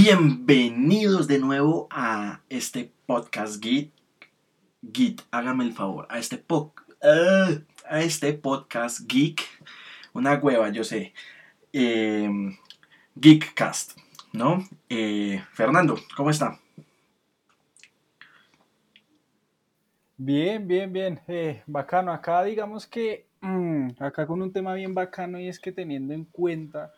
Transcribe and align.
Bienvenidos 0.00 1.26
de 1.26 1.40
nuevo 1.40 1.88
a 1.90 2.42
este 2.48 2.92
podcast 3.06 3.60
Git. 3.60 3.92
Git, 4.92 5.22
hágame 5.32 5.64
el 5.64 5.72
favor, 5.72 6.06
a 6.08 6.20
este, 6.20 6.38
po 6.38 6.72
uh, 7.02 7.58
a 7.84 8.00
este 8.00 8.32
podcast 8.32 9.00
geek. 9.08 9.42
Una 10.12 10.36
hueva, 10.36 10.68
yo 10.68 10.84
sé. 10.84 11.14
Eh, 11.72 12.30
Geekcast, 13.16 13.98
¿no? 14.32 14.64
Eh, 14.88 15.42
Fernando, 15.50 15.96
¿cómo 16.16 16.30
está? 16.30 16.60
Bien, 20.16 20.68
bien, 20.68 20.92
bien. 20.92 21.20
Eh, 21.26 21.64
bacano. 21.66 22.12
Acá 22.12 22.44
digamos 22.44 22.86
que, 22.86 23.26
mm, 23.40 23.88
acá 23.98 24.28
con 24.28 24.42
un 24.42 24.52
tema 24.52 24.74
bien 24.74 24.94
bacano 24.94 25.40
y 25.40 25.48
es 25.48 25.58
que 25.58 25.72
teniendo 25.72 26.14
en 26.14 26.24
cuenta 26.24 26.92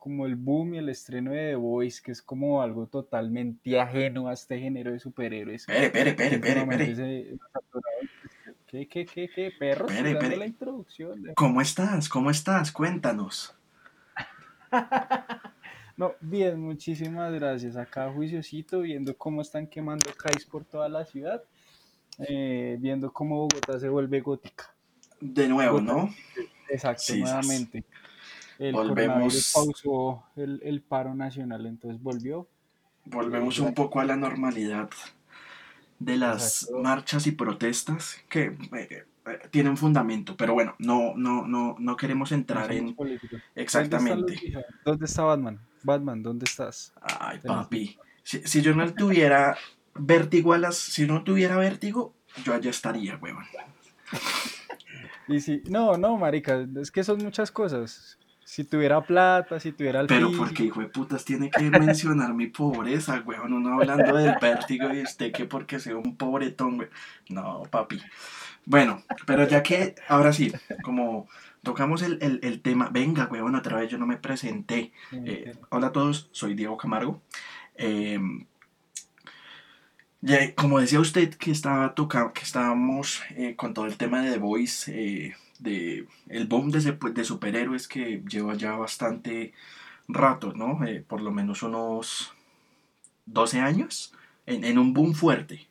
como 0.00 0.24
el 0.26 0.34
boom 0.34 0.74
y 0.74 0.78
el 0.78 0.88
estreno 0.88 1.30
de 1.32 1.50
The 1.50 1.54
Voice, 1.56 2.00
que 2.02 2.10
es 2.10 2.22
como 2.22 2.62
algo 2.62 2.86
totalmente 2.86 3.78
ajeno 3.78 4.28
a 4.28 4.32
este 4.32 4.58
género 4.58 4.90
de 4.92 4.98
superhéroes. 4.98 5.66
Pere, 5.66 5.90
pere, 5.90 6.14
pere, 6.14 6.38
pere, 6.40 6.66
pere. 6.66 6.96
Se- 6.96 7.38
¿Qué, 8.66 8.88
qué, 8.88 9.04
qué, 9.04 9.28
qué, 9.28 9.52
perro? 9.58 9.86
Pere, 9.86 10.16
pere. 10.16 10.36
la 10.38 10.46
introducción. 10.46 11.22
¿Cómo 11.36 11.60
estás? 11.60 12.08
¿Cómo 12.08 12.30
estás? 12.30 12.72
Cuéntanos. 12.72 13.54
No, 15.96 16.14
bien, 16.22 16.58
muchísimas 16.58 17.30
gracias. 17.34 17.76
Acá 17.76 18.10
juiciosito, 18.10 18.80
viendo 18.80 19.14
cómo 19.18 19.42
están 19.42 19.66
quemando 19.66 20.10
CAIS 20.16 20.46
por 20.46 20.64
toda 20.64 20.88
la 20.88 21.04
ciudad, 21.04 21.42
eh, 22.26 22.78
viendo 22.80 23.12
cómo 23.12 23.36
Bogotá 23.36 23.78
se 23.78 23.90
vuelve 23.90 24.20
gótica. 24.22 24.74
De 25.20 25.46
nuevo, 25.46 25.78
¿no? 25.78 26.08
Exacto, 26.70 27.02
Sí, 27.02 27.20
nuevamente. 27.20 27.84
El 28.60 28.72
Volvemos. 28.74 29.52
pausó 29.54 30.24
el, 30.36 30.60
el 30.62 30.82
paro 30.82 31.14
nacional, 31.14 31.66
entonces 31.66 32.00
volvió. 32.02 32.48
Volvemos 33.04 33.58
un 33.58 33.74
poco 33.74 34.00
a 34.00 34.04
la 34.04 34.16
normalidad 34.16 34.90
de 35.98 36.16
las 36.16 36.64
Exacto. 36.64 36.82
marchas 36.82 37.26
y 37.26 37.32
protestas 37.32 38.24
que 38.28 38.44
eh, 38.76 39.06
eh, 39.26 39.48
tienen 39.50 39.76
fundamento, 39.76 40.36
pero 40.36 40.54
bueno, 40.54 40.76
no, 40.78 41.14
no, 41.16 41.46
no, 41.46 41.76
no 41.78 41.96
queremos 41.96 42.32
No 42.32 42.36
entrar 42.36 42.64
somos 42.64 42.76
en 42.78 42.94
políticos. 42.94 43.42
¿Dónde 43.72 43.96
están 43.96 44.20
los 44.20 44.32
exactamente. 44.34 44.36
¿Dónde 44.84 45.06
está 45.06 45.22
Batman? 45.24 45.60
Batman, 45.82 46.22
¿dónde 46.22 46.44
estás? 46.46 46.94
Ay, 47.00 47.40
papi, 47.40 47.98
si, 48.22 48.40
si 48.46 48.62
yo 48.62 48.74
no 48.74 48.94
tuviera 48.94 49.56
vértigo 49.94 50.52
a 50.52 50.58
las, 50.58 50.76
si 50.76 51.06
no 51.06 51.24
tuviera 51.24 51.56
vértigo, 51.56 52.14
yo 52.44 52.54
allá 52.54 52.70
estaría, 52.70 53.16
huevón. 53.16 53.46
Y 55.26 55.40
si, 55.40 55.62
no, 55.68 55.96
no, 55.96 56.16
marica, 56.18 56.66
es 56.80 56.90
que 56.90 57.04
son 57.04 57.22
muchas 57.22 57.50
cosas. 57.52 58.19
Si 58.52 58.64
tuviera 58.64 59.00
plata, 59.00 59.60
si 59.60 59.70
tuviera 59.70 60.00
el 60.00 60.08
Pero 60.08 60.32
porque 60.36 60.64
hijo 60.64 60.80
de 60.80 60.88
putas 60.88 61.24
tiene 61.24 61.50
que 61.50 61.70
mencionar 61.70 62.34
mi 62.34 62.48
pobreza, 62.48 63.22
huevón, 63.24 63.52
uno 63.52 63.74
hablando 63.74 64.16
del 64.16 64.34
vértigo 64.42 64.92
y 64.92 65.02
usted 65.02 65.30
que 65.30 65.44
porque 65.44 65.78
sea 65.78 65.94
un 65.94 66.16
pobretón, 66.16 66.74
güey. 66.78 66.88
No, 67.28 67.62
papi. 67.70 68.00
Bueno, 68.64 69.04
pero 69.24 69.46
ya 69.46 69.62
que, 69.62 69.94
ahora 70.08 70.32
sí, 70.32 70.50
como 70.82 71.28
tocamos 71.62 72.02
el, 72.02 72.18
el- 72.22 72.40
el 72.42 72.60
tema, 72.60 72.88
venga, 72.90 73.28
huevón, 73.30 73.54
otra 73.54 73.76
vez 73.78 73.88
yo 73.88 73.98
no 73.98 74.06
me 74.08 74.16
presenté. 74.16 74.90
Eh, 75.12 75.54
hola 75.68 75.86
a 75.86 75.92
todos, 75.92 76.28
soy 76.32 76.54
Diego 76.54 76.76
Camargo. 76.76 77.22
Eh, 77.76 78.18
ya, 80.22 80.54
como 80.56 80.80
decía 80.80 80.98
usted 80.98 81.32
que 81.36 81.52
estaba 81.52 81.94
toca- 81.94 82.32
que 82.32 82.42
estábamos 82.42 83.22
eh, 83.36 83.54
con 83.54 83.74
todo 83.74 83.86
el 83.86 83.96
tema 83.96 84.22
de 84.22 84.32
The 84.32 84.38
Voice, 84.38 84.90
eh, 84.92 85.36
de 85.62 86.06
el 86.28 86.46
boom 86.46 86.70
de, 86.70 87.24
superhéroes 87.24 87.88
que 87.88 88.22
lleva 88.28 88.54
ya 88.54 88.72
bastante 88.72 89.52
rato, 90.08 90.52
¿no? 90.52 90.84
Eh, 90.84 91.04
por 91.06 91.20
lo 91.20 91.30
menos 91.30 91.62
unos 91.62 92.32
12 93.26 93.60
años, 93.60 94.12
en, 94.46 94.78
un 94.78 94.92
boom 94.92 95.14
fuerte. 95.14 95.68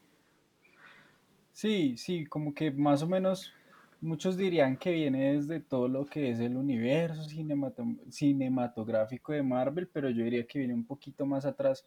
Sí, 1.52 1.98
sí, 1.98 2.26
como 2.26 2.54
que 2.54 2.72
más 2.72 3.02
o 3.04 3.08
menos 3.08 3.54
muchos 4.00 4.38
dirían 4.38 4.78
que 4.78 4.92
viene 4.92 5.34
desde 5.34 5.60
todo 5.60 5.90
lo 5.90 6.06
que 6.06 6.32
es 6.32 6.40
el 6.40 6.56
universo 6.56 7.24
cinemato- 7.30 7.98
cinematográfico 8.10 9.34
de 9.34 9.44
Marvel, 9.44 9.90
pero 9.92 10.10
yo 10.10 10.24
diría 10.24 10.48
que 10.48 10.60
viene 10.60 10.74
un 10.74 10.86
poquito 10.86 11.26
más 11.26 11.46
atrás. 11.46 11.84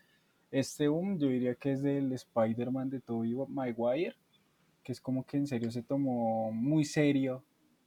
Este 0.50 0.88
boom, 0.88 1.18
yo 1.18 1.28
diría 1.28 1.54
que 1.54 1.72
es 1.72 1.82
del 1.82 2.12
Spider-Man 2.12 2.90
de 2.90 3.00
Tobey 3.00 3.34
Maguire, 3.48 4.14
que 4.84 4.92
es 4.92 5.00
como 5.00 5.24
que 5.24 5.38
en 5.38 5.46
serio 5.46 5.70
se 5.70 5.82
tomó 5.82 6.52
muy 6.52 6.84
serio 6.84 7.42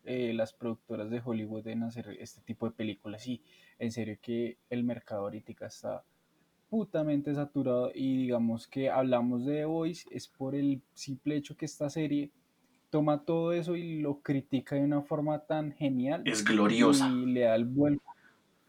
eh, 0.06 0.34
las 0.34 0.54
productoras 0.54 1.10
de 1.10 1.22
Hollywood 1.24 1.68
en 1.68 1.84
hacer 1.84 2.16
este 2.20 2.42
tipo 2.42 2.66
de 2.68 2.76
películas 2.76 3.28
y 3.28 3.42
en 3.80 3.92
serio 3.92 4.18
que 4.22 4.58
el 4.70 4.84
mercado 4.84 5.22
ahorita 5.24 5.66
está 5.66 6.04
putamente 6.70 7.34
saturado 7.34 7.92
y 7.94 8.18
digamos 8.18 8.68
que 8.68 8.90
hablamos 8.90 9.46
de 9.46 9.58
The 9.58 9.66
Voice 9.66 10.08
es 10.12 10.28
por 10.28 10.56
el 10.56 10.82
simple 10.94 11.36
hecho 11.36 11.56
que 11.56 11.66
esta 11.66 11.90
serie 11.90 12.32
toma 12.90 13.24
todo 13.24 13.54
eso 13.54 13.76
y 13.76 14.00
lo 14.02 14.22
critica 14.22 14.76
de 14.76 14.84
una 14.84 15.02
forma 15.02 15.40
tan 15.40 15.72
genial 15.74 16.24
Es 16.26 16.44
gloriosa. 16.44 17.10
y 17.10 17.26
le 17.26 17.42
da 17.42 17.56
el 17.56 17.66
vuelco, 17.66 18.14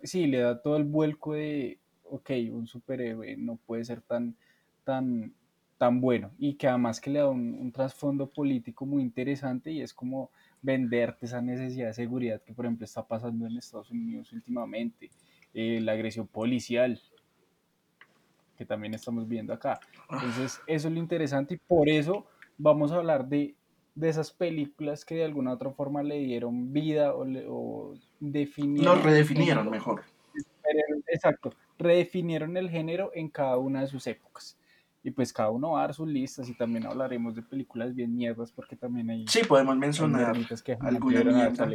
sí, 0.02 0.26
le 0.26 0.38
da 0.38 0.60
todo 0.62 0.76
el 0.76 0.84
vuelco 0.84 1.34
de, 1.34 1.78
ok, 2.04 2.30
un 2.52 2.66
superhéroe 2.66 3.36
no 3.36 3.56
puede 3.56 3.84
ser 3.84 4.00
tan, 4.02 4.36
tan, 4.84 5.34
tan 5.78 6.00
bueno 6.00 6.32
y 6.38 6.54
que 6.54 6.68
además 6.68 7.00
que 7.00 7.10
le 7.10 7.20
da 7.20 7.28
un, 7.28 7.54
un 7.54 7.72
trasfondo 7.72 8.28
político 8.28 8.84
muy 8.86 9.02
interesante 9.02 9.70
y 9.70 9.80
es 9.80 9.94
como 9.94 10.30
venderte 10.62 11.26
esa 11.26 11.40
necesidad 11.42 11.88
de 11.88 11.94
seguridad 11.94 12.42
que 12.42 12.52
por 12.52 12.64
ejemplo 12.64 12.84
está 12.84 13.06
pasando 13.06 13.46
en 13.46 13.56
Estados 13.56 13.90
Unidos 13.90 14.32
últimamente, 14.32 15.10
eh, 15.54 15.80
la 15.80 15.92
agresión 15.92 16.26
policial 16.26 17.00
que 18.56 18.64
también 18.64 18.94
estamos 18.94 19.28
viendo 19.28 19.52
acá. 19.52 19.78
Entonces, 20.10 20.60
eso 20.66 20.88
es 20.88 20.94
lo 20.94 20.98
interesante 20.98 21.54
y 21.54 21.58
por 21.58 21.88
eso 21.88 22.26
vamos 22.56 22.90
a 22.90 22.96
hablar 22.96 23.26
de, 23.28 23.54
de 23.94 24.08
esas 24.08 24.32
películas 24.32 25.04
que 25.04 25.16
de 25.16 25.24
alguna 25.24 25.50
u 25.50 25.54
otra 25.54 25.70
forma 25.72 26.02
le 26.02 26.18
dieron 26.18 26.72
vida 26.72 27.14
o, 27.14 27.24
le- 27.26 27.44
o 27.46 27.94
definieron. 28.18 28.96
Lo 28.96 29.02
redefinieron 29.02 29.66
el- 29.66 29.70
mejor. 29.70 30.02
Exacto, 31.08 31.50
redefinieron 31.78 32.56
el 32.56 32.68
género 32.70 33.10
en 33.14 33.28
cada 33.28 33.58
una 33.58 33.82
de 33.82 33.86
sus 33.86 34.06
épocas. 34.06 34.58
Y 35.06 35.12
pues 35.12 35.32
cada 35.32 35.50
uno 35.50 35.70
va 35.70 35.78
a 35.78 35.82
dar 35.82 35.94
sus 35.94 36.08
listas 36.08 36.48
y 36.48 36.54
también 36.54 36.84
hablaremos 36.84 37.36
de 37.36 37.40
películas 37.40 37.94
bien 37.94 38.12
mierdas 38.16 38.50
porque 38.50 38.74
también 38.74 39.08
hay, 39.08 39.24
Sí, 39.28 39.42
podemos 39.46 39.76
mencionar 39.76 40.36
que 40.64 40.76
alguna 40.80 41.22
mierda. 41.22 41.68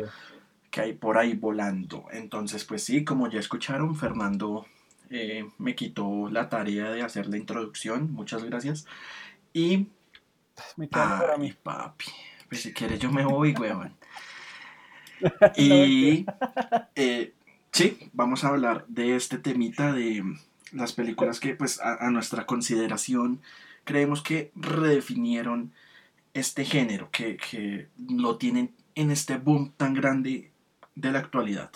que 0.69 0.81
hay 0.81 0.91
por 0.91 1.17
ahí 1.17 1.33
volando. 1.35 2.07
Entonces, 2.11 2.65
pues 2.65 2.83
sí, 2.83 3.05
como 3.05 3.29
ya 3.29 3.39
escucharon, 3.39 3.95
Fernando 3.95 4.65
eh, 5.09 5.45
me 5.59 5.75
quitó 5.75 6.29
la 6.29 6.49
tarea 6.49 6.91
de 6.91 7.03
hacer 7.03 7.27
la 7.27 7.37
introducción. 7.37 8.11
Muchas 8.11 8.43
gracias. 8.43 8.85
Y, 9.53 9.87
Me 10.75 10.89
queda 10.89 11.19
para 11.21 11.37
mí. 11.37 11.53
papi, 11.53 12.07
pues 12.49 12.63
si 12.63 12.73
quieres 12.73 12.99
yo 12.99 13.13
me 13.13 13.23
voy, 13.23 13.53
huevón. 13.53 13.95
Y, 15.55 16.25
eh, 16.95 17.33
sí, 17.71 18.09
vamos 18.11 18.43
a 18.43 18.49
hablar 18.49 18.85
de 18.89 19.15
este 19.15 19.37
temita 19.37 19.93
de 19.93 20.21
las 20.71 20.93
películas 20.93 21.39
que, 21.39 21.55
pues, 21.55 21.79
a, 21.79 22.05
a 22.05 22.09
nuestra 22.09 22.45
consideración, 22.45 23.41
creemos 23.83 24.21
que 24.21 24.51
redefinieron 24.55 25.73
este 26.33 26.65
género, 26.65 27.09
que, 27.11 27.37
que 27.37 27.87
lo 28.09 28.37
tienen 28.37 28.73
en 28.95 29.11
este 29.11 29.37
boom 29.37 29.73
tan 29.77 29.93
grande 29.93 30.51
de 30.95 31.11
la 31.11 31.19
actualidad. 31.19 31.71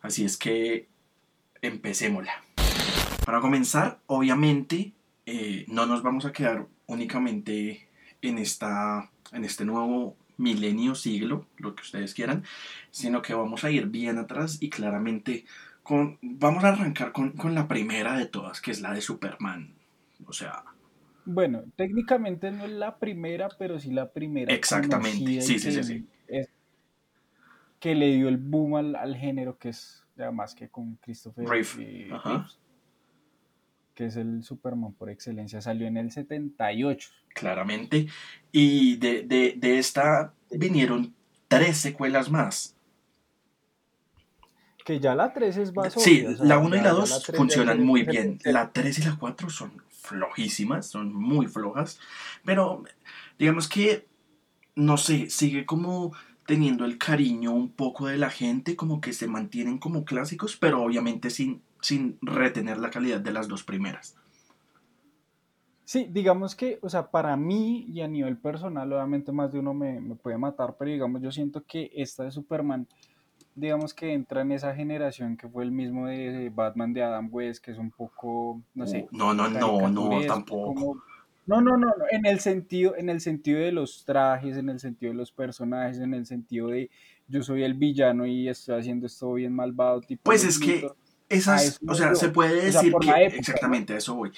Así 0.00 0.24
es 0.24 0.36
que 0.36 0.88
empecémosla. 1.62 2.32
Para 3.24 3.40
comenzar, 3.40 4.00
obviamente, 4.06 4.92
eh, 5.26 5.64
no 5.68 5.86
nos 5.86 6.02
vamos 6.02 6.24
a 6.24 6.32
quedar 6.32 6.66
únicamente 6.86 7.88
en, 8.22 8.38
esta, 8.38 9.10
en 9.32 9.44
este 9.44 9.64
nuevo 9.64 10.16
milenio, 10.36 10.94
siglo, 10.94 11.46
lo 11.56 11.74
que 11.74 11.82
ustedes 11.82 12.14
quieran, 12.14 12.44
sino 12.90 13.20
que 13.20 13.34
vamos 13.34 13.64
a 13.64 13.70
ir 13.70 13.86
bien 13.86 14.18
atrás 14.18 14.58
y 14.60 14.70
claramente 14.70 15.44
con, 15.88 16.18
vamos 16.22 16.62
a 16.64 16.68
arrancar 16.68 17.12
con, 17.12 17.32
con 17.32 17.54
la 17.54 17.66
primera 17.66 18.16
de 18.16 18.26
todas, 18.26 18.60
que 18.60 18.70
es 18.70 18.80
la 18.80 18.92
de 18.92 19.00
Superman. 19.00 19.74
O 20.26 20.32
sea, 20.32 20.62
Bueno, 21.24 21.62
técnicamente 21.76 22.50
no 22.50 22.64
es 22.64 22.70
la 22.72 22.98
primera, 22.98 23.48
pero 23.58 23.78
sí 23.80 23.90
la 23.90 24.12
primera. 24.12 24.52
Exactamente, 24.52 25.40
sí, 25.40 25.58
sí, 25.58 25.64
que, 25.64 25.72
sí, 25.72 25.84
sí. 25.84 26.06
es- 26.28 26.50
que 27.80 27.94
le 27.94 28.12
dio 28.14 28.28
el 28.28 28.36
boom 28.36 28.74
al, 28.76 28.96
al 28.96 29.16
género, 29.16 29.56
que 29.58 29.70
es 29.70 30.04
además 30.18 30.54
que 30.54 30.68
con 30.68 30.96
Christopher 30.96 31.46
Reeve, 31.48 31.68
eh, 31.78 32.10
que 33.94 34.06
es 34.06 34.16
el 34.16 34.42
Superman 34.42 34.92
por 34.92 35.10
excelencia, 35.10 35.60
salió 35.60 35.86
en 35.86 35.96
el 35.96 36.10
78. 36.10 37.10
claramente. 37.34 38.06
Y 38.52 38.96
de, 38.96 39.22
de, 39.22 39.54
de 39.56 39.78
esta 39.78 40.32
vinieron 40.50 41.14
tres 41.48 41.76
secuelas 41.78 42.30
más. 42.30 42.74
Que 44.88 45.00
ya 45.00 45.14
la 45.14 45.34
3 45.34 45.54
es 45.58 45.74
más 45.74 45.92
Sí, 45.92 46.20
obvia, 46.20 46.30
o 46.30 46.36
sea, 46.36 46.46
la 46.46 46.58
1 46.58 46.76
y 46.76 46.78
la 46.78 46.84
ya 46.84 46.90
2 46.92 47.08
3 47.08 47.26
ya 47.26 47.36
funcionan 47.36 47.84
muy 47.84 48.04
bien. 48.04 48.38
La 48.42 48.72
3 48.72 48.98
y 49.00 49.02
la 49.02 49.16
4 49.20 49.50
son 49.50 49.70
flojísimas, 49.90 50.86
son 50.86 51.12
muy 51.12 51.46
flojas. 51.46 52.00
Pero 52.42 52.84
digamos 53.38 53.68
que, 53.68 54.06
no 54.76 54.96
sé, 54.96 55.28
sigue 55.28 55.66
como 55.66 56.14
teniendo 56.46 56.86
el 56.86 56.96
cariño 56.96 57.52
un 57.52 57.68
poco 57.68 58.06
de 58.06 58.16
la 58.16 58.30
gente, 58.30 58.76
como 58.76 59.02
que 59.02 59.12
se 59.12 59.26
mantienen 59.26 59.76
como 59.76 60.06
clásicos, 60.06 60.56
pero 60.56 60.82
obviamente 60.82 61.28
sin, 61.28 61.60
sin 61.82 62.16
retener 62.22 62.78
la 62.78 62.88
calidad 62.88 63.20
de 63.20 63.32
las 63.32 63.46
dos 63.46 63.64
primeras. 63.64 64.16
Sí, 65.84 66.08
digamos 66.10 66.54
que, 66.54 66.78
o 66.80 66.88
sea, 66.88 67.10
para 67.10 67.36
mí 67.36 67.84
y 67.90 68.00
a 68.00 68.08
nivel 68.08 68.38
personal, 68.38 68.90
obviamente 68.90 69.32
más 69.32 69.52
de 69.52 69.58
uno 69.58 69.74
me, 69.74 70.00
me 70.00 70.14
puede 70.14 70.38
matar, 70.38 70.76
pero 70.78 70.90
digamos, 70.90 71.20
yo 71.20 71.30
siento 71.30 71.62
que 71.66 71.90
esta 71.94 72.24
de 72.24 72.30
Superman, 72.30 72.88
digamos 73.58 73.94
que 73.94 74.12
entra 74.12 74.42
en 74.42 74.52
esa 74.52 74.74
generación 74.74 75.36
que 75.36 75.48
fue 75.48 75.64
el 75.64 75.70
mismo 75.70 76.06
de 76.06 76.50
Batman 76.54 76.92
de 76.92 77.02
Adam 77.02 77.28
West, 77.30 77.64
que 77.64 77.72
es 77.72 77.78
un 77.78 77.90
poco, 77.90 78.62
no 78.74 78.86
sé. 78.86 79.06
Uh, 79.10 79.16
no, 79.16 79.34
no, 79.34 79.48
no, 79.48 79.88
no, 79.88 80.26
tampoco. 80.26 81.02
No, 81.46 81.60
no, 81.62 81.76
no, 81.78 81.94
en 82.10 82.26
el 82.26 82.40
sentido, 82.40 82.94
en 82.96 83.08
el 83.08 83.20
sentido 83.20 83.60
de 83.60 83.72
los 83.72 84.04
trajes, 84.04 84.56
en 84.58 84.68
el 84.68 84.80
sentido 84.80 85.12
de 85.12 85.16
los 85.16 85.32
personajes, 85.32 85.98
en 85.98 86.12
el 86.12 86.26
sentido 86.26 86.68
de 86.68 86.90
yo 87.26 87.42
soy 87.42 87.62
el 87.62 87.74
villano 87.74 88.26
y 88.26 88.48
estoy 88.48 88.78
haciendo 88.78 89.06
esto 89.06 89.32
bien 89.32 89.54
malvado. 89.54 90.02
Tipo 90.02 90.22
pues 90.24 90.44
es 90.44 90.58
que 90.58 90.90
esas, 91.28 91.78
o 91.86 91.94
sea, 91.94 92.14
se 92.14 92.28
puede 92.28 92.66
decir 92.66 92.92
que 93.00 93.26
exactamente 93.26 93.94
a 93.94 93.96
eso 93.96 94.14
voy. 94.14 94.30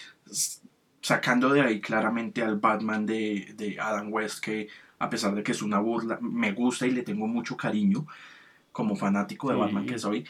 Sacando 1.02 1.52
de 1.52 1.62
ahí 1.62 1.81
claramente 1.81 2.43
al 2.43 2.58
Batman 2.58 3.06
de, 3.06 3.55
de 3.56 3.78
Adam 3.81 4.12
West, 4.12 4.44
que 4.44 4.69
a 5.00 5.11
pesar 5.11 5.34
de 5.34 5.43
que 5.43 5.52
es 5.52 5.62
una 5.62 5.81
burla, 5.81 6.19
me 6.20 6.52
gusta 6.52 6.87
y 6.87 6.90
le 6.90 7.02
tengo 7.02 7.26
mucho 7.26 7.56
cariño 7.56 8.06
como 8.72 8.96
fanático 8.96 9.50
de 9.50 9.56
Batman 9.56 9.87
que 9.87 9.99
soy. 9.99 10.26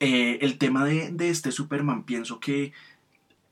Eh, 0.00 0.38
el 0.42 0.58
tema 0.58 0.84
de, 0.84 1.10
de 1.10 1.30
este 1.30 1.52
Superman 1.52 2.04
pienso 2.04 2.40
que 2.40 2.72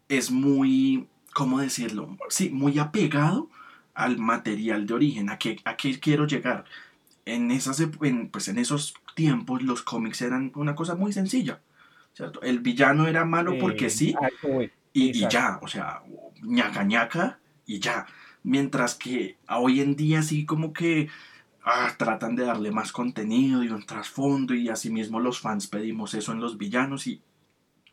es 0.08 0.30
muy 0.30 1.06
¿cómo 1.32 1.60
decirlo? 1.60 2.16
Sí, 2.28 2.50
muy 2.50 2.78
apegado 2.78 3.50
al 3.94 4.18
material 4.18 4.86
de 4.86 4.94
origen. 4.94 5.30
¿A 5.30 5.38
qué, 5.38 5.60
a 5.64 5.76
qué 5.76 5.98
quiero 5.98 6.26
llegar? 6.26 6.64
En, 7.24 7.50
esas, 7.50 7.80
en, 7.80 8.28
pues 8.28 8.48
en 8.48 8.58
esos 8.58 8.94
tiempos 9.14 9.62
los 9.62 9.82
cómics 9.82 10.22
eran 10.22 10.52
una 10.54 10.74
cosa 10.74 10.94
muy 10.94 11.12
sencilla. 11.12 11.60
¿cierto? 12.14 12.42
El 12.42 12.60
villano 12.60 13.06
era 13.06 13.24
malo 13.24 13.56
porque 13.58 13.88
sí 13.88 14.14
y, 14.92 15.24
y, 15.24 15.28
ya, 15.28 15.58
o 15.62 15.68
sea, 15.68 16.02
ñaca 16.42 16.84
ñaca 16.84 17.38
y 17.66 17.80
ya. 17.80 18.06
Mientras 18.42 18.96
que 18.96 19.36
hoy 19.48 19.80
en 19.80 19.96
día 19.96 20.22
sí 20.22 20.44
como 20.44 20.72
que 20.72 21.08
ah, 21.64 21.94
tratan 21.96 22.36
de 22.36 22.44
darle 22.44 22.70
más 22.70 22.92
contenido 22.92 23.62
y 23.62 23.68
un 23.68 23.84
trasfondo 23.84 24.54
y 24.54 24.68
asimismo 24.68 25.20
los 25.20 25.40
fans 25.40 25.66
pedimos 25.66 26.14
eso 26.14 26.32
en 26.32 26.40
los 26.40 26.58
villanos 26.58 27.06
y 27.06 27.22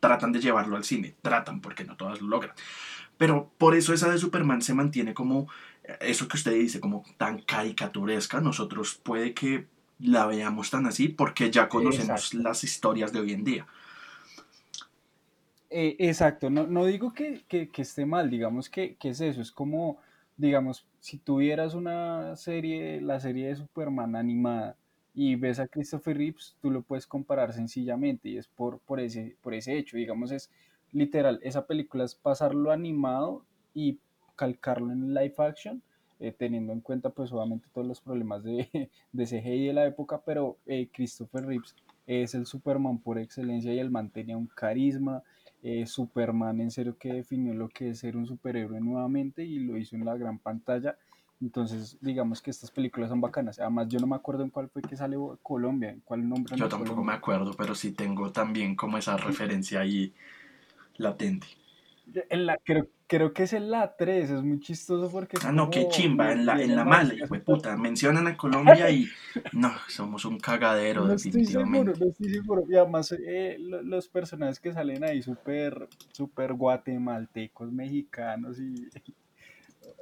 tratan 0.00 0.32
de 0.32 0.40
llevarlo 0.40 0.76
al 0.76 0.84
cine. 0.84 1.14
Tratan 1.22 1.60
porque 1.60 1.84
no 1.84 1.96
todas 1.96 2.20
lo 2.20 2.28
logran. 2.28 2.54
Pero 3.18 3.52
por 3.58 3.74
eso 3.74 3.92
esa 3.92 4.10
de 4.10 4.18
Superman 4.18 4.62
se 4.62 4.74
mantiene 4.74 5.12
como 5.12 5.48
eso 6.00 6.28
que 6.28 6.36
usted 6.36 6.52
dice, 6.52 6.80
como 6.80 7.04
tan 7.18 7.42
caricaturesca. 7.42 8.40
Nosotros 8.40 8.94
puede 8.94 9.34
que 9.34 9.66
la 9.98 10.26
veamos 10.26 10.70
tan 10.70 10.86
así 10.86 11.08
porque 11.08 11.50
ya 11.50 11.68
conocemos 11.68 12.34
las 12.34 12.64
historias 12.64 13.12
de 13.12 13.20
hoy 13.20 13.32
en 13.32 13.44
día. 13.44 13.66
Eh, 15.68 15.96
exacto, 16.00 16.50
no, 16.50 16.66
no 16.66 16.84
digo 16.84 17.14
que, 17.14 17.44
esté 17.76 18.04
mal, 18.04 18.28
digamos 18.28 18.68
que, 18.68 18.96
que, 18.96 19.10
es 19.10 19.20
eso, 19.20 19.40
es 19.40 19.52
como, 19.52 20.00
digamos, 20.40 20.86
si 21.00 21.18
tuvieras 21.18 21.74
una 21.74 22.34
serie, 22.34 23.00
la 23.02 23.20
serie 23.20 23.48
de 23.48 23.56
Superman 23.56 24.16
animada 24.16 24.76
y 25.12 25.36
ves 25.36 25.60
a 25.60 25.68
Christopher 25.68 26.16
Reeves, 26.16 26.56
tú 26.62 26.70
lo 26.70 26.82
puedes 26.82 27.06
comparar 27.06 27.52
sencillamente 27.52 28.30
y 28.30 28.38
es 28.38 28.48
por, 28.48 28.78
por, 28.80 29.00
ese, 29.00 29.36
por 29.42 29.52
ese 29.52 29.76
hecho, 29.76 29.98
digamos, 29.98 30.32
es 30.32 30.50
literal, 30.92 31.40
esa 31.42 31.66
película 31.66 32.04
es 32.04 32.14
pasarlo 32.14 32.72
animado 32.72 33.44
y 33.74 33.98
calcarlo 34.34 34.92
en 34.92 35.12
live 35.12 35.34
action, 35.36 35.82
eh, 36.20 36.32
teniendo 36.32 36.72
en 36.72 36.80
cuenta 36.80 37.10
pues 37.10 37.30
obviamente 37.32 37.68
todos 37.74 37.86
los 37.86 38.00
problemas 38.00 38.42
de, 38.42 38.90
de 39.12 39.26
CGI 39.26 39.66
de 39.66 39.72
la 39.74 39.84
época, 39.84 40.22
pero 40.24 40.56
eh, 40.64 40.88
Christopher 40.90 41.44
Reeves 41.44 41.74
es 42.06 42.34
el 42.34 42.46
Superman 42.46 42.98
por 42.98 43.18
excelencia 43.18 43.74
y 43.74 43.78
él 43.78 43.90
mantenía 43.90 44.38
un 44.38 44.46
carisma, 44.46 45.22
eh, 45.62 45.86
Superman 45.86 46.60
en 46.60 46.70
serio 46.70 46.96
que 46.98 47.12
definió 47.12 47.54
lo 47.54 47.68
que 47.68 47.90
es 47.90 47.98
ser 48.00 48.16
un 48.16 48.26
superhéroe 48.26 48.80
nuevamente 48.80 49.44
y 49.44 49.58
lo 49.60 49.76
hizo 49.76 49.96
en 49.96 50.04
la 50.04 50.16
gran 50.16 50.38
pantalla. 50.38 50.96
Entonces, 51.40 51.96
digamos 52.00 52.42
que 52.42 52.50
estas 52.50 52.70
películas 52.70 53.08
son 53.08 53.20
bacanas. 53.20 53.58
Además, 53.58 53.88
yo 53.88 53.98
no 53.98 54.06
me 54.06 54.16
acuerdo 54.16 54.42
en 54.42 54.50
cuál 54.50 54.68
fue 54.68 54.82
que 54.82 54.96
sale 54.96 55.16
Colombia, 55.42 55.90
en 55.90 56.00
cuál 56.00 56.28
nombre. 56.28 56.54
Yo 56.54 56.68
tampoco 56.68 57.02
me 57.02 57.14
acuerdo, 57.14 57.52
pero 57.56 57.74
sí 57.74 57.92
tengo 57.92 58.30
también 58.30 58.76
como 58.76 58.98
esa 58.98 59.16
referencia 59.16 59.80
ahí 59.80 60.12
latente. 60.96 61.46
En 62.28 62.46
la, 62.46 62.56
creo, 62.64 62.88
creo 63.06 63.32
que 63.32 63.44
es 63.44 63.52
en 63.52 63.70
la 63.70 63.96
3, 63.96 64.30
es 64.30 64.42
muy 64.42 64.60
chistoso 64.60 65.10
porque... 65.10 65.36
ah, 65.44 65.52
no, 65.52 65.70
qué 65.70 65.88
chimba, 65.88 66.32
en 66.32 66.46
la, 66.46 66.60
en 66.60 66.76
la 66.76 66.84
mala, 66.84 67.14
hijo 67.14 67.34
de 67.34 67.40
puta. 67.40 67.76
Mencionan 67.76 68.26
a 68.26 68.36
Colombia 68.36 68.90
y 68.90 69.08
no, 69.52 69.72
somos 69.88 70.24
un 70.24 70.38
cagadero, 70.38 71.04
no 71.04 71.08
definitivamente. 71.08 71.90
Estoy 71.90 71.94
seguro, 71.94 72.04
no 72.04 72.10
estoy 72.10 72.30
seguro. 72.30 72.64
Y 72.68 72.76
además, 72.76 73.14
eh, 73.26 73.56
los 73.58 74.08
personajes 74.08 74.60
que 74.60 74.72
salen 74.72 75.04
ahí 75.04 75.22
súper, 75.22 75.88
súper 76.12 76.54
guatemaltecos, 76.54 77.70
mexicanos 77.72 78.58
y... 78.58 78.88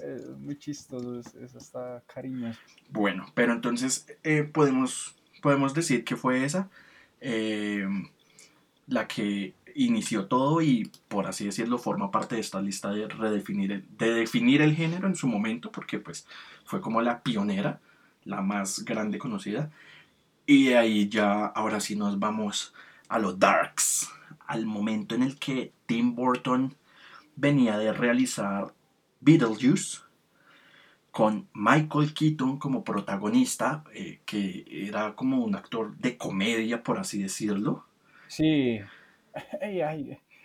Es 0.00 0.28
muy 0.28 0.56
chistoso, 0.56 1.18
eso 1.18 1.58
está 1.58 2.02
cariñoso. 2.06 2.60
Bueno, 2.88 3.26
pero 3.34 3.52
entonces 3.52 4.06
eh, 4.22 4.44
podemos, 4.44 5.16
podemos 5.42 5.74
decir 5.74 6.04
que 6.04 6.14
fue 6.14 6.44
esa 6.44 6.70
eh, 7.20 7.86
la 8.86 9.08
que 9.08 9.54
inició 9.84 10.26
todo 10.26 10.60
y, 10.60 10.90
por 11.06 11.26
así 11.26 11.44
decirlo, 11.44 11.78
forma 11.78 12.10
parte 12.10 12.34
de 12.34 12.40
esta 12.40 12.60
lista 12.60 12.90
de 12.90 13.06
redefinir, 13.06 13.72
el, 13.72 13.84
de 13.96 14.12
definir 14.12 14.60
el 14.60 14.74
género 14.74 15.06
en 15.06 15.14
su 15.14 15.28
momento, 15.28 15.70
porque 15.70 16.00
pues 16.00 16.26
fue 16.64 16.80
como 16.80 17.00
la 17.00 17.22
pionera, 17.22 17.80
la 18.24 18.40
más 18.42 18.84
grande 18.84 19.18
conocida. 19.18 19.70
Y 20.46 20.68
de 20.68 20.78
ahí 20.78 21.08
ya, 21.08 21.46
ahora 21.46 21.78
sí 21.78 21.94
nos 21.94 22.18
vamos 22.18 22.74
a 23.08 23.20
los 23.20 23.38
darks, 23.38 24.10
al 24.46 24.66
momento 24.66 25.14
en 25.14 25.22
el 25.22 25.38
que 25.38 25.72
Tim 25.86 26.14
Burton 26.16 26.74
venía 27.36 27.78
de 27.78 27.92
realizar 27.92 28.74
Beetlejuice 29.20 30.00
con 31.12 31.46
Michael 31.52 32.14
Keaton 32.14 32.58
como 32.58 32.82
protagonista, 32.82 33.84
eh, 33.94 34.20
que 34.26 34.64
era 34.68 35.14
como 35.14 35.44
un 35.44 35.54
actor 35.54 35.96
de 35.98 36.16
comedia, 36.16 36.82
por 36.82 36.98
así 36.98 37.22
decirlo. 37.22 37.84
Sí, 38.26 38.80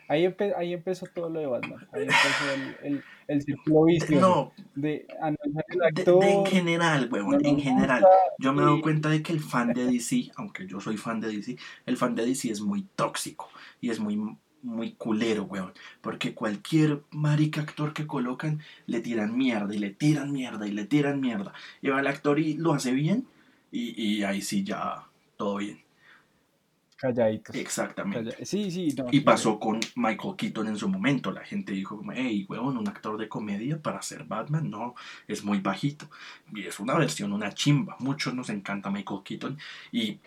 ahí, 0.07 0.73
empezó 0.73 1.05
todo 1.07 1.29
lo 1.29 1.39
de 1.39 1.47
Batman. 1.47 1.87
Ahí 1.91 2.03
empezó 2.03 2.83
el, 2.83 3.03
el, 3.27 3.41
círculo 3.41 3.85
No, 4.19 4.53
de, 4.75 5.07
en 6.21 6.45
general, 6.45 7.09
huevón, 7.11 7.45
en 7.45 7.59
general. 7.59 8.05
Yo 8.39 8.53
me 8.53 8.61
he 8.61 8.65
dado 8.65 8.81
cuenta 8.81 9.09
de 9.09 9.21
que 9.21 9.33
el 9.33 9.39
fan 9.39 9.73
de 9.73 9.85
DC, 9.85 10.31
aunque 10.35 10.67
yo 10.67 10.79
soy 10.79 10.97
fan 10.97 11.19
de 11.19 11.27
DC, 11.29 11.57
el 11.85 11.97
fan 11.97 12.15
de 12.15 12.25
DC 12.25 12.51
es 12.51 12.61
muy 12.61 12.83
tóxico 12.95 13.49
y 13.81 13.89
es 13.89 13.99
muy 13.99 14.19
muy 14.63 14.93
culero, 14.93 15.43
weón. 15.43 15.73
Porque 16.01 16.33
cualquier 16.33 17.03
marica 17.11 17.61
actor 17.61 17.93
que 17.93 18.07
colocan 18.07 18.61
le 18.87 19.01
tiran 19.01 19.37
mierda 19.37 19.75
y 19.75 19.79
le 19.79 19.89
tiran 19.89 20.31
mierda 20.31 20.65
y 20.67 20.71
le 20.71 20.85
tiran 20.85 21.19
mierda. 21.19 21.53
Y 21.81 21.89
va 21.89 21.99
el 21.99 22.07
actor 22.07 22.39
y 22.39 22.53
lo 22.53 22.73
hace 22.73 22.91
bien 22.91 23.27
y, 23.71 24.01
y 24.01 24.23
ahí 24.23 24.41
sí 24.41 24.63
ya 24.63 25.05
todo 25.37 25.57
bien. 25.57 25.83
Calladitos. 27.03 27.53
Exactamente. 27.53 28.45
Sí, 28.45 28.71
sí. 28.71 28.95
y 29.11 29.19
pasó 29.19 29.59
con 29.59 29.81
Michael 29.95 30.37
Keaton 30.37 30.69
en 30.69 30.77
su 30.77 30.87
momento. 30.87 31.33
La 31.33 31.43
gente 31.43 31.73
dijo, 31.73 32.01
hey, 32.15 32.45
weón, 32.47 32.77
un 32.77 32.87
actor 32.87 33.17
de 33.17 33.27
comedia 33.27 33.77
para 33.77 34.01
ser 34.01 34.23
Batman, 34.23 34.69
no, 34.69 34.95
es 35.27 35.43
muy 35.43 35.59
bajito. 35.59 36.09
Y 36.55 36.61
es 36.61 36.79
una 36.79 36.93
versión, 36.93 37.33
una 37.33 37.51
chimba. 37.51 37.97
Muchos 37.99 38.33
nos 38.33 38.49
encanta 38.49 38.89
Michael 38.89 39.19
Keaton. 39.21 39.57
Y 39.91 40.17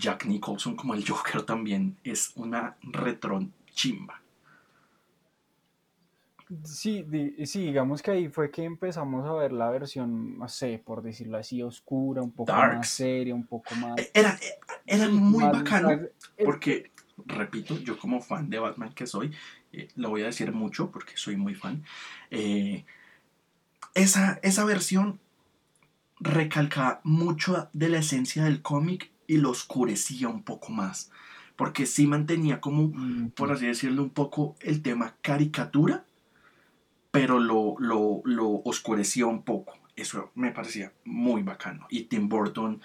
Jack 0.00 0.24
Nicholson 0.24 0.76
como 0.76 0.94
el 0.94 1.06
Joker 1.06 1.42
también 1.42 1.98
es 2.02 2.32
una 2.36 2.78
retro 2.80 3.46
chimba. 3.74 4.18
Sí, 6.64 7.04
sí, 7.44 7.66
digamos 7.66 8.00
que 8.00 8.10
ahí 8.10 8.28
fue 8.28 8.50
que 8.50 8.64
empezamos 8.64 9.26
a 9.26 9.32
ver 9.34 9.52
la 9.52 9.68
versión, 9.70 10.38
no 10.38 10.48
sé, 10.48 10.82
por 10.84 11.02
decirlo 11.02 11.36
así, 11.36 11.62
oscura, 11.62 12.22
un 12.22 12.32
poco 12.32 12.52
más 12.52 12.88
seria, 12.88 13.34
un 13.34 13.46
poco 13.46 13.74
más... 13.74 13.98
E, 13.98 14.10
era, 14.14 14.38
era 14.86 15.08
muy 15.08 15.44
bacano, 15.44 15.90
porque, 16.42 16.90
repito, 17.26 17.78
yo 17.78 17.98
como 17.98 18.22
fan 18.22 18.48
de 18.48 18.58
Batman 18.58 18.94
que 18.94 19.06
soy, 19.06 19.32
eh, 19.72 19.88
lo 19.96 20.08
voy 20.08 20.22
a 20.22 20.26
decir 20.26 20.52
mucho 20.52 20.90
porque 20.90 21.12
soy 21.16 21.36
muy 21.36 21.54
fan, 21.54 21.84
eh, 22.30 22.86
esa, 23.94 24.40
esa 24.42 24.64
versión 24.64 25.20
recalca 26.20 27.00
mucho 27.04 27.68
de 27.72 27.88
la 27.90 27.98
esencia 27.98 28.44
del 28.44 28.62
cómic 28.62 29.10
y 29.26 29.36
lo 29.36 29.50
oscurecía 29.50 30.28
un 30.28 30.42
poco 30.42 30.72
más, 30.72 31.10
porque 31.56 31.84
sí 31.84 32.06
mantenía 32.06 32.60
como, 32.60 32.92
por 33.34 33.52
así 33.52 33.66
decirlo, 33.66 34.02
un 34.02 34.10
poco 34.10 34.56
el 34.60 34.80
tema 34.80 35.16
caricatura, 35.20 36.06
pero 37.18 37.40
lo, 37.40 37.74
lo, 37.80 38.20
lo 38.24 38.48
oscureció 38.64 39.28
un 39.28 39.42
poco. 39.42 39.76
Eso 39.96 40.30
me 40.36 40.52
parecía 40.52 40.92
muy 41.04 41.42
bacano. 41.42 41.86
Y 41.90 42.04
Tim 42.04 42.28
Burton, 42.28 42.80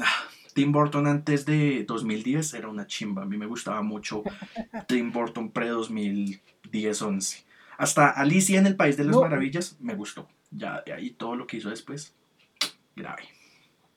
ah, 0.00 0.24
Tim 0.54 0.72
Burton 0.72 1.06
antes 1.06 1.44
de 1.44 1.84
2010 1.84 2.54
era 2.54 2.68
una 2.68 2.86
chimba. 2.86 3.22
A 3.22 3.26
mí 3.26 3.36
me 3.36 3.46
gustaba 3.46 3.82
mucho 3.82 4.22
Tim 4.88 5.12
Burton 5.12 5.50
pre-2010-11. 5.50 7.44
Hasta 7.76 8.08
Alicia 8.08 8.58
en 8.58 8.66
el 8.66 8.76
País 8.76 8.96
de 8.96 9.04
las 9.04 9.16
Maravillas 9.16 9.76
me 9.80 9.94
gustó. 9.94 10.28
Ya 10.50 10.82
de 10.86 10.92
ahí 10.94 11.10
todo 11.10 11.36
lo 11.36 11.46
que 11.46 11.58
hizo 11.58 11.68
después, 11.68 12.14
grave. 12.96 13.24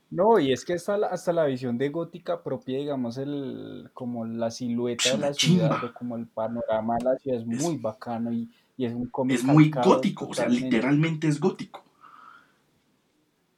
No, 0.09 0.39
y 0.39 0.51
es 0.51 0.65
que 0.65 0.73
hasta 0.73 0.97
la, 0.97 1.07
hasta 1.07 1.31
la 1.31 1.45
visión 1.45 1.77
de 1.77 1.89
gótica 1.89 2.41
propia, 2.41 2.77
digamos, 2.77 3.17
el, 3.17 3.89
como 3.93 4.25
la 4.25 4.51
silueta 4.51 5.09
Es 5.09 5.11
de 5.11 5.17
la 5.17 5.33
ciudad 5.33 5.69
chimba. 5.69 5.89
o 5.89 5.93
como 5.93 6.15
el 6.15 6.27
panorama 6.27 6.95
de 6.97 7.03
la 7.05 7.15
ciudad 7.17 7.41
es 7.41 7.47
Es, 7.47 7.61
muy 7.61 7.77
bacano 7.77 8.33
y, 8.33 8.49
y 8.77 8.85
es 8.85 8.93
un 8.93 9.03
es 9.03 9.11
cómic 9.11 9.43
muy 9.43 9.71
calcado 9.71 9.95
gótico, 9.95 10.27
o 10.27 10.33
sea, 10.33 10.47
literalmente 10.47 11.27
es 11.27 11.39
gótico. 11.39 11.83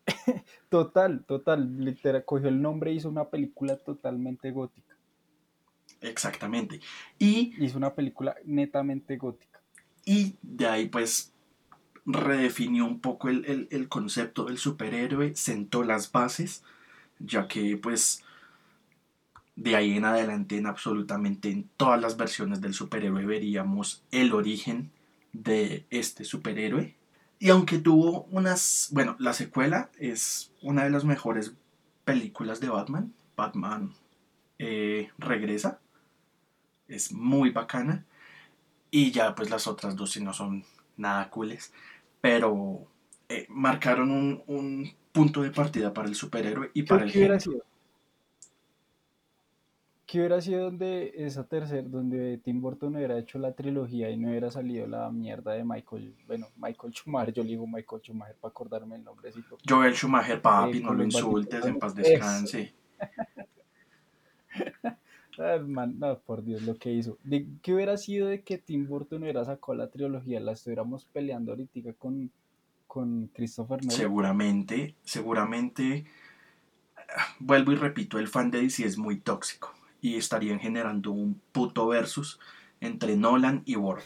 Total, 0.69 1.25
total, 1.25 1.83
literal, 1.83 2.23
cogió 2.25 2.47
el 2.47 2.61
nombre 2.61 2.91
e 2.91 2.93
hizo 2.93 3.09
una 3.09 3.29
película 3.29 3.75
totalmente 3.77 4.51
gótica. 4.51 4.95
Exactamente. 6.01 6.79
Y, 7.17 7.53
Hizo 7.57 7.77
una 7.77 7.95
película 7.95 8.35
netamente 8.45 9.17
gótica. 9.17 9.59
y 10.05 10.35
de 10.41 10.67
ahí 10.67 10.87
pues 10.87 11.33
redefinió 12.05 12.85
un 12.85 12.99
poco 12.99 13.29
el, 13.29 13.45
el, 13.45 13.67
el 13.71 13.89
concepto 13.89 14.45
del 14.45 14.57
superhéroe, 14.57 15.35
sentó 15.35 15.83
las 15.83 16.11
bases, 16.11 16.63
ya 17.19 17.47
que 17.47 17.75
pues 17.77 18.23
de 19.55 19.75
ahí 19.75 19.97
en 19.97 20.05
adelante 20.05 20.57
en 20.57 20.67
absolutamente 20.67 21.49
en 21.49 21.67
todas 21.75 21.99
las 21.99 22.15
versiones 22.15 22.61
del 22.61 22.73
superhéroe 22.73 23.25
veríamos 23.25 24.03
el 24.11 24.33
origen 24.33 24.91
de 25.33 25.85
este 25.89 26.23
superhéroe. 26.23 26.95
Y 27.39 27.49
aunque 27.49 27.79
tuvo 27.79 28.23
unas, 28.31 28.89
bueno, 28.91 29.15
la 29.19 29.33
secuela 29.33 29.91
es 29.99 30.53
una 30.61 30.83
de 30.83 30.89
las 30.89 31.05
mejores 31.05 31.53
películas 32.05 32.59
de 32.59 32.69
Batman. 32.69 33.13
Batman 33.37 33.93
eh, 34.59 35.09
regresa, 35.17 35.79
es 36.87 37.11
muy 37.11 37.51
bacana. 37.51 38.05
Y 38.91 39.11
ya 39.11 39.35
pues 39.35 39.49
las 39.49 39.67
otras 39.67 39.95
dos 39.95 40.11
si 40.11 40.23
no 40.23 40.33
son 40.33 40.65
nada 40.97 41.29
cooles. 41.29 41.73
Pero 42.21 42.87
eh, 43.29 43.45
marcaron 43.49 44.11
un, 44.11 44.43
un 44.47 44.95
punto 45.11 45.41
de 45.43 45.51
partida 45.51 45.93
para 45.93 46.07
el 46.09 46.15
superhéroe 46.15 46.71
y 46.73 46.83
¿Qué, 46.83 46.85
para 46.85 47.05
el 47.05 47.11
género. 47.13 47.39
sido? 47.39 47.63
¿Qué 50.09 50.17
hubiera 50.17 50.41
sido 50.41 50.63
donde 50.63 51.13
esa 51.17 51.43
tercera, 51.47 51.87
donde 51.87 52.39
Tim 52.39 52.59
Burton 52.59 52.95
hubiera 52.95 53.19
hecho 53.19 53.37
la 53.37 53.53
trilogía 53.53 54.09
y 54.09 54.17
no 54.17 54.29
hubiera 54.29 54.49
salido 54.49 54.87
la 54.87 55.11
mierda 55.11 55.53
de 55.53 55.63
Michael, 55.63 56.15
bueno, 56.25 56.47
Michael 56.57 56.91
Schumacher, 56.93 57.31
yo 57.31 57.43
le 57.43 57.49
digo 57.49 57.67
Michael 57.67 58.01
Schumacher 58.01 58.35
para 58.37 58.49
acordarme 58.49 58.95
el 58.95 59.03
nombrecito, 59.03 59.59
Joel 59.69 59.93
Schumacher, 59.93 60.37
eh, 60.37 60.41
papi, 60.41 60.79
no 60.79 60.87
con 60.87 60.97
lo 60.97 61.03
insultes, 61.03 61.63
en 61.63 61.77
paz 61.77 61.93
descanse. 61.93 62.73
Ah, 65.41 65.57
man, 65.65 65.97
no, 65.97 66.19
por 66.19 66.43
Dios, 66.43 66.63
lo 66.63 66.75
que 66.75 66.91
hizo. 66.91 67.17
De, 67.23 67.47
¿Qué 67.61 67.73
hubiera 67.73 67.95
sido 67.95 68.27
de 68.27 68.43
que 68.43 68.57
Tim 68.57 68.85
Burton 68.85 69.23
hubiera 69.23 69.45
sacado 69.45 69.73
la 69.73 69.89
trilogía? 69.89 70.41
La 70.41 70.51
estuviéramos 70.51 71.05
peleando 71.05 71.53
ahorita 71.53 71.93
con, 71.93 72.29
con 72.87 73.27
Christopher 73.27 73.81
Nolan. 73.81 73.95
Seguramente, 73.95 74.95
seguramente, 75.01 76.03
vuelvo 77.39 77.71
y 77.71 77.75
repito, 77.75 78.19
el 78.19 78.27
fan 78.27 78.51
de 78.51 78.59
DC 78.63 78.85
es 78.85 78.97
muy 78.97 79.21
tóxico 79.21 79.78
y 80.01 80.15
estarían 80.15 80.59
generando 80.59 81.11
un 81.11 81.41
puto 81.51 81.87
versus 81.87 82.39
entre 82.81 83.15
Nolan 83.15 83.63
y 83.65 83.75
Ward, 83.75 84.03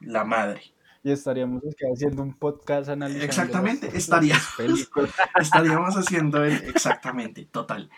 la 0.00 0.24
madre. 0.24 0.62
Y 1.04 1.12
estaríamos 1.12 1.62
haciendo 1.94 2.24
un 2.24 2.34
podcast 2.34 2.88
analizando 2.88 3.24
Exactamente, 3.24 3.96
estaríamos, 3.96 4.44
estaríamos 5.40 5.96
haciendo 5.96 6.44
el, 6.44 6.54
exactamente, 6.68 7.46
total. 7.46 7.88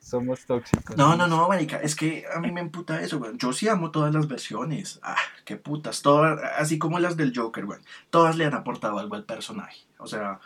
Somos 0.00 0.46
tóxicos. 0.46 0.96
No, 0.96 1.14
no, 1.14 1.26
no, 1.26 1.46
marica, 1.46 1.76
es 1.82 1.94
que 1.94 2.24
a 2.34 2.40
mí 2.40 2.50
me 2.50 2.62
emputa 2.62 3.02
eso, 3.02 3.18
weón. 3.18 3.36
Yo 3.36 3.52
sí 3.52 3.68
amo 3.68 3.90
todas 3.90 4.14
las 4.14 4.28
versiones. 4.28 4.98
Ah, 5.02 5.18
qué 5.44 5.56
putas, 5.56 6.00
todas, 6.00 6.40
así 6.58 6.78
como 6.78 6.98
las 6.98 7.18
del 7.18 7.36
Joker, 7.36 7.66
weón. 7.66 7.82
Todas 8.08 8.36
le 8.36 8.46
han 8.46 8.54
aportado 8.54 8.98
algo 8.98 9.14
al 9.14 9.24
personaje. 9.24 9.82
O 9.98 10.06
sea, 10.06 10.40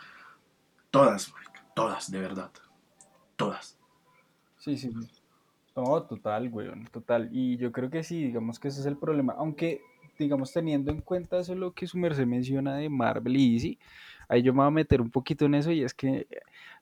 todas, 0.91 1.31
marica, 1.31 1.65
todas, 1.73 2.11
de 2.11 2.19
verdad. 2.19 2.51
Todas. 3.37 3.77
Sí, 4.57 4.77
sí. 4.77 4.91
sí. 4.91 5.20
No, 5.75 6.03
total, 6.03 6.49
weón, 6.51 6.87
total. 6.91 7.29
Y 7.31 7.57
yo 7.57 7.71
creo 7.71 7.89
que 7.89 8.03
sí, 8.03 8.23
digamos 8.23 8.59
que 8.59 8.67
ese 8.67 8.81
es 8.81 8.85
el 8.85 8.97
problema. 8.97 9.35
Aunque, 9.37 9.81
digamos, 10.19 10.51
teniendo 10.51 10.91
en 10.91 11.01
cuenta 11.01 11.39
eso 11.39 11.55
lo 11.55 11.73
que 11.73 11.87
su 11.87 11.97
merced 11.97 12.25
menciona 12.25 12.75
de 12.75 12.89
Marvel 12.89 13.37
y 13.37 13.53
DC, 13.53 13.77
ahí 14.27 14.41
yo 14.41 14.53
me 14.53 14.59
voy 14.59 14.67
a 14.67 14.71
meter 14.71 15.01
un 15.01 15.09
poquito 15.09 15.45
en 15.45 15.55
eso 15.55 15.71
y 15.71 15.83
es 15.83 15.93
que 15.93 16.27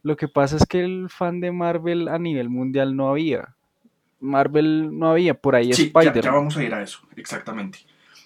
lo 0.01 0.15
que 0.17 0.27
pasa 0.27 0.57
es 0.57 0.65
que 0.65 0.83
el 0.83 1.09
fan 1.09 1.39
de 1.39 1.51
Marvel 1.51 2.07
a 2.07 2.17
nivel 2.17 2.49
mundial 2.49 2.95
no 2.95 3.09
había. 3.09 3.55
Marvel 4.19 4.97
no 4.97 5.11
había, 5.11 5.33
por 5.33 5.55
ahí 5.55 5.71
Sí, 5.73 5.91
ya, 5.93 6.03
ya 6.03 6.09
Spider-Man. 6.09 6.35
vamos 6.35 6.57
a 6.57 6.63
ir 6.63 6.73
a 6.73 6.81
eso, 6.81 6.99
exactamente. 7.15 7.79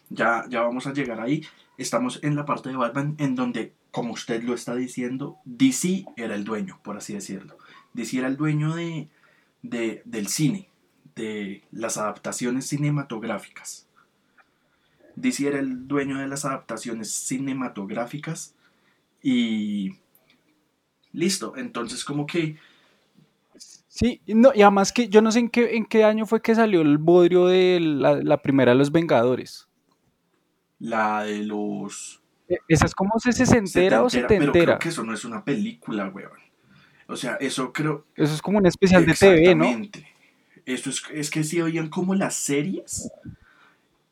Ya, 0.09 0.45
ya 0.49 0.61
vamos 0.61 0.87
a 0.87 0.93
llegar 0.93 1.19
ahí. 1.19 1.43
Estamos 1.77 2.23
en 2.23 2.35
la 2.35 2.45
parte 2.45 2.69
de 2.69 2.77
Batman 2.77 3.15
en 3.17 3.35
donde, 3.35 3.73
como 3.91 4.13
usted 4.13 4.43
lo 4.43 4.53
está 4.53 4.75
diciendo, 4.75 5.37
DC 5.45 6.05
era 6.15 6.35
el 6.35 6.45
dueño, 6.45 6.79
por 6.83 6.97
así 6.97 7.13
decirlo. 7.13 7.57
DC 7.93 8.17
era 8.19 8.27
el 8.27 8.37
dueño 8.37 8.75
de, 8.75 9.07
de, 9.63 10.03
del 10.05 10.27
cine, 10.29 10.69
de 11.15 11.63
las 11.71 11.97
adaptaciones 11.97 12.67
cinematográficas. 12.67 13.87
DC 15.15 15.47
era 15.47 15.59
el 15.59 15.87
dueño 15.87 16.17
de 16.19 16.27
las 16.27 16.45
adaptaciones 16.45 17.11
cinematográficas 17.11 18.55
y 19.23 19.97
listo. 21.11 21.55
Entonces 21.57 22.03
como 22.03 22.25
que 22.25 22.57
Sí, 23.87 24.21
no, 24.27 24.51
y 24.55 24.61
además 24.63 24.91
que 24.91 25.07
yo 25.07 25.21
no 25.21 25.31
sé 25.31 25.39
en 25.39 25.49
qué, 25.49 25.75
en 25.77 25.85
qué 25.85 26.03
año 26.03 26.25
fue 26.25 26.41
que 26.41 26.55
salió 26.55 26.81
el 26.81 26.97
bodrio 26.97 27.45
de 27.45 27.79
la, 27.79 28.15
la 28.15 28.41
primera 28.41 28.71
de 28.71 28.77
los 28.77 28.91
Vengadores. 28.91 29.67
la 30.79 31.23
de 31.23 31.39
los 31.43 32.21
E- 32.47 32.63
Esa 32.67 32.85
es 32.85 32.95
como 32.95 33.19
se 33.19 33.33
sesentera 33.33 34.01
o 34.03 34.09
setentera, 34.09 34.51
pero 34.51 34.57
creo 34.57 34.79
que 34.79 34.89
eso 34.89 35.03
no 35.03 35.13
es 35.13 35.25
una 35.25 35.43
película, 35.43 36.07
weón. 36.09 36.42
O 37.07 37.15
sea, 37.15 37.35
eso 37.35 37.73
creo 37.73 38.05
Eso 38.15 38.33
es 38.33 38.41
como 38.41 38.57
un 38.57 38.65
especial 38.65 39.05
de 39.05 39.13
TV, 39.13 39.55
¿no? 39.55 39.65
exactamente. 39.65 40.07
Eso 40.65 40.89
es, 40.89 41.03
es 41.13 41.29
que 41.29 41.43
sí 41.43 41.61
oían 41.61 41.89
como 41.89 42.15
las 42.15 42.35
series 42.35 43.11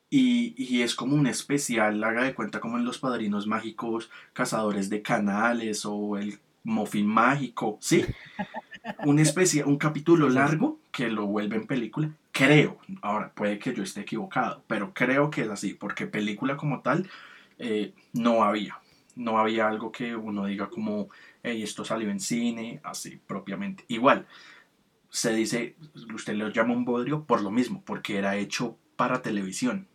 y, 0.09 0.53
y 0.57 0.81
es 0.81 0.93
como 0.95 1.15
un 1.15 1.27
especial, 1.27 2.03
haga 2.03 2.23
de 2.23 2.35
cuenta 2.35 2.59
como 2.59 2.77
en 2.77 2.83
Los 2.83 2.99
Padrinos 2.99 3.47
Mágicos, 3.47 4.11
Cazadores 4.33 4.89
de 4.89 5.01
Canales 5.01 5.85
o 5.85 6.17
El 6.17 6.39
Mofín 6.63 7.07
Mágico, 7.07 7.77
¿sí? 7.79 8.05
Un 9.05 9.19
especial, 9.19 9.67
un 9.67 9.77
capítulo 9.77 10.29
largo 10.29 10.79
que 10.91 11.09
lo 11.09 11.27
vuelve 11.27 11.55
en 11.55 11.67
película, 11.67 12.11
creo, 12.31 12.77
ahora 13.01 13.31
puede 13.33 13.59
que 13.59 13.73
yo 13.73 13.83
esté 13.83 14.01
equivocado, 14.01 14.63
pero 14.67 14.93
creo 14.93 15.29
que 15.29 15.41
es 15.41 15.49
así, 15.49 15.73
porque 15.73 16.07
película 16.07 16.57
como 16.57 16.81
tal 16.81 17.09
eh, 17.59 17.93
no 18.13 18.43
había, 18.43 18.79
no 19.15 19.37
había 19.37 19.67
algo 19.67 19.91
que 19.91 20.15
uno 20.15 20.45
diga 20.45 20.69
como, 20.69 21.09
hey, 21.43 21.63
esto 21.63 21.83
salió 21.85 22.09
en 22.09 22.19
cine, 22.19 22.79
así 22.83 23.19
propiamente. 23.25 23.83
Igual, 23.87 24.27
se 25.09 25.33
dice, 25.33 25.75
usted 26.13 26.33
lo 26.35 26.49
llama 26.49 26.73
un 26.73 26.85
bodrio 26.85 27.25
por 27.25 27.41
lo 27.41 27.51
mismo, 27.51 27.83
porque 27.85 28.17
era 28.17 28.35
hecho 28.37 28.77
para 28.95 29.21
televisión. 29.21 29.87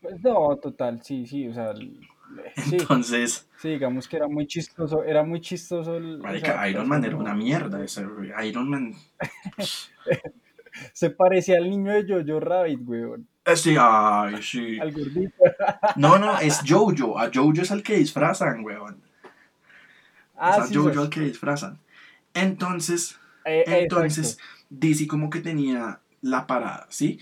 Pues 0.00 0.20
no, 0.20 0.56
total, 0.56 1.02
sí, 1.02 1.26
sí, 1.26 1.46
o 1.48 1.54
sea, 1.54 1.70
el- 1.70 2.00
sí, 2.56 2.76
Entonces, 2.76 3.48
sí, 3.56 3.68
digamos 3.70 4.08
que 4.08 4.16
era 4.16 4.26
muy 4.26 4.46
chistoso, 4.46 5.04
era 5.04 5.22
muy 5.22 5.40
chistoso 5.40 5.96
el, 5.96 6.18
marica, 6.18 6.68
Iron 6.68 6.88
Man 6.88 7.04
era 7.04 7.16
una 7.16 7.34
mierda. 7.34 7.82
ese- 7.84 8.06
Iron 8.44 8.68
Man, 8.68 8.94
Se 10.94 11.10
parecía 11.10 11.58
al 11.58 11.68
niño 11.68 11.92
de 11.92 12.24
Jojo 12.24 12.40
Rabbit, 12.40 12.80
weón, 12.84 13.28
sí, 13.54 13.76
ay, 13.78 14.42
sí. 14.42 14.80
al 14.80 14.92
gordito. 14.92 15.34
No, 15.96 16.18
no, 16.18 16.38
es 16.38 16.60
Jojo. 16.66 17.18
A 17.18 17.30
Jojo 17.32 17.52
es 17.60 17.70
al 17.70 17.82
que 17.82 17.96
disfrazan, 17.96 18.64
weón. 18.64 19.00
Ah, 20.44 20.56
a 20.56 20.66
sí, 20.66 20.74
Jojo 20.74 20.92
sí, 20.92 20.98
al 20.98 21.08
que 21.10 21.20
disfrazan. 21.20 21.78
Entonces, 22.34 23.16
eh, 23.44 23.64
entonces, 23.66 24.32
exacto. 24.32 24.66
DC 24.70 25.06
como 25.06 25.30
que 25.30 25.40
tenía 25.40 26.00
la 26.20 26.46
parada, 26.46 26.86
¿sí? 26.90 27.20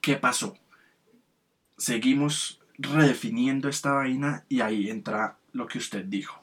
¿Qué 0.00 0.16
pasó? 0.16 0.56
Seguimos 1.76 2.60
redefiniendo 2.78 3.68
esta 3.68 3.92
vaina 3.92 4.44
y 4.48 4.60
ahí 4.60 4.90
entra 4.90 5.36
lo 5.52 5.66
que 5.66 5.78
usted 5.78 6.04
dijo. 6.04 6.40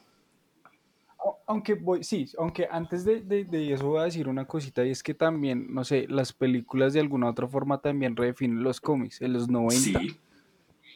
Au- 1.17 1.35
Aunque 1.47 1.73
voy, 1.73 2.03
sí, 2.03 2.29
aunque 2.37 2.67
antes 2.71 3.03
de, 3.03 3.21
de- 3.21 3.43
de 3.45 3.73
eso 3.73 3.87
voy 3.87 3.99
a 3.99 4.03
decir 4.03 4.27
una 4.29 4.45
cosita 4.45 4.85
y 4.85 4.91
es 4.91 5.03
que 5.03 5.13
también, 5.13 5.73
no 5.73 5.83
sé, 5.83 6.05
las 6.07 6.31
películas 6.31 6.93
de 6.93 7.01
alguna 7.01 7.29
otra 7.29 7.47
forma 7.47 7.79
también 7.81 8.15
redefinen 8.15 8.63
los 8.63 8.79
cómics. 8.79 9.21
En 9.21 9.33
los 9.33 9.49
90 9.49 9.99
Sí, 9.99 10.17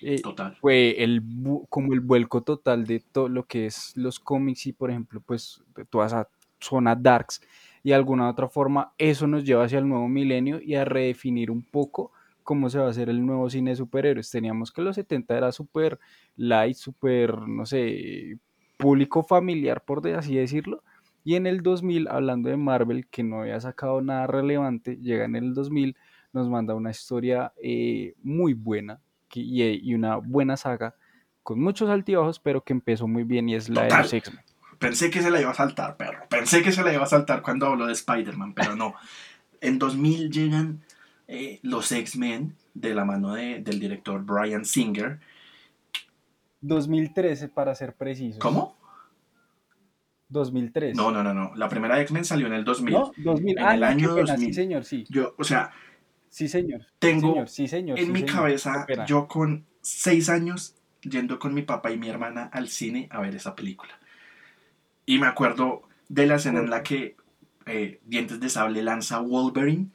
eh, 0.01 0.21
total. 0.21 0.55
fue 0.59 1.03
el 1.03 1.21
como 1.69 1.93
el 1.93 1.99
vuelco 1.99 2.41
total 2.41 2.85
de 2.85 2.99
todo 2.99 3.29
lo 3.29 3.45
que 3.45 3.67
es 3.67 3.93
los 3.95 4.19
cómics 4.19 4.67
y 4.67 4.73
por 4.73 4.89
ejemplo 4.89 5.21
pues 5.21 5.63
toda 5.89 6.07
esa 6.07 6.27
zona 6.59 6.95
darks 6.95 7.41
y 7.83 7.89
de 7.89 7.95
alguna 7.95 8.29
otra 8.29 8.47
forma 8.47 8.93
eso 8.97 9.27
nos 9.27 9.43
lleva 9.43 9.65
hacia 9.65 9.79
el 9.79 9.87
nuevo 9.87 10.07
milenio 10.07 10.61
y 10.61 10.75
a 10.75 10.85
redefinir 10.85 11.51
un 11.51 11.63
poco 11.63 12.11
cómo 12.43 12.69
se 12.69 12.79
va 12.79 12.87
a 12.87 12.89
hacer 12.89 13.09
el 13.09 13.25
nuevo 13.25 13.49
cine 13.49 13.71
de 13.71 13.77
superhéroes. 13.77 14.29
Teníamos 14.29 14.71
que 14.71 14.81
los 14.81 14.95
70 14.95 15.37
era 15.37 15.51
súper 15.51 15.99
light, 16.35 16.75
súper, 16.75 17.37
no 17.47 17.65
sé, 17.65 18.37
público 18.77 19.23
familiar 19.23 19.83
por 19.83 20.07
así 20.09 20.35
decirlo. 20.35 20.83
Y 21.23 21.35
en 21.35 21.47
el 21.47 21.61
2000, 21.63 22.09
hablando 22.09 22.49
de 22.49 22.57
Marvel, 22.57 23.07
que 23.07 23.23
no 23.23 23.41
había 23.41 23.59
sacado 23.61 24.01
nada 24.01 24.27
relevante, 24.27 24.97
llega 24.97 25.23
en 25.23 25.37
el 25.37 25.53
2000, 25.53 25.95
nos 26.33 26.49
manda 26.49 26.75
una 26.75 26.91
historia 26.91 27.53
eh, 27.61 28.13
muy 28.23 28.53
buena, 28.53 28.99
y, 29.41 29.63
y 29.63 29.93
una 29.95 30.17
buena 30.17 30.57
saga 30.57 30.95
con 31.43 31.59
muchos 31.59 31.89
altibajos, 31.89 32.39
pero 32.39 32.63
que 32.63 32.73
empezó 32.73 33.07
muy 33.07 33.23
bien 33.23 33.49
y 33.49 33.55
es 33.55 33.69
la 33.69 33.83
de 33.83 33.89
los. 33.89 34.13
X-Men. 34.13 34.43
Pensé 34.79 35.09
que 35.09 35.21
se 35.21 35.29
la 35.29 35.39
iba 35.39 35.51
a 35.51 35.53
saltar, 35.53 35.97
perro. 35.97 36.25
Pensé 36.29 36.61
que 36.61 36.71
se 36.71 36.83
la 36.83 36.91
iba 36.93 37.03
a 37.03 37.07
saltar 37.07 37.41
cuando 37.41 37.67
habló 37.67 37.85
de 37.85 37.93
Spider-Man, 37.93 38.53
pero 38.53 38.75
no. 38.75 38.95
En 39.61 39.79
2000 39.79 40.29
llegan 40.29 40.81
eh, 41.27 41.59
los 41.61 41.91
X-Men 41.91 42.55
de 42.73 42.95
la 42.95 43.05
mano 43.05 43.33
de, 43.33 43.59
del 43.61 43.79
director 43.79 44.23
Brian 44.23 44.65
Singer. 44.65 45.19
2013 46.61 47.49
para 47.49 47.75
ser 47.75 47.93
precisos. 47.93 48.39
¿Cómo? 48.39 48.77
2003. 50.29 50.95
No, 50.95 51.11
no, 51.11 51.23
no, 51.23 51.33
no. 51.33 51.53
La 51.55 51.69
primera 51.69 52.01
X-Men 52.01 52.25
salió 52.25 52.47
en 52.47 52.53
el 52.53 52.65
2000. 52.65 52.93
¿No? 52.93 53.11
2000. 53.17 53.57
En 53.57 53.65
ah, 53.65 53.73
el 53.75 53.79
no, 53.81 53.85
año 53.85 54.15
qué 54.15 54.21
pena, 54.21 54.33
2000. 54.33 54.47
Sí, 54.47 54.53
señor, 54.53 54.85
sí. 54.85 55.05
Yo, 55.09 55.35
o 55.37 55.43
sea, 55.43 55.71
Sí, 56.33 56.47
señor. 56.47 56.81
tengo 56.97 57.27
Sí, 57.27 57.33
señor, 57.33 57.49
sí, 57.49 57.67
señor. 57.67 57.99
en 57.99 58.05
sí, 58.07 58.11
mi 58.11 58.19
señor. 58.21 58.35
cabeza, 58.35 58.87
yo 59.05 59.27
con 59.27 59.65
seis 59.81 60.29
años, 60.29 60.75
yendo 61.01 61.37
con 61.37 61.53
mi 61.53 61.61
papá 61.61 61.91
y 61.91 61.97
mi 61.97 62.09
hermana 62.09 62.49
al 62.51 62.69
cine 62.69 63.07
a 63.11 63.21
ver 63.21 63.35
esa 63.35 63.55
película. 63.55 63.99
Y 65.05 65.19
me 65.19 65.27
acuerdo 65.27 65.83
de 66.09 66.25
la 66.25 66.35
escena 66.35 66.59
en 66.59 66.69
la 66.71 66.81
que 66.81 67.15
eh, 67.67 67.99
Dientes 68.05 68.39
de 68.39 68.49
Sable 68.49 68.81
lanza 68.81 69.19
Wolverine 69.19 69.89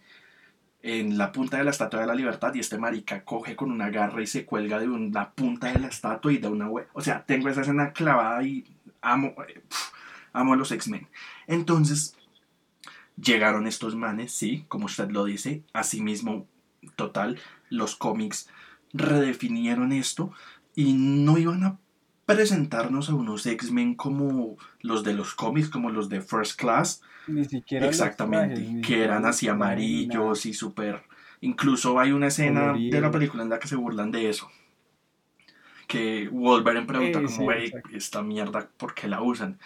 en 0.82 1.18
la 1.18 1.32
punta 1.32 1.58
de 1.58 1.64
la 1.64 1.70
Estatua 1.72 2.00
de 2.02 2.06
la 2.06 2.14
Libertad 2.14 2.54
y 2.54 2.60
este 2.60 2.78
marica 2.78 3.24
coge 3.24 3.56
con 3.56 3.72
una 3.72 3.90
garra 3.90 4.22
y 4.22 4.26
se 4.28 4.44
cuelga 4.46 4.78
de 4.78 4.88
un- 4.88 5.10
la 5.12 5.32
punta 5.32 5.72
de 5.72 5.80
la 5.80 5.88
estatua 5.88 6.32
y 6.32 6.38
da 6.38 6.50
una 6.50 6.68
hue- 6.70 6.86
O 6.92 7.00
sea, 7.00 7.24
tengo 7.26 7.48
esa 7.48 7.62
escena 7.62 7.92
clavada 7.92 8.42
y 8.44 8.64
amo, 9.00 9.34
eh, 9.48 9.54
pf, 9.68 9.92
amo 10.34 10.52
a 10.52 10.56
los 10.56 10.70
X-Men. 10.70 11.08
Entonces, 11.48 12.16
llegaron 13.20 13.66
estos 13.66 13.94
manes, 13.96 14.32
sí, 14.32 14.64
como 14.68 14.86
usted 14.86 15.10
lo 15.10 15.24
dice, 15.24 15.62
asimismo, 15.72 16.46
total, 16.96 17.38
los 17.70 17.96
cómics 17.96 18.48
redefinieron 18.92 19.92
esto 19.92 20.32
y 20.74 20.94
no 20.94 21.38
iban 21.38 21.64
a 21.64 21.78
presentarnos 22.26 23.08
a 23.08 23.14
unos 23.14 23.46
X-Men 23.46 23.94
como 23.94 24.56
los 24.80 25.02
de 25.02 25.14
los 25.14 25.34
cómics, 25.34 25.68
como 25.68 25.90
los 25.90 26.08
de 26.08 26.20
First 26.20 26.58
Class, 26.60 27.02
Ni 27.26 27.44
siquiera 27.44 27.86
exactamente, 27.86 28.54
trajes, 28.56 28.72
ni 28.74 28.80
que 28.80 28.86
siquiera 28.88 29.04
eran 29.04 29.26
así 29.26 29.48
amarillos 29.48 30.46
y 30.46 30.54
súper... 30.54 31.02
Incluso 31.40 31.98
hay 32.00 32.10
una 32.12 32.26
escena 32.28 32.72
de 32.74 33.00
la 33.00 33.10
película 33.10 33.42
en 33.44 33.48
la 33.48 33.58
que 33.60 33.68
se 33.68 33.76
burlan 33.76 34.10
de 34.10 34.28
eso. 34.28 34.50
Que 35.86 36.28
Wolverine 36.30 36.84
pregunta 36.86 37.20
Eh, 37.20 37.22
como, 37.24 37.28
sí, 37.36 37.42
"Wey, 37.44 37.66
exacto. 37.66 37.88
esta 37.96 38.22
mierda, 38.22 38.68
¿por 38.76 38.92
qué 38.94 39.08
la 39.08 39.22
usan? 39.22 39.58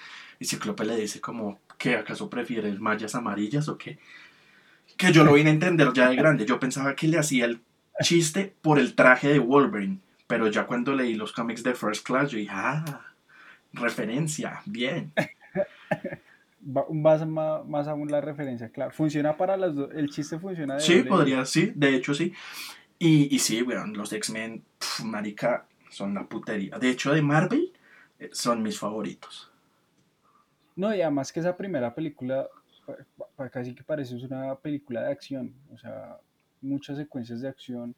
Y 0.43 0.45
Ciclope 0.45 0.85
le 0.85 0.97
dice 0.97 1.21
como, 1.21 1.61
¿qué 1.79 1.95
acaso 1.95 2.29
prefieres 2.29 2.81
mallas 2.81 3.15
amarillas 3.15 3.69
o 3.69 3.79
qué? 3.79 4.01
Que 4.97 5.13
yo 5.13 5.23
lo 5.23 5.35
vine 5.35 5.51
a 5.51 5.53
entender 5.53 5.93
ya 5.93 6.09
de 6.09 6.17
grande. 6.17 6.45
Yo 6.45 6.59
pensaba 6.59 6.97
que 6.97 7.07
le 7.07 7.17
hacía 7.17 7.45
el 7.45 7.61
chiste 8.03 8.53
por 8.61 8.81
el 8.81 8.97
traje 8.97 9.29
de 9.29 9.39
Wolverine. 9.39 10.01
Pero 10.27 10.49
ya 10.49 10.67
cuando 10.67 10.97
leí 10.97 11.15
los 11.15 11.31
cómics 11.33 11.63
de 11.63 11.77
First 11.77 12.05
Class, 12.05 12.33
yo 12.33 12.39
dije, 12.39 12.51
ah, 12.53 13.03
referencia, 13.73 14.63
bien. 14.67 15.13
Más, 16.91 17.27
más, 17.27 17.67
más 17.67 17.89
aún 17.89 18.09
la 18.09 18.21
referencia, 18.21 18.69
claro. 18.71 18.93
Funciona 18.93 19.37
para 19.37 19.57
las 19.57 19.75
dos. 19.75 19.91
El 19.95 20.11
chiste 20.11 20.39
funciona 20.39 20.75
de 20.75 20.81
Sí, 20.81 20.99
doble 20.99 21.11
podría, 21.11 21.45
sí, 21.45 21.73
de 21.75 21.97
hecho 21.97 22.15
sí. 22.15 22.33
Y, 23.01 23.35
y 23.35 23.39
sí, 23.41 23.63
weón, 23.63 23.95
los 23.95 24.13
X-Men, 24.13 24.63
marica, 25.05 25.67
son 25.91 26.15
la 26.15 26.25
putería. 26.29 26.79
De 26.79 26.89
hecho, 26.89 27.13
de 27.13 27.21
Marvel, 27.21 27.73
eh, 28.21 28.31
son 28.33 28.63
mis 28.63 28.79
favoritos. 28.79 29.52
No, 30.77 30.95
y 30.95 31.01
además 31.03 31.33
que 31.33 31.41
esa 31.41 31.57
primera 31.57 31.95
película 31.95 32.49
casi 33.51 33.75
que 33.75 33.85
parece 33.85 34.17
una 34.27 34.57
película 34.57 35.03
de 35.03 35.13
acción, 35.13 35.55
o 35.73 35.79
sea, 35.79 36.19
muchas 36.61 36.97
secuencias 36.97 37.41
de 37.41 37.49
acción 37.49 37.95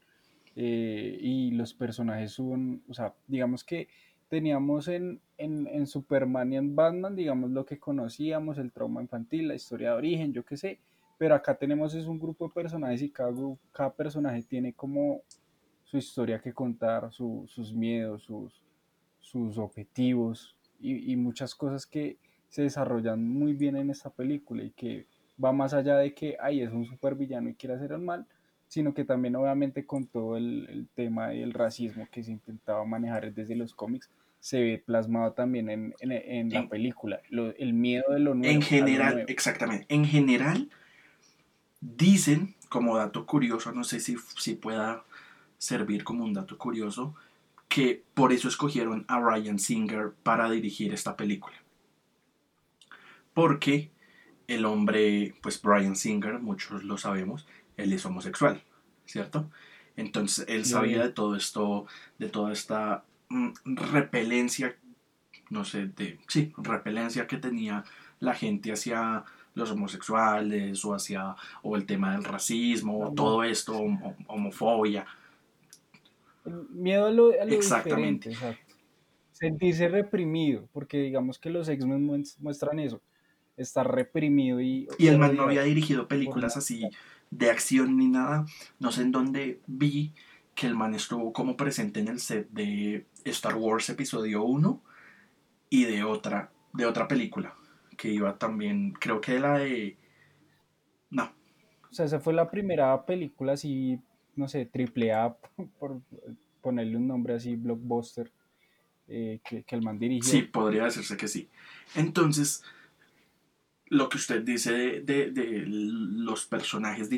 eh, 0.56 1.18
y 1.20 1.52
los 1.52 1.74
personajes 1.74 2.32
son, 2.32 2.82
o 2.88 2.94
sea, 2.94 3.14
digamos 3.26 3.64
que 3.64 3.88
teníamos 4.28 4.88
en, 4.88 5.20
en, 5.38 5.66
en 5.68 5.86
Superman 5.86 6.52
y 6.52 6.56
en 6.56 6.74
Batman, 6.76 7.16
digamos, 7.16 7.50
lo 7.50 7.64
que 7.64 7.78
conocíamos, 7.78 8.58
el 8.58 8.72
trauma 8.72 9.02
infantil, 9.02 9.48
la 9.48 9.54
historia 9.54 9.90
de 9.90 9.96
origen, 9.96 10.32
yo 10.32 10.44
qué 10.44 10.56
sé, 10.56 10.80
pero 11.18 11.34
acá 11.34 11.56
tenemos 11.56 11.94
es 11.94 12.06
un 12.06 12.18
grupo 12.18 12.48
de 12.48 12.54
personajes 12.54 13.02
y 13.02 13.10
cada, 13.10 13.32
cada 13.72 13.92
personaje 13.94 14.42
tiene 14.42 14.72
como 14.74 15.22
su 15.84 15.98
historia 15.98 16.40
que 16.40 16.52
contar, 16.52 17.12
su- 17.12 17.44
sus 17.48 17.72
miedos, 17.74 18.24
sus, 18.24 18.62
sus 19.20 19.58
objetivos 19.58 20.56
y, 20.80 21.12
y 21.12 21.16
muchas 21.16 21.54
cosas 21.54 21.86
que 21.86 22.18
se 22.54 22.62
desarrollan 22.62 23.28
muy 23.28 23.52
bien 23.52 23.74
en 23.74 23.90
esta 23.90 24.10
película 24.10 24.62
y 24.62 24.70
que 24.70 25.06
va 25.42 25.50
más 25.52 25.74
allá 25.74 25.96
de 25.96 26.14
que 26.14 26.36
ay, 26.40 26.60
es 26.62 26.70
un 26.70 26.86
supervillano 26.86 27.48
y 27.48 27.54
quiere 27.54 27.74
hacer 27.74 27.90
el 27.90 27.98
mal, 27.98 28.26
sino 28.68 28.94
que 28.94 29.04
también 29.04 29.34
obviamente 29.34 29.84
con 29.84 30.06
todo 30.06 30.36
el, 30.36 30.68
el 30.70 30.86
tema 30.94 31.34
y 31.34 31.42
el 31.42 31.52
racismo 31.52 32.06
que 32.12 32.22
se 32.22 32.30
intentaba 32.30 32.84
manejar 32.84 33.34
desde 33.34 33.56
los 33.56 33.74
cómics, 33.74 34.08
se 34.38 34.60
ve 34.60 34.82
plasmado 34.86 35.32
también 35.32 35.68
en, 35.68 35.94
en- 35.98 36.12
en 36.12 36.50
la 36.50 36.60
En- 36.60 36.68
película, 36.68 37.20
Lo- 37.28 37.56
el 37.56 37.72
miedo 37.72 38.04
de 38.12 38.20
lo 38.20 38.36
nuevo. 38.36 38.54
En 38.54 38.62
general, 38.62 39.14
nuevo. 39.14 39.28
exactamente, 39.30 39.86
en 39.88 40.04
general, 40.04 40.68
dicen, 41.80 42.54
como 42.68 42.96
dato 42.96 43.26
curioso, 43.26 43.72
no 43.72 43.82
sé 43.82 43.98
si, 43.98 44.16
si 44.38 44.54
pueda 44.54 45.02
servir 45.58 46.04
como 46.04 46.22
un 46.22 46.34
dato 46.34 46.56
curioso, 46.56 47.14
que 47.68 48.00
por 48.14 48.32
eso 48.32 48.46
escogieron 48.46 49.04
a 49.08 49.18
Ryan 49.20 49.58
Singer 49.58 50.12
para 50.22 50.48
dirigir 50.50 50.92
esta 50.94 51.16
película. 51.16 51.56
Porque 53.34 53.90
el 54.46 54.64
hombre, 54.64 55.34
pues 55.42 55.60
Brian 55.60 55.96
Singer, 55.96 56.38
muchos 56.38 56.84
lo 56.84 56.96
sabemos, 56.98 57.46
él 57.76 57.92
es 57.92 58.04
homosexual, 58.06 58.62
¿cierto? 59.06 59.50
Entonces 59.96 60.44
él 60.48 60.64
sabía 60.64 61.02
de 61.02 61.10
todo 61.10 61.36
esto, 61.36 61.86
de 62.18 62.28
toda 62.28 62.52
esta 62.52 63.04
mm, 63.28 63.50
repelencia, 63.76 64.76
no 65.50 65.64
sé, 65.64 65.86
de, 65.86 66.18
sí, 66.28 66.52
repelencia 66.56 67.26
que 67.26 67.36
tenía 67.38 67.84
la 68.20 68.34
gente 68.34 68.72
hacia 68.72 69.24
los 69.54 69.70
homosexuales 69.70 70.84
o 70.84 70.94
hacia, 70.94 71.36
o 71.62 71.76
el 71.76 71.86
tema 71.86 72.12
del 72.12 72.24
racismo, 72.24 72.98
Homo- 72.98 73.14
todo 73.14 73.44
esto, 73.44 73.76
homo- 73.76 74.16
homofobia. 74.26 75.06
Miedo 76.70 77.06
a 77.06 77.10
lo, 77.10 77.40
a 77.40 77.44
lo 77.44 77.54
Exactamente. 77.54 78.30
Sentirse 79.32 79.88
reprimido, 79.88 80.68
porque 80.72 80.98
digamos 80.98 81.38
que 81.38 81.50
los 81.50 81.68
X-Men 81.68 82.06
muest- 82.06 82.36
muestran 82.38 82.78
eso, 82.78 83.00
estar 83.56 83.90
reprimido 83.90 84.60
y... 84.60 84.88
Y 84.98 85.08
el 85.08 85.18
man 85.18 85.36
no 85.36 85.44
había 85.44 85.62
dirigido 85.62 86.08
películas 86.08 86.56
así 86.56 86.88
de 87.30 87.50
acción 87.50 87.96
ni 87.96 88.08
nada. 88.08 88.46
No 88.78 88.92
sé 88.92 89.02
en 89.02 89.12
dónde 89.12 89.60
vi 89.66 90.12
que 90.54 90.66
el 90.66 90.74
man 90.74 90.94
estuvo 90.94 91.32
como 91.32 91.56
presente 91.56 92.00
en 92.00 92.08
el 92.08 92.20
set 92.20 92.48
de 92.50 93.06
Star 93.24 93.56
Wars 93.56 93.88
Episodio 93.88 94.44
1 94.44 94.82
y 95.70 95.84
de 95.84 96.04
otra, 96.04 96.52
de 96.72 96.86
otra 96.86 97.08
película. 97.08 97.54
Que 97.96 98.08
iba 98.08 98.38
también, 98.38 98.92
creo 98.92 99.20
que 99.20 99.38
la 99.40 99.58
de... 99.58 99.96
No, 101.10 101.32
O 101.90 101.94
sea, 101.94 102.06
esa 102.06 102.20
fue 102.20 102.32
la 102.32 102.50
primera 102.50 103.04
película 103.04 103.52
así, 103.52 103.98
no 104.36 104.48
sé, 104.48 104.66
triple 104.66 105.12
A, 105.12 105.36
por 105.78 106.00
ponerle 106.60 106.96
un 106.96 107.06
nombre 107.06 107.34
así, 107.34 107.56
blockbuster, 107.56 108.32
eh, 109.06 109.40
que, 109.44 109.64
que 109.64 109.76
el 109.76 109.82
man 109.82 109.98
dirigió. 109.98 110.30
Sí, 110.30 110.42
podría 110.42 110.84
decirse 110.84 111.16
que 111.16 111.28
sí. 111.28 111.48
Entonces, 111.94 112.64
lo 113.94 114.08
que 114.08 114.16
usted 114.18 114.42
dice 114.42 114.72
de, 114.72 115.00
de- 115.00 115.30
de 115.30 115.64
los 115.66 116.44
personajes 116.46 117.08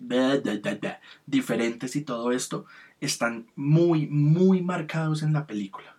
de- 0.00 0.98
diferentes 1.26 1.96
y 1.96 2.02
todo 2.02 2.32
esto, 2.32 2.66
están 3.00 3.46
muy, 3.56 4.06
muy 4.06 4.62
marcados 4.62 5.22
en 5.22 5.32
la 5.32 5.46
película. 5.46 5.96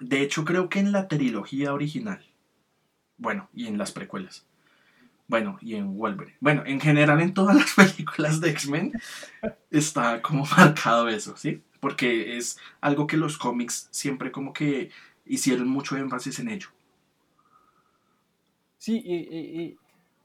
De 0.00 0.20
hecho, 0.22 0.44
creo 0.44 0.68
que 0.68 0.80
en 0.80 0.92
la 0.92 1.08
trilogía 1.08 1.72
original, 1.72 2.24
bueno, 3.16 3.48
y 3.54 3.66
en 3.66 3.78
las 3.78 3.92
precuelas, 3.92 4.44
bueno, 5.28 5.58
y 5.60 5.74
en 5.76 5.96
Wolverine, 5.96 6.36
bueno, 6.40 6.62
en 6.66 6.80
general 6.80 7.20
en 7.20 7.34
todas 7.34 7.56
las 7.56 7.72
películas 7.76 8.40
de 8.40 8.50
X-Men 8.50 8.92
está 9.70 10.20
como 10.22 10.44
marcado 10.44 11.08
eso, 11.08 11.36
¿sí? 11.36 11.62
Porque 11.80 12.36
es 12.36 12.58
algo 12.80 13.06
que 13.06 13.16
los 13.16 13.38
cómics 13.38 13.88
siempre 13.90 14.30
como 14.30 14.52
que 14.52 14.90
hicieron 15.24 15.68
mucho 15.68 15.96
énfasis 15.96 16.38
en 16.40 16.48
ello. 16.48 16.68
Sí, 18.82 19.00
y, 19.04 19.14
y- 19.14 19.62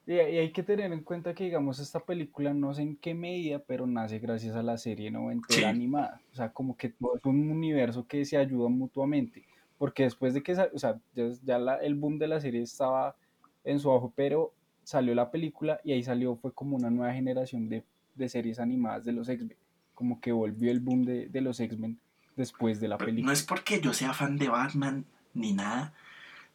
y- 0.07 0.11
y- 0.11 0.19
hay 0.19 0.51
que 0.51 0.63
tener 0.63 0.91
en 0.91 1.03
cuenta 1.03 1.35
que, 1.35 1.43
digamos, 1.43 1.77
esta 1.77 1.99
película 1.99 2.55
no 2.55 2.73
sé 2.73 2.81
en 2.81 2.95
qué 2.95 3.13
medida, 3.13 3.59
pero 3.59 3.85
nace 3.85 4.17
gracias 4.17 4.55
a 4.55 4.63
la 4.63 4.79
serie 4.79 5.11
noventera 5.11 5.59
Sí. 5.59 5.63
animada. 5.65 6.21
O 6.31 6.35
sea, 6.35 6.51
como 6.51 6.75
que 6.75 6.89
todo 6.89 7.17
es 7.17 7.23
un 7.25 7.51
universo 7.51 8.07
que 8.07 8.25
se 8.25 8.35
ayuda 8.35 8.67
mutuamente. 8.67 9.43
Porque 9.77 10.01
después 10.03 10.33
de 10.33 10.41
que, 10.41 10.53
o 10.53 10.79
sea, 10.79 10.99
ya, 11.13 11.29
ya 11.45 11.59
la- 11.59 11.75
el 11.75 11.93
boom 11.93 12.17
de 12.17 12.27
la 12.29 12.41
serie 12.41 12.63
estaba 12.63 13.15
en 13.63 13.79
su 13.79 13.91
auge, 13.91 14.11
pero 14.15 14.51
salió 14.83 15.13
la 15.13 15.29
película 15.29 15.79
y 15.83 15.91
ahí 15.91 16.01
salió, 16.01 16.35
fue 16.35 16.51
como 16.51 16.77
una 16.77 16.89
nueva 16.89 17.13
generación 17.13 17.69
de, 17.69 17.83
de 18.15 18.27
series 18.27 18.57
animadas 18.59 19.05
de 19.05 19.11
los 19.11 19.29
X-Men. 19.29 19.55
Como 19.93 20.19
que 20.19 20.31
volvió 20.31 20.71
el 20.71 20.79
boom 20.79 21.05
de, 21.05 21.27
de 21.27 21.41
los 21.41 21.59
X-Men 21.59 21.99
después 22.35 22.79
de 22.79 22.87
la 22.87 22.97
Pero 22.97 23.09
película. 23.09 23.27
No 23.27 23.33
es 23.33 23.43
porque 23.43 23.79
yo 23.81 23.93
sea 23.93 24.13
fan 24.13 24.35
de 24.37 24.49
Batman 24.49 25.05
ni 25.35 25.53
nada, 25.53 25.93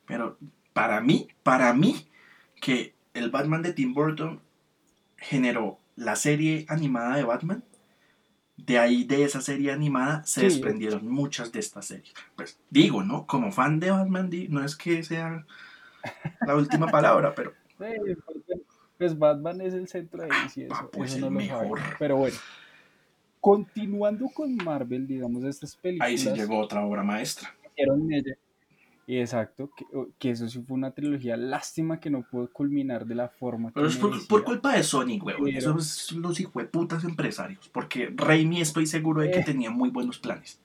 pero 0.04 0.36
para 0.72 1.00
mí, 1.00 1.28
para 1.42 1.72
mí, 1.74 2.08
que 2.60 2.94
el 3.14 3.30
Batman 3.30 3.62
de 3.62 3.72
Tim 3.72 3.94
Burton 3.94 4.40
generó 5.16 5.78
la 5.96 6.16
serie 6.16 6.64
animada 6.68 7.16
de 7.16 7.24
Batman, 7.24 7.64
de 8.56 8.78
ahí 8.78 9.04
de 9.04 9.24
esa 9.24 9.40
serie 9.40 9.72
animada 9.72 10.24
se 10.24 10.40
Sí. 10.40 10.46
desprendieron 10.46 11.08
muchas 11.08 11.52
de 11.52 11.60
estas 11.60 11.86
series. 11.86 12.14
Pues 12.36 12.58
digo, 12.70 13.02
¿no? 13.02 13.26
Como 13.26 13.50
fan 13.52 13.80
de 13.80 13.90
Batman, 13.90 14.30
no 14.48 14.64
es 14.64 14.76
que 14.76 15.02
sea 15.02 15.44
la 16.46 16.56
última 16.56 16.86
palabra, 16.88 17.34
pero... 17.34 17.52
pues 18.98 19.18
Batman 19.18 19.60
es 19.60 19.74
el 19.74 19.88
centro 19.88 20.22
de 20.22 20.28
y 20.54 20.62
eso, 20.62 20.90
pues 20.92 21.12
eso 21.12 21.20
no 21.20 21.30
mejor. 21.30 21.80
Pero 21.98 22.16
bueno, 22.16 22.36
continuando 23.40 24.28
con 24.28 24.54
Marvel, 24.56 25.06
digamos, 25.06 25.42
estas 25.44 25.74
películas... 25.76 26.08
Ahí 26.08 26.18
sí 26.18 26.30
llegó 26.30 26.58
otra 26.58 26.84
obra 26.84 27.02
maestra. 27.02 27.52
Y 27.76 27.82
exacto, 29.06 29.70
que, 30.18 30.30
eso 30.30 30.48
sí 30.48 30.62
fue 30.66 30.76
una 30.76 30.92
trilogía. 30.92 31.36
Lástima 31.36 32.00
que 32.00 32.10
no 32.10 32.22
pudo 32.22 32.52
culminar 32.52 33.06
de 33.06 33.14
la 33.14 33.28
forma 33.28 33.70
Pero 33.74 33.86
es 33.86 33.96
por, 33.96 34.44
culpa 34.44 34.74
de 34.76 34.82
Sony, 34.82 35.18
güey. 35.18 35.56
Eso 35.56 35.76
es 35.76 36.12
los 36.12 36.40
putas 36.70 37.04
empresarios. 37.04 37.68
Porque 37.68 38.12
Raimi 38.14 38.60
estoy 38.60 38.86
seguro 38.86 39.22
de 39.22 39.30
que 39.30 39.40
eh. 39.40 39.44
tenía 39.44 39.70
muy 39.70 39.90
buenos 39.90 40.18
planes. 40.18 40.60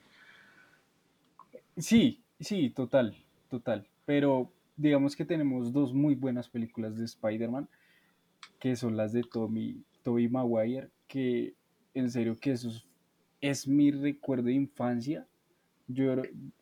Sí, 1.78 2.21
sí, 2.39 2.69
total, 2.69 3.15
total. 3.50 3.88
Pero 4.06 4.52
digamos 4.78 5.15
que 5.15 5.26
tenemos 5.26 5.73
dos 5.73 5.93
muy 5.93 6.15
buenas 6.15 6.47
películas 6.47 6.95
de 6.97 7.06
Spider-Man, 7.06 7.67
que 8.60 8.76
son 8.76 8.95
las 8.95 9.13
de 9.13 9.23
Tommy, 9.23 9.84
Tobey 10.04 10.30
Maguire, 10.30 10.89
que 11.08 11.54
en 11.93 12.12
serio 12.12 12.38
que 12.39 12.52
eso 12.52 12.69
es, 13.41 13.67
mi 13.67 13.91
recuerdo 13.91 14.45
de 14.45 14.54
infancia. 14.54 15.28
Yo, 15.88 16.15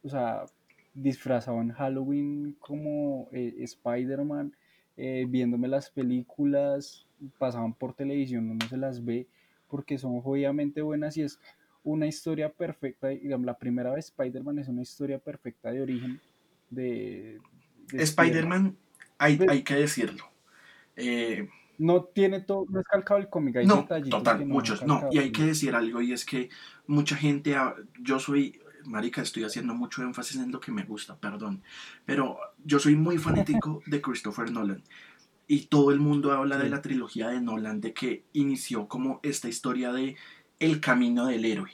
o 0.03 0.09
sea, 0.09 0.45
disfrazado 0.95 1.62
en 1.62 1.71
Halloween 1.71 2.55
como 2.60 3.27
eh, 3.31 3.53
Spider-Man, 3.60 4.55
eh, 4.97 5.25
viéndome 5.27 5.67
las 5.67 5.91
películas, 5.91 7.05
pasaban 7.38 7.73
por 7.73 7.93
televisión, 7.93 8.49
uno 8.49 8.67
se 8.67 8.77
las 8.77 9.03
ve 9.03 9.27
porque 9.67 9.97
son 9.97 10.21
obviamente 10.23 10.81
buenas 10.81 11.17
y 11.17 11.23
es 11.23 11.39
una 11.84 12.08
historia 12.08 12.51
perfecta, 12.51 13.10
digamos, 13.10 13.45
la 13.45 13.58
primera 13.58 13.91
vez 13.93 14.05
Spider-Man 14.05 14.60
es 14.60 14.67
una 14.69 14.81
historia 14.81 15.19
perfecta 15.19 15.71
de 15.71 15.81
origen 15.81 16.19
de... 16.69 17.39
Spider-Man, 17.91 18.75
hay, 19.19 19.39
hay, 19.47 19.63
que 19.63 19.75
decirlo. 19.75 20.23
Eh, 20.95 21.47
no 21.77 22.05
tiene 22.05 22.39
todo, 22.39 22.65
no 22.69 22.79
es 22.79 22.86
calcado 22.88 23.19
el 23.19 23.29
cómic, 23.29 23.58
hay 23.58 23.67
no, 23.67 23.86
total, 24.10 24.45
muchos, 24.45 24.84
no, 24.84 25.10
y 25.12 25.19
hay 25.19 25.31
que 25.31 25.43
decir 25.43 25.75
algo, 25.75 26.01
y 26.01 26.13
es 26.13 26.25
que 26.25 26.49
mucha 26.88 27.15
gente, 27.15 27.55
yo 28.01 28.19
soy, 28.19 28.60
marica, 28.86 29.21
estoy 29.21 29.43
haciendo 29.43 29.74
mucho 29.74 30.04
énfasis 30.04 30.38
en 30.38 30.52
lo 30.52 30.60
que 30.60 30.71
me 30.71 30.84
gusta, 30.84 31.17
perdón, 31.17 31.63
pero 32.06 32.38
yo 32.63 32.80
soy 32.80 32.95
muy 32.95 33.17
fanático 33.17 33.82
de 33.88 34.02
Christopher 34.02 34.52
Nolan, 34.52 34.84
y 35.48 35.67
todo 35.67 35.91
el 35.91 36.00
mundo 36.00 36.32
habla 36.32 36.58
de 36.58 36.69
la 36.69 36.82
trilogía 36.82 37.30
de 37.30 37.41
Nolan, 37.41 37.82
de 37.82 37.93
que 37.93 38.26
inició 38.34 38.88
como 38.88 39.19
esta 39.24 39.48
historia 39.48 39.91
de 39.91 40.15
el 40.60 40.80
camino 40.80 41.28
del 41.28 41.45
héroe 41.45 41.71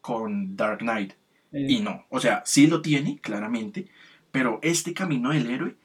con 0.00 0.56
Dark 0.56 0.78
Knight. 0.80 1.14
Y 1.52 1.80
no, 1.80 2.04
o 2.10 2.18
sea, 2.20 2.42
sí 2.44 2.66
lo 2.66 2.82
tiene, 2.82 3.18
claramente, 3.20 3.88
pero 4.32 4.58
este 4.62 4.92
camino 4.92 5.30
del 5.30 5.48
héroe 5.48 5.76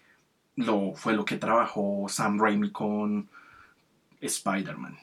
lo, 0.56 0.94
fue 0.96 1.14
lo 1.14 1.26
que 1.26 1.38
trabajó 1.38 2.08
Sam 2.10 2.40
Raimi 2.40 2.72
con 2.72 3.30
Spider-Man. 4.20 4.98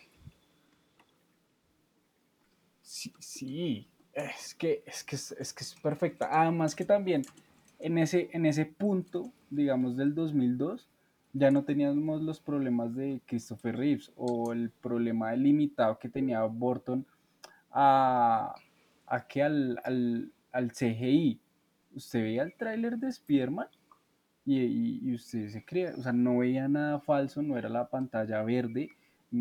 Sí, 2.83 3.13
sí, 3.19 3.89
es 4.17 4.55
que 4.55 4.83
es, 4.87 5.05
que 5.05 5.17
es, 5.17 5.53
que 5.53 5.65
es 5.65 5.75
perfecta. 5.83 6.29
Además 6.31 6.75
que 6.75 6.85
también 6.85 7.23
en 7.79 7.99
ese, 7.99 8.31
en 8.33 8.47
ese 8.47 8.65
punto, 8.65 9.31
digamos, 9.51 9.97
del 9.97 10.15
2002, 10.15 10.89
ya 11.35 11.51
no 11.51 11.65
teníamos 11.65 12.23
los 12.23 12.41
problemas 12.41 12.95
de 12.95 13.21
Christopher 13.27 13.77
Reeves 13.77 14.11
o 14.17 14.53
el 14.53 14.71
problema 14.71 15.37
limitado 15.37 15.99
que 15.99 16.09
tenía 16.09 16.43
Burton 16.45 17.05
a, 17.71 18.55
a 19.07 19.27
que 19.27 19.43
al, 19.43 19.79
al, 19.85 20.33
al, 20.51 20.73
CGI. 20.73 21.39
Usted 21.95 22.23
veía 22.23 22.43
el 22.43 22.55
tráiler 22.55 22.97
de 22.97 23.13
Spearman 23.13 23.69
y, 24.47 25.11
y, 25.11 25.15
usted 25.15 25.49
se 25.49 25.65
creía, 25.65 25.93
o 25.97 26.03
sea, 26.03 26.13
no 26.13 26.39
veía 26.39 26.69
nada 26.69 27.01
falso, 27.01 27.43
no 27.43 27.59
era 27.59 27.69
la 27.69 27.89
pantalla 27.89 28.43
verde, 28.43 28.91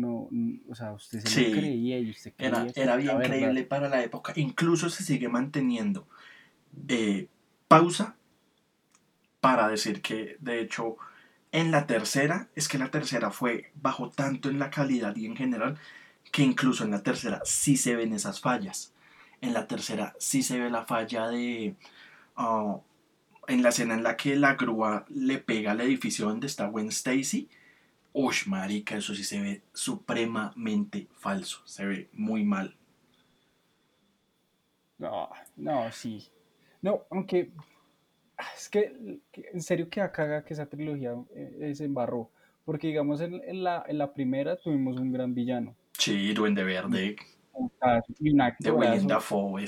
no, 0.00 0.28
o 0.68 0.74
sea, 0.74 0.92
usted 0.92 1.20
se 1.20 1.48
lo 1.48 1.56
creía 1.58 1.98
y 1.98 2.10
usted 2.10 2.32
creía 2.36 2.48
Era, 2.48 2.66
era 2.74 2.96
bien 2.96 3.18
creíble 3.18 3.64
para 3.64 3.88
la 3.88 4.02
época, 4.02 4.32
incluso 4.36 4.90
se 4.90 5.02
sigue 5.04 5.28
manteniendo 5.28 6.06
eh, 6.88 7.28
pausa 7.68 8.16
para 9.40 9.68
decir 9.68 10.02
que, 10.02 10.36
de 10.40 10.60
hecho, 10.60 10.96
en 11.52 11.70
la 11.70 11.86
tercera, 11.86 12.48
es 12.54 12.68
que 12.68 12.78
la 12.78 12.90
tercera 12.90 13.30
fue 13.30 13.70
bajo 13.74 14.10
tanto 14.10 14.48
en 14.50 14.58
la 14.58 14.70
calidad 14.70 15.14
y 15.16 15.26
en 15.26 15.36
general, 15.36 15.78
que 16.32 16.42
incluso 16.42 16.84
en 16.84 16.90
la 16.90 17.02
tercera 17.02 17.40
sí 17.44 17.76
se 17.76 17.96
ven 17.96 18.12
esas 18.12 18.40
fallas. 18.40 18.92
En 19.40 19.52
la 19.52 19.66
tercera 19.66 20.14
sí 20.18 20.42
se 20.42 20.58
ve 20.58 20.70
la 20.70 20.84
falla 20.84 21.28
de... 21.28 21.76
Ah, 22.36 22.78
en 23.48 23.62
la 23.62 23.68
escena 23.68 23.94
en 23.94 24.02
la 24.02 24.16
que 24.16 24.36
la 24.36 24.54
grúa 24.54 25.06
le 25.08 25.38
pega 25.38 25.72
al 25.72 25.80
edificio 25.80 26.26
donde 26.26 26.46
está 26.46 26.66
Gwen 26.66 26.88
Stacy. 26.88 27.48
Uy, 28.18 28.34
marica, 28.46 28.96
eso 28.96 29.14
sí 29.14 29.22
se 29.22 29.38
ve 29.42 29.62
supremamente 29.74 31.06
falso. 31.12 31.60
Se 31.66 31.84
ve 31.84 32.08
muy 32.14 32.44
mal. 32.44 32.74
No, 34.96 35.28
no, 35.54 35.92
sí. 35.92 36.26
No, 36.80 37.02
aunque 37.10 37.52
es 38.56 38.70
que, 38.70 39.20
en 39.34 39.60
serio 39.60 39.90
que 39.90 40.00
acá 40.00 40.42
que 40.46 40.54
esa 40.54 40.64
trilogía 40.64 41.14
eh, 41.34 41.74
se 41.74 41.84
embarró. 41.84 42.30
Porque 42.64 42.86
digamos 42.86 43.20
en, 43.20 43.62
la, 43.62 43.84
en 43.86 43.98
la 43.98 44.14
primera 44.14 44.56
tuvimos 44.56 44.96
un 44.96 45.12
gran 45.12 45.34
villano. 45.34 45.76
Sí, 45.92 46.32
Duende 46.32 46.64
Verde. 46.64 47.16
Y 48.18 48.30
un 48.30 48.38
de 48.58 48.70
William 48.70 49.06
Dafoe 49.06 49.66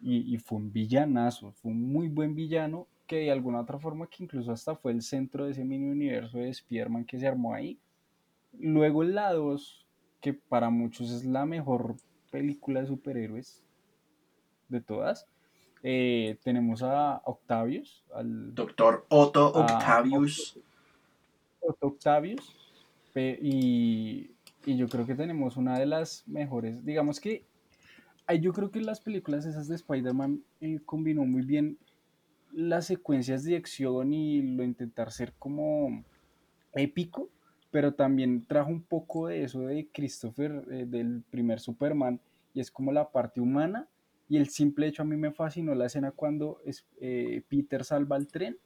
Y, 0.00 0.34
y, 0.34 0.38
fue 0.38 0.58
un 0.58 0.72
villanazo, 0.72 1.52
fue 1.52 1.70
un 1.70 1.92
muy 1.92 2.08
buen 2.08 2.34
villano 2.34 2.88
que 3.12 3.18
de 3.18 3.30
alguna 3.30 3.60
otra 3.60 3.78
forma 3.78 4.06
que 4.06 4.24
incluso 4.24 4.52
hasta 4.52 4.74
fue 4.74 4.90
el 4.90 5.02
centro 5.02 5.44
de 5.44 5.50
ese 5.50 5.66
mini 5.66 5.84
universo 5.84 6.38
de 6.38 6.48
Spider-Man 6.48 7.04
que 7.04 7.18
se 7.18 7.28
armó 7.28 7.52
ahí. 7.52 7.78
Luego 8.58 9.04
la 9.04 9.34
2, 9.34 9.86
que 10.22 10.32
para 10.32 10.70
muchos 10.70 11.10
es 11.10 11.26
la 11.26 11.44
mejor 11.44 11.96
película 12.30 12.80
de 12.80 12.86
superhéroes 12.86 13.62
de 14.70 14.80
todas, 14.80 15.26
eh, 15.82 16.38
tenemos 16.42 16.82
a 16.82 17.20
Octavius, 17.26 18.02
al 18.14 18.54
doctor 18.54 19.04
Otto 19.10 19.48
Octavius. 19.48 20.58
Otto, 21.60 21.88
Octavius. 21.88 22.56
Y, 23.14 24.30
yo 24.64 24.88
creo 24.88 25.04
que 25.04 25.14
tenemos 25.14 25.58
una 25.58 25.78
de 25.78 25.84
las 25.84 26.26
mejores. 26.26 26.82
Digamos 26.82 27.20
que 27.20 27.44
yo 28.40 28.54
creo 28.54 28.70
que 28.70 28.80
las 28.80 29.00
películas 29.00 29.44
esas 29.44 29.68
de 29.68 29.74
Spider-Man 29.74 30.42
eh, 30.62 30.80
combinó 30.86 31.26
muy 31.26 31.42
bien 31.42 31.76
las 32.52 32.86
secuencias 32.86 33.44
de 33.44 33.56
acción 33.56 34.12
y 34.12 34.42
lo 34.42 34.62
intentar 34.62 35.10
ser 35.10 35.32
como 35.38 36.04
épico, 36.74 37.30
pero 37.70 37.94
también 37.94 38.44
trajo 38.46 38.70
un 38.70 38.82
poco 38.82 39.28
de 39.28 39.44
eso 39.44 39.60
de 39.62 39.88
Christopher, 39.92 40.64
eh, 40.70 40.84
del 40.86 41.22
primer 41.30 41.60
Superman, 41.60 42.20
y 42.54 42.60
es 42.60 42.70
como 42.70 42.92
la 42.92 43.10
parte 43.10 43.40
humana 43.40 43.88
y 44.32 44.38
el 44.38 44.48
simple 44.48 44.86
hecho 44.86 45.02
a 45.02 45.04
mí 45.04 45.14
me 45.14 45.30
fascinó 45.30 45.74
la 45.74 45.84
escena 45.84 46.10
cuando 46.10 46.62
es, 46.64 46.86
eh, 47.02 47.42
Peter 47.50 47.84
salva 47.84 48.16
el 48.16 48.28
tren, 48.28 48.56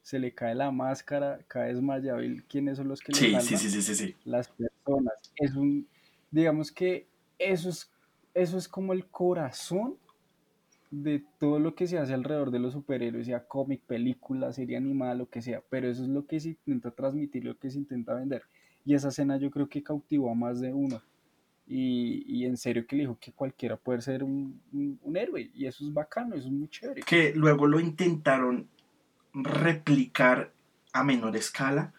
se 0.00 0.18
le 0.18 0.32
cae 0.32 0.54
la 0.54 0.70
máscara, 0.70 1.40
cae 1.48 1.74
desmayado. 1.74 2.22
¿Y 2.22 2.40
quiénes 2.48 2.78
son 2.78 2.88
los 2.88 3.02
que 3.02 3.12
le 3.12 3.18
salvan? 3.18 3.42
Sí, 3.42 3.58
sí, 3.58 3.68
sí, 3.68 3.82
sí, 3.82 3.94
sí. 3.94 4.16
Las 4.24 4.48
personas. 4.48 5.12
Es 5.36 5.54
un, 5.54 5.86
digamos 6.30 6.72
que 6.72 7.08
eso 7.38 7.68
es, 7.68 7.92
eso 8.32 8.56
es 8.56 8.66
como 8.66 8.94
el 8.94 9.06
corazón 9.06 9.98
de 10.92 11.24
todo 11.38 11.58
lo 11.58 11.74
que 11.74 11.86
se 11.86 11.98
hace 11.98 12.12
alrededor 12.12 12.50
de 12.50 12.58
los 12.58 12.74
superhéroes, 12.74 13.26
sea 13.26 13.48
cómic, 13.48 13.80
película, 13.80 14.52
serie 14.52 14.76
animada, 14.76 15.14
lo 15.14 15.28
que 15.28 15.40
sea, 15.40 15.62
pero 15.70 15.88
eso 15.88 16.02
es 16.02 16.08
lo 16.08 16.26
que 16.26 16.38
se 16.38 16.50
intenta 16.50 16.90
transmitir, 16.90 17.44
lo 17.44 17.58
que 17.58 17.70
se 17.70 17.78
intenta 17.78 18.12
vender. 18.12 18.42
Y 18.84 18.94
esa 18.94 19.08
escena 19.08 19.38
yo 19.38 19.50
creo 19.50 19.70
que 19.70 19.82
cautivó 19.82 20.30
a 20.30 20.34
más 20.34 20.60
de 20.60 20.72
uno. 20.72 21.02
Y, 21.66 22.44
en 22.44 22.58
serio 22.58 22.86
que 22.86 22.96
le 22.96 23.02
dijo 23.04 23.16
que 23.18 23.32
cualquiera 23.32 23.78
puede 23.78 24.02
ser 24.02 24.22
un, 24.22 24.60
héroe 25.14 25.50
y 25.54 25.64
eso 25.64 25.82
es 25.82 25.94
bacano, 25.94 26.34
eso 26.34 26.48
es 26.48 26.52
muy 26.52 26.68
chévere. 26.68 27.00
Que 27.02 27.32
luego 27.34 27.66
lo 27.66 27.80
intentaron 27.80 28.68
replicar 29.32 30.52
a 30.92 31.02
menor 31.02 31.34
escala 31.36 31.94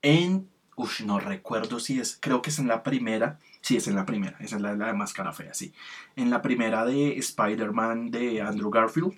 en, 0.00 0.48
uff, 0.78 1.00
no 1.00 1.18
recuerdo 1.18 1.80
si 1.80 2.00
es, 2.00 2.18
creo 2.20 2.40
que 2.40 2.50
es 2.50 2.58
en 2.58 2.68
la 2.68 2.82
primera, 2.82 3.38
sí 3.60 3.76
es 3.76 3.88
en 3.88 3.96
la 3.96 4.06
primera, 4.06 4.36
esa 4.40 4.56
es 4.56 4.62
la, 4.62 4.74
la 4.74 4.86
de 4.86 4.92
máscara 4.94 5.32
fea, 5.32 5.52
sí, 5.52 5.72
en 6.16 6.30
la 6.30 6.40
primera 6.40 6.84
de 6.84 7.18
Spider-Man 7.18 8.10
de 8.10 8.40
Andrew 8.40 8.70
Garfield, 8.70 9.12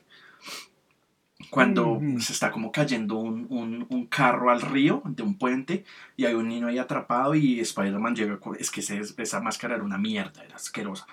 cuando 1.49 2.01
se 2.19 2.33
está 2.33 2.51
como 2.51 2.71
cayendo 2.71 3.17
un, 3.17 3.47
un, 3.49 3.87
un, 3.89 4.07
carro 4.07 4.51
al 4.51 4.61
río 4.61 5.03
de 5.05 5.23
un 5.23 5.37
puente 5.37 5.85
y 6.17 6.27
hay 6.27 6.35
un 6.35 6.49
niño 6.49 6.69
ahí 6.69 6.79
atrapado 6.79 7.35
y 7.35 7.61
Spider-Man 7.61 8.15
llega 8.15 8.39
con... 8.39 8.57
Es 8.57 8.71
que 8.71 8.81
esa 8.81 9.41
máscara 9.41 9.75
era 9.75 9.83
una 9.83 9.99
mierda, 9.99 10.45
era 10.45 10.57
asquerosa. 10.57 11.07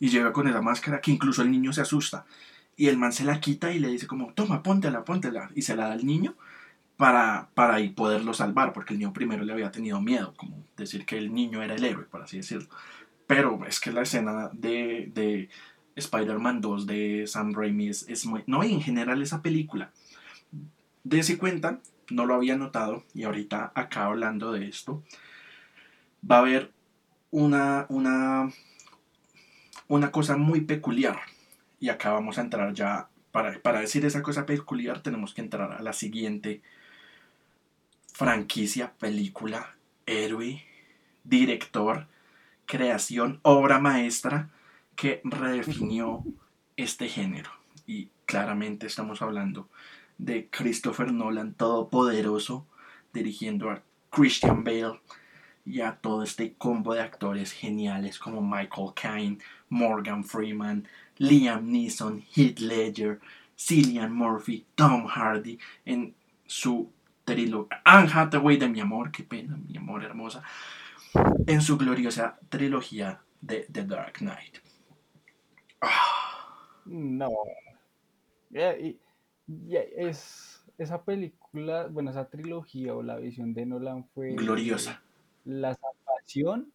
Y 0.00 0.08
llega 0.08 0.32
con 0.32 0.48
esa 0.48 0.62
máscara 0.62 1.00
que 1.00 1.10
incluso 1.10 1.42
el 1.42 1.50
niño 1.50 1.72
se 1.72 1.82
asusta. 1.82 2.24
Y 2.76 2.88
el 2.88 2.96
man 2.96 3.12
se 3.12 3.24
la 3.24 3.38
quita 3.38 3.72
y 3.72 3.78
le 3.78 3.88
dice 3.88 4.06
como, 4.06 4.32
toma, 4.32 4.62
póntela, 4.62 5.04
póntela. 5.04 5.50
Y 5.54 5.62
se 5.62 5.76
la 5.76 5.88
da 5.88 5.92
al 5.92 6.04
niño 6.04 6.34
para, 6.96 7.50
para 7.54 7.78
poderlo 7.94 8.32
salvar, 8.32 8.72
porque 8.72 8.94
el 8.94 9.00
niño 9.00 9.12
primero 9.12 9.44
le 9.44 9.52
había 9.52 9.70
tenido 9.70 10.00
miedo, 10.00 10.34
como 10.36 10.64
decir 10.76 11.04
que 11.04 11.18
el 11.18 11.32
niño 11.34 11.62
era 11.62 11.74
el 11.74 11.84
héroe, 11.84 12.04
por 12.04 12.22
así 12.22 12.38
decirlo. 12.38 12.68
Pero 13.26 13.64
es 13.66 13.80
que 13.80 13.92
la 13.92 14.02
escena 14.02 14.50
de, 14.52 15.10
de 15.12 15.50
Spider-Man 15.96 16.60
2 16.60 16.86
de 16.86 17.26
Sam 17.26 17.52
Raimi 17.54 17.88
es, 17.88 18.26
muy... 18.26 18.44
No, 18.46 18.64
y 18.64 18.72
en 18.72 18.80
general 18.80 19.20
esa 19.22 19.42
película. 19.42 19.90
Dese 21.04 21.38
cuenta, 21.38 21.80
no 22.10 22.24
lo 22.24 22.34
había 22.34 22.56
notado 22.56 23.04
y 23.14 23.24
ahorita 23.24 23.72
acá 23.74 24.04
hablando 24.04 24.52
de 24.52 24.68
esto, 24.68 25.02
va 26.28 26.36
a 26.36 26.40
haber 26.40 26.72
una, 27.30 27.86
una, 27.88 28.50
una 29.88 30.10
cosa 30.12 30.36
muy 30.36 30.62
peculiar. 30.62 31.18
Y 31.78 31.90
acá 31.90 32.12
vamos 32.12 32.38
a 32.38 32.42
entrar 32.42 32.72
ya, 32.72 33.08
para, 33.32 33.60
para 33.60 33.80
decir 33.80 34.06
esa 34.06 34.22
cosa 34.22 34.46
peculiar 34.46 35.02
tenemos 35.02 35.34
que 35.34 35.42
entrar 35.42 35.72
a 35.72 35.82
la 35.82 35.92
siguiente 35.92 36.62
franquicia, 38.16 38.94
película, 38.98 39.76
héroe, 40.06 40.64
director, 41.22 42.06
creación, 42.64 43.40
obra 43.42 43.78
maestra 43.78 44.48
que 44.94 45.20
redefinió 45.22 46.24
este 46.78 47.10
género. 47.10 47.50
Y 47.86 48.08
claramente 48.24 48.86
estamos 48.86 49.20
hablando 49.20 49.68
de 50.16 50.48
Christopher 50.48 51.12
Nolan, 51.12 51.52
todopoderoso, 51.52 52.66
dirigiendo 53.12 53.70
a 53.70 53.82
Christian 54.08 54.64
Bale 54.64 54.98
y 55.66 55.82
a 55.82 55.96
todo 55.96 56.22
este 56.22 56.54
combo 56.54 56.94
de 56.94 57.02
actores 57.02 57.52
geniales 57.52 58.18
como 58.18 58.40
Michael 58.40 58.94
Caine, 58.94 59.38
Morgan 59.68 60.24
Freeman, 60.24 60.88
Liam 61.18 61.70
Neeson, 61.70 62.24
Heath 62.34 62.60
Ledger, 62.60 63.20
Cillian 63.58 64.14
Murphy, 64.14 64.64
Tom 64.74 65.06
Hardy 65.06 65.58
en 65.84 66.14
su 66.46 66.95
trilogía. 67.26 67.82
Anne 67.84 68.08
Hathaway 68.10 68.56
de 68.56 68.68
mi 68.68 68.80
amor, 68.80 69.10
qué 69.10 69.24
pena, 69.24 69.56
mi 69.56 69.76
amor 69.76 70.04
hermosa, 70.04 70.42
en 71.46 71.60
su 71.60 71.76
gloriosa 71.76 72.38
trilogía 72.48 73.20
de 73.40 73.66
The 73.70 73.84
Dark 73.84 74.14
Knight. 74.14 74.58
No. 76.86 77.30
es, 78.52 80.64
esa 80.78 81.02
película, 81.02 81.88
bueno, 81.88 82.10
esa 82.10 82.28
trilogía 82.28 82.94
o 82.94 83.02
la 83.02 83.16
visión 83.16 83.52
de 83.52 83.66
Nolan 83.66 84.06
fue 84.14 84.34
gloriosa. 84.34 85.02
La 85.44 85.74
salvación 85.74 86.72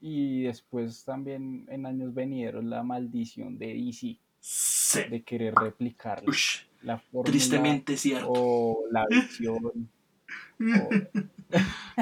y 0.00 0.42
después 0.42 1.04
también 1.04 1.66
en 1.68 1.86
años 1.86 2.14
venideros 2.14 2.64
la 2.64 2.82
maldición 2.82 3.58
de 3.58 3.74
DC. 3.74 4.18
De 5.10 5.22
querer 5.22 5.54
replicarla. 5.54 6.30
La 6.84 7.02
tristemente 7.24 7.96
cierto. 7.96 8.28
O 8.28 8.84
la 8.90 9.06
visión. 9.08 9.88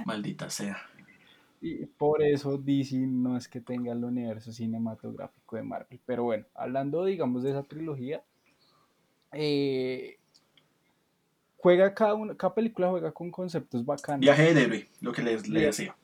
Maldita 0.06 0.50
sea. 0.50 0.76
Y 1.60 1.86
por 1.86 2.22
eso 2.22 2.58
DC 2.58 2.96
no 2.96 3.36
es 3.36 3.46
que 3.46 3.60
tenga 3.60 3.92
el 3.92 4.04
universo 4.04 4.52
cinematográfico 4.52 5.56
de 5.56 5.62
Marvel. 5.62 6.00
Pero 6.04 6.24
bueno, 6.24 6.44
hablando, 6.54 7.04
digamos, 7.04 7.44
de 7.44 7.50
esa 7.50 7.62
trilogía, 7.62 8.24
eh, 9.32 10.18
juega 11.56 11.94
cada, 11.94 12.14
una, 12.14 12.36
cada 12.36 12.52
película 12.52 12.90
juega 12.90 13.12
con 13.12 13.30
conceptos 13.30 13.86
bacanos. 13.86 14.20
Viaje 14.20 14.52
de 14.52 14.62
héroe, 14.62 14.88
lo 15.00 15.12
que 15.12 15.22
les, 15.22 15.48
decía. 15.48 15.94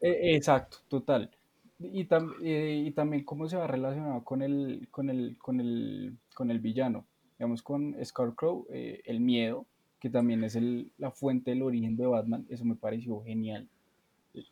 Eh, 0.00 0.34
exacto, 0.34 0.78
total. 0.88 1.30
Y, 1.78 2.08
eh, 2.42 2.84
y, 2.86 2.90
también 2.92 3.24
cómo 3.24 3.46
se 3.46 3.56
va 3.56 3.66
relacionado 3.66 4.24
con 4.24 4.40
el, 4.40 4.88
con 4.90 5.10
el, 5.10 5.36
con 5.36 5.60
el, 5.60 6.16
con 6.34 6.50
el 6.50 6.60
villano. 6.60 7.04
Digamos, 7.38 7.62
con 7.62 7.96
Scarecrow, 8.04 8.66
el 8.70 9.20
miedo, 9.20 9.66
que 10.00 10.10
también 10.10 10.44
es 10.44 10.54
el, 10.56 10.92
la 10.98 11.10
fuente 11.10 11.50
del 11.50 11.62
origen 11.62 11.96
de 11.96 12.06
Batman. 12.06 12.46
Eso 12.48 12.64
me 12.64 12.76
pareció 12.76 13.22
genial 13.22 13.68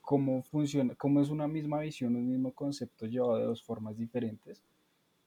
cómo 0.01 0.43
funciona, 0.43 0.95
cómo 0.95 1.21
es 1.21 1.29
una 1.29 1.49
misma 1.49 1.81
visión, 1.81 2.15
un 2.17 2.29
mismo 2.29 2.53
concepto 2.53 3.07
llevado 3.07 3.37
de 3.37 3.45
dos 3.45 3.63
formas 3.63 3.97
diferentes, 3.97 4.63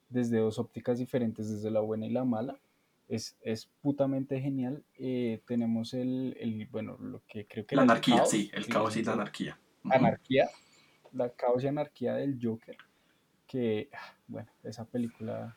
desde 0.09 0.37
dos 0.37 0.59
ópticas 0.59 0.99
diferentes, 0.99 1.49
desde 1.49 1.71
la 1.71 1.81
buena 1.81 2.05
y 2.05 2.11
la 2.11 2.23
mala. 2.23 2.57
Es, 3.07 3.37
es 3.41 3.69
putamente 3.81 4.39
genial. 4.39 4.83
Eh, 4.97 5.41
tenemos 5.45 5.93
el, 5.93 6.35
el, 6.39 6.65
bueno, 6.67 6.97
lo 6.99 7.21
que 7.27 7.45
creo 7.45 7.65
que... 7.65 7.75
La 7.75 7.83
anarquía, 7.83 8.25
sí, 8.25 8.49
el 8.53 8.67
caos 8.67 8.97
y 8.97 9.03
la 9.03 9.13
anarquía. 9.13 9.59
Anarquía, 9.83 10.49
la 11.13 11.29
caos 11.29 11.63
y 11.63 11.67
anarquía 11.67 12.15
del 12.15 12.39
Joker, 12.41 12.77
que, 13.45 13.89
ah, 13.93 14.15
bueno, 14.27 14.49
esa 14.63 14.85
película 14.85 15.55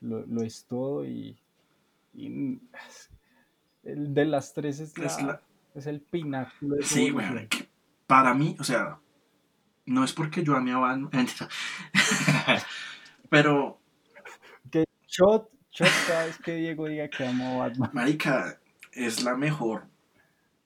lo, 0.00 0.24
lo 0.26 0.42
es 0.42 0.64
todo 0.64 1.04
y, 1.06 1.38
y 2.14 2.60
el 3.82 4.14
de 4.14 4.24
las 4.24 4.52
tres 4.52 4.80
es, 4.80 4.96
la, 4.98 5.40
es, 5.74 5.86
el 5.86 6.00
pináculo. 6.00 6.76
De 6.76 6.82
sí, 6.82 7.10
bueno, 7.10 7.40
para 8.06 8.34
mí, 8.34 8.56
o 8.58 8.64
sea, 8.64 8.98
no 9.86 10.04
es 10.04 10.12
porque 10.12 10.42
yo 10.42 10.56
ame 10.56 10.72
a 10.72 10.78
Batman, 10.78 11.26
pero... 13.30 13.80
Que 14.70 14.84
shot, 15.06 15.50
shot 15.70 15.88
cada 16.06 16.26
vez 16.26 16.38
que 16.38 16.56
Diego 16.56 16.88
diga 16.88 17.08
que 17.08 17.26
amo 17.26 17.62
a 17.62 17.68
Batman. 17.68 17.90
Marica, 17.92 18.60
es 18.92 19.22
la 19.22 19.36
mejor 19.36 19.86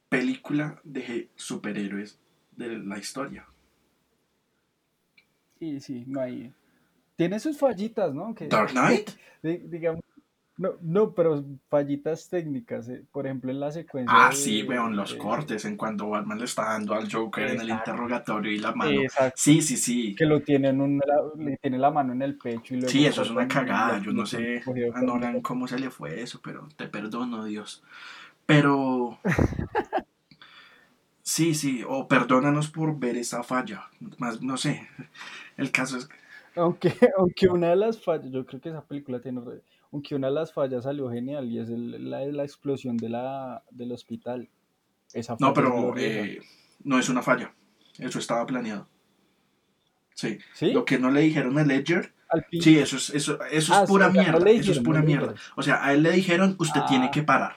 película 0.09 0.81
de 0.83 1.31
superhéroes 1.37 2.19
de 2.57 2.79
la 2.79 2.99
historia. 2.99 3.47
Sí, 5.59 5.81
sí, 5.81 6.05
no 6.07 6.21
hay... 6.21 6.55
Tiene 7.20 7.38
sus 7.38 7.59
fallitas, 7.59 8.14
¿no? 8.14 8.35
Dark 8.48 8.70
Knight. 8.70 9.11
digamos, 9.42 10.00
no, 10.56 10.70
no, 10.80 11.14
pero 11.14 11.44
fallitas 11.68 12.30
técnicas. 12.30 12.88
Eh, 12.88 13.04
por 13.12 13.26
ejemplo, 13.26 13.50
en 13.50 13.61
la 13.61 13.70
secuencia. 13.70 14.11
Ah, 14.11 14.33
sí, 14.33 14.62
weón, 14.62 14.96
los 14.96 15.12
cortes, 15.16 15.66
en 15.66 15.76
cuando 15.76 16.09
Batman 16.09 16.38
le 16.38 16.46
está 16.46 16.70
dando 16.70 16.94
al 16.94 17.12
Joker 17.12 17.48
en 17.48 17.61
el 17.61 17.68
interrogatorio 17.68 18.50
y 18.50 18.56
la 18.56 18.72
mano. 18.72 19.02
Sí, 19.35 19.61
sí, 19.61 19.76
sí. 19.76 20.14
Que 20.14 20.24
lo 20.24 20.40
tiene, 20.40 20.70
un, 20.70 20.98
le 21.37 21.59
tiene 21.59 21.76
la 21.76 21.90
mano 21.90 22.14
en 22.14 22.22
el 22.22 22.38
pecho. 22.38 22.74
Y 22.74 22.88
sí, 22.88 23.04
eso 23.04 23.20
es 23.20 23.28
una 23.28 23.46
cagada. 23.46 23.98
Yo 23.98 24.12
no 24.12 24.24
sé 24.24 24.62
a 24.94 25.02
Nolan 25.02 25.42
cómo 25.42 25.68
se 25.68 25.78
le 25.78 25.90
fue 25.90 26.22
eso, 26.22 26.40
pero 26.42 26.70
te 26.74 26.87
perdono, 26.87 27.44
Dios. 27.44 27.85
Pero. 28.46 29.18
sí, 31.22 31.54
sí, 31.54 31.85
o 31.87 32.09
perdónanos 32.09 32.70
por 32.70 32.98
ver 32.98 33.18
esa 33.18 33.42
falla. 33.42 33.90
Más, 34.16 34.40
no 34.40 34.56
sé. 34.56 34.88
El 35.59 35.70
caso 35.70 35.98
es. 35.98 36.09
Aunque, 36.61 36.92
aunque 37.16 37.49
una 37.49 37.70
de 37.70 37.77
las 37.77 38.03
fallas, 38.03 38.31
yo 38.31 38.44
creo 38.44 38.61
que 38.61 38.68
esa 38.68 38.85
película 38.85 39.20
tiene 39.20 39.40
aunque 39.92 40.14
una 40.14 40.29
de 40.29 40.35
las 40.35 40.53
fallas 40.53 40.85
salió 40.85 41.11
genial 41.11 41.51
y 41.51 41.59
es 41.59 41.68
la 41.68 42.25
la 42.25 42.44
explosión 42.44 42.96
de 42.96 43.09
la, 43.09 43.64
del 43.70 43.92
hospital. 43.92 44.49
Esa 45.12 45.37
no, 45.40 45.53
pero 45.53 45.96
eh, 45.96 46.40
no 46.85 46.99
es 46.99 47.09
una 47.09 47.23
falla. 47.23 47.53
Eso 47.99 48.18
estaba 48.18 48.46
planeado. 48.46 48.87
Sí. 50.14 50.38
Lo 50.61 50.85
que 50.85 50.99
no 50.99 51.11
le 51.11 51.23
dijeron 51.23 51.59
a 51.59 51.64
Ledger. 51.64 52.12
Sí, 52.61 52.79
eso 52.79 52.96
es, 52.96 53.11
eso, 53.11 53.42
eso 53.46 53.73
es 53.73 53.79
ah, 53.79 53.85
pura 53.87 54.09
mierda. 54.11 54.49
eso 54.51 54.70
es 54.70 54.79
pura 54.79 55.03
mierda. 55.03 55.35
O 55.57 55.62
sea, 55.62 55.85
a 55.85 55.92
él 55.92 56.05
le 56.05 56.12
dijeron, 56.12 56.55
usted 56.59 56.83
tiene 56.87 57.07
ah. 57.07 57.11
que 57.11 57.23
parar. 57.23 57.57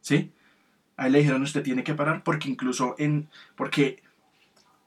¿Sí? 0.00 0.32
A 0.96 1.06
él 1.06 1.12
le 1.12 1.18
dijeron, 1.20 1.42
usted 1.42 1.62
tiene 1.62 1.84
que 1.84 1.94
parar 1.94 2.24
porque 2.24 2.48
incluso 2.48 2.96
en... 2.98 3.28
Porque, 3.54 4.02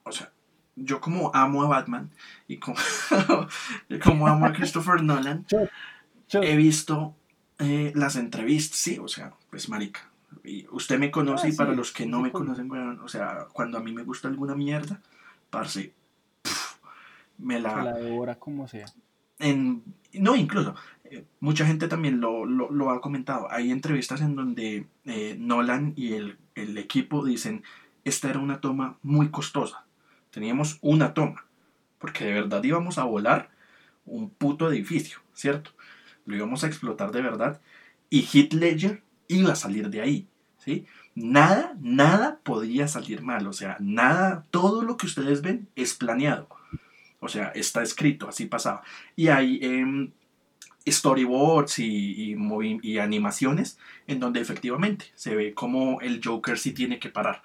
o 0.04 0.12
sea, 0.12 0.34
yo 0.78 1.02
como 1.02 1.32
amo 1.34 1.64
a 1.64 1.68
Batman 1.68 2.10
y 2.48 2.58
como, 2.58 2.78
como 4.04 4.28
amo 4.28 4.46
a 4.46 4.54
Christopher 4.54 5.04
Nolan, 5.04 5.46
He 6.34 6.58
visto 6.58 7.16
eh, 7.60 7.92
las 7.96 8.16
entrevistas, 8.18 8.78
sí, 8.78 9.00
o 9.02 9.08
sea, 9.08 9.34
pues 9.50 9.70
marica. 9.70 10.10
Y 10.44 10.68
usted 10.72 11.00
me 11.00 11.10
conoce 11.10 11.50
y 11.50 11.52
ah, 11.54 11.56
para 11.58 11.74
los 11.74 11.92
que 11.92 12.06
no 12.06 12.22
me 12.22 12.32
conocen, 12.32 12.70
o 12.72 13.08
sea, 13.08 13.48
cuando 13.54 13.78
a 13.78 13.82
mí 13.82 13.94
me 13.94 14.04
gusta 14.04 14.28
alguna 14.28 14.56
mierda, 14.56 15.02
parce, 15.50 15.94
me 17.38 17.60
la... 17.60 17.82
la 17.84 17.94
devora 17.94 18.36
como 18.36 18.68
sea. 18.68 18.88
En, 19.40 19.84
no, 20.14 20.36
incluso, 20.36 20.76
eh, 21.06 21.26
mucha 21.40 21.66
gente 21.66 21.88
también 21.88 22.20
lo, 22.20 22.46
lo, 22.46 22.90
ha 22.90 23.02
comentado. 23.02 23.50
Hay 23.50 23.72
entrevistas 23.72 24.22
en 24.22 24.36
donde 24.36 24.88
eh, 25.06 25.36
Nolan 25.40 25.94
y 25.96 26.14
el, 26.14 26.38
el 26.56 26.78
equipo 26.78 27.24
dicen, 27.24 27.64
esta 28.04 28.30
era 28.30 28.40
una 28.40 28.60
toma 28.60 28.98
muy 29.02 29.30
costosa. 29.30 29.87
Teníamos 30.32 30.78
una 30.82 31.14
toma, 31.14 31.46
porque 32.00 32.26
de 32.26 32.34
verdad 32.34 32.64
íbamos 32.64 32.98
a 32.98 33.04
volar 33.04 33.50
un 34.06 34.30
puto 34.30 34.72
edificio, 34.72 35.20
¿cierto? 35.34 35.72
lo 36.28 36.36
íbamos 36.36 36.64
a 36.64 36.68
explotar 36.68 37.12
de 37.12 37.22
verdad 37.22 37.60
y 38.10 38.22
Heath 38.22 38.54
Ledger 38.54 39.02
iba 39.28 39.54
a 39.54 39.56
salir 39.56 39.90
de 39.90 40.02
ahí, 40.02 40.28
¿sí? 40.58 40.86
Nada, 41.16 41.76
nada 41.80 42.40
podía 42.44 42.88
salir 42.88 43.24
mal, 43.24 43.48
o 43.48 43.54
sea, 43.54 43.78
nada, 43.80 44.46
todo 44.52 44.84
lo 44.84 44.98
que 44.98 45.08
ustedes 45.08 45.42
ven 45.42 45.68
es 45.76 45.96
planeado, 45.96 46.48
o 47.20 47.28
sea, 47.28 47.48
está 47.56 47.82
escrito, 47.82 48.30
así 48.30 48.46
pasaba. 48.46 48.84
Y 49.16 49.30
hay 49.30 49.60
em, 49.62 50.12
storyboards 50.88 51.80
y, 51.80 52.34
y, 52.34 52.80
y 52.84 52.98
animaciones 53.00 53.80
en 54.06 54.20
donde 54.20 54.42
efectivamente 54.42 55.06
se 55.16 55.36
ve 55.36 55.54
como 55.54 56.02
el 56.02 56.22
Joker 56.24 56.60
sí 56.60 56.74
tiene 56.74 57.00
que 57.00 57.10
parar 57.10 57.42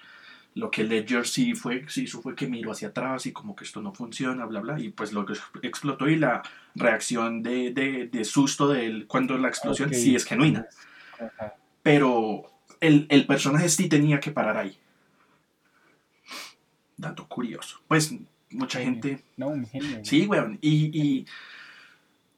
lo 0.54 0.70
que 0.70 0.84
Ledger 0.84 1.26
sí 1.26 1.54
fue, 1.54 1.84
sí 1.88 2.04
hizo 2.04 2.20
fue 2.20 2.34
que 2.34 2.46
miró 2.46 2.72
hacia 2.72 2.88
atrás 2.88 3.26
y 3.26 3.32
como 3.32 3.56
que 3.56 3.64
esto 3.64 3.80
no 3.80 3.94
funciona, 3.94 4.44
bla, 4.44 4.60
bla, 4.60 4.78
y 4.78 4.90
pues 4.90 5.12
lo 5.12 5.24
que 5.24 5.34
explotó 5.62 6.08
y 6.08 6.16
la 6.16 6.42
reacción 6.74 7.42
de, 7.42 7.72
de, 7.72 8.24
susto 8.24 8.68
de 8.68 8.86
él 8.86 9.06
cuando 9.06 9.38
la 9.38 9.48
explosión 9.48 9.94
sí 9.94 10.14
es 10.14 10.24
genuina. 10.24 10.66
Pero 11.82 12.50
el, 12.80 13.06
el, 13.08 13.26
personaje 13.26 13.68
sí 13.68 13.88
tenía 13.88 14.20
que 14.20 14.30
parar 14.30 14.56
ahí. 14.56 14.76
Dato 16.96 17.26
curioso. 17.28 17.80
Pues 17.88 18.14
mucha 18.50 18.80
gente... 18.80 19.22
No, 19.36 19.48
un 19.48 19.66
genio. 19.66 20.00
Sí, 20.04 20.26
weón. 20.26 20.58
Y, 20.60 21.00
y 21.00 21.26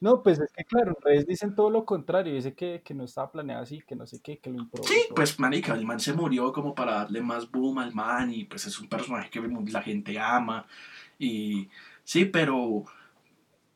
No, 0.05 0.21
pues 0.21 0.39
es 0.39 0.51
que 0.53 0.63
claro, 0.63 0.91
en 0.91 1.01
redes 1.03 1.25
dicen 1.25 1.55
todo 1.55 1.71
lo 1.71 1.83
contrario, 1.83 2.31
dice 2.31 2.53
que, 2.53 2.83
que 2.85 2.93
no 2.93 3.05
estaba 3.05 3.31
planeado 3.31 3.63
así, 3.63 3.81
que 3.87 3.95
no 3.95 4.05
sé 4.05 4.19
qué, 4.21 4.37
que 4.37 4.51
lo 4.51 4.59
improvisó. 4.59 4.93
Sí, 4.93 5.07
pues 5.15 5.39
marica, 5.39 5.73
el 5.73 5.83
man 5.83 5.99
se 5.99 6.13
murió 6.13 6.53
como 6.53 6.75
para 6.75 6.93
darle 6.93 7.21
más 7.21 7.49
boom 7.49 7.79
al 7.79 7.91
man 7.91 8.31
y 8.31 8.43
pues 8.43 8.67
es 8.67 8.79
un 8.79 8.87
personaje 8.87 9.31
que 9.31 9.41
la 9.41 9.81
gente 9.81 10.19
ama 10.19 10.67
y 11.17 11.67
sí, 12.03 12.25
pero 12.25 12.83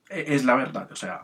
e, 0.09 0.35
es 0.35 0.45
la 0.45 0.55
verdad, 0.55 0.91
o 0.91 0.95
sea, 0.95 1.21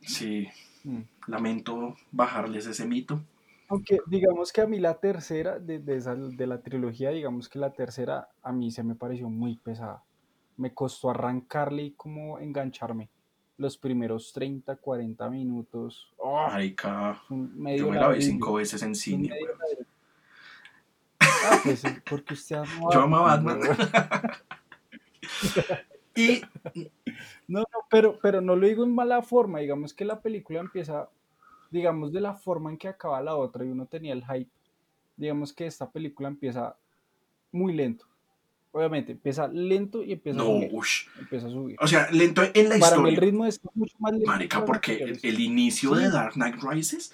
sí, 0.00 0.48
Mm. 0.84 1.04
lamento 1.28 1.96
bajarles 2.12 2.66
ese 2.66 2.86
mito. 2.86 3.22
Aunque 3.68 3.98
digamos 4.06 4.52
que 4.52 4.62
a 4.62 4.66
mí 4.66 4.78
la 4.80 4.98
tercera 5.00 5.58
de, 5.58 5.78
de, 5.78 5.96
esa- 5.96 6.14
de 6.16 6.46
la 6.46 6.62
trilogía, 6.62 7.10
digamos 7.10 7.48
que 7.48 7.58
la 7.58 7.72
tercera 7.72 8.28
a 8.42 8.52
mí 8.52 8.70
se 8.70 8.82
me 8.82 8.94
pareció 8.94 9.28
muy 9.28 9.56
pesada. 9.56 10.02
Me 10.56 10.72
costó 10.74 11.10
arrancarle 11.10 11.82
y 11.84 11.92
como 11.94 12.38
engancharme. 12.38 13.10
Los 13.56 13.78
primeros 13.78 14.32
30, 14.32 14.76
40 14.76 15.30
minutos. 15.30 16.12
¡oh! 16.16 16.48
Marica, 16.48 17.22
yo 17.28 17.36
me 17.36 17.76
la 17.76 18.08
vi 18.08 18.22
cinco 18.22 18.54
veces 18.54 18.82
en 18.82 18.94
cine, 18.94 19.30
weón. 19.40 19.58
Ah, 21.46 21.60
pues 21.62 21.84
es 21.84 22.00
porque 22.08 22.32
usted 22.32 22.56
ama 22.56 22.88
Yo 22.90 23.02
amo 23.02 23.18
a 23.18 23.22
Batman. 23.22 23.60
Y 26.16 26.42
No, 27.48 27.60
no, 27.60 27.66
pero, 27.90 28.18
pero 28.22 28.40
no 28.40 28.56
lo 28.56 28.66
digo 28.66 28.84
en 28.84 28.94
mala 28.94 29.22
forma. 29.22 29.58
Digamos 29.58 29.92
que 29.92 30.04
la 30.04 30.20
película 30.20 30.60
empieza, 30.60 31.08
digamos, 31.70 32.12
de 32.12 32.20
la 32.20 32.34
forma 32.34 32.70
en 32.70 32.78
que 32.78 32.88
acaba 32.88 33.20
la 33.20 33.36
otra 33.36 33.64
y 33.64 33.68
uno 33.68 33.86
tenía 33.86 34.12
el 34.12 34.24
hype. 34.24 34.50
Digamos 35.16 35.52
que 35.52 35.66
esta 35.66 35.90
película 35.90 36.28
empieza 36.28 36.76
muy 37.52 37.72
lento. 37.72 38.06
Obviamente, 38.76 39.12
empieza 39.12 39.46
lento 39.46 40.02
y 40.02 40.12
empieza 40.12 40.40
a 40.40 40.42
subir. 40.44 40.70
Empieza 41.20 41.46
a 41.46 41.50
subir. 41.50 41.76
O 41.80 41.86
sea, 41.86 42.10
lento 42.10 42.42
en 42.42 42.68
la 42.68 42.78
Para 42.80 42.96
mí 42.96 43.02
el 43.08 43.14
historia. 43.14 43.20
ritmo 43.20 43.46
es 43.46 43.60
mucho 43.74 43.96
más 44.00 44.12
lento. 44.12 44.26
Marica, 44.26 44.64
porque 44.64 45.16
el, 45.22 45.40
inicio 45.40 45.94
Sí. 45.94 46.02
de 46.02 46.10
Dark 46.10 46.32
Knight 46.34 46.56
Rises 46.60 47.12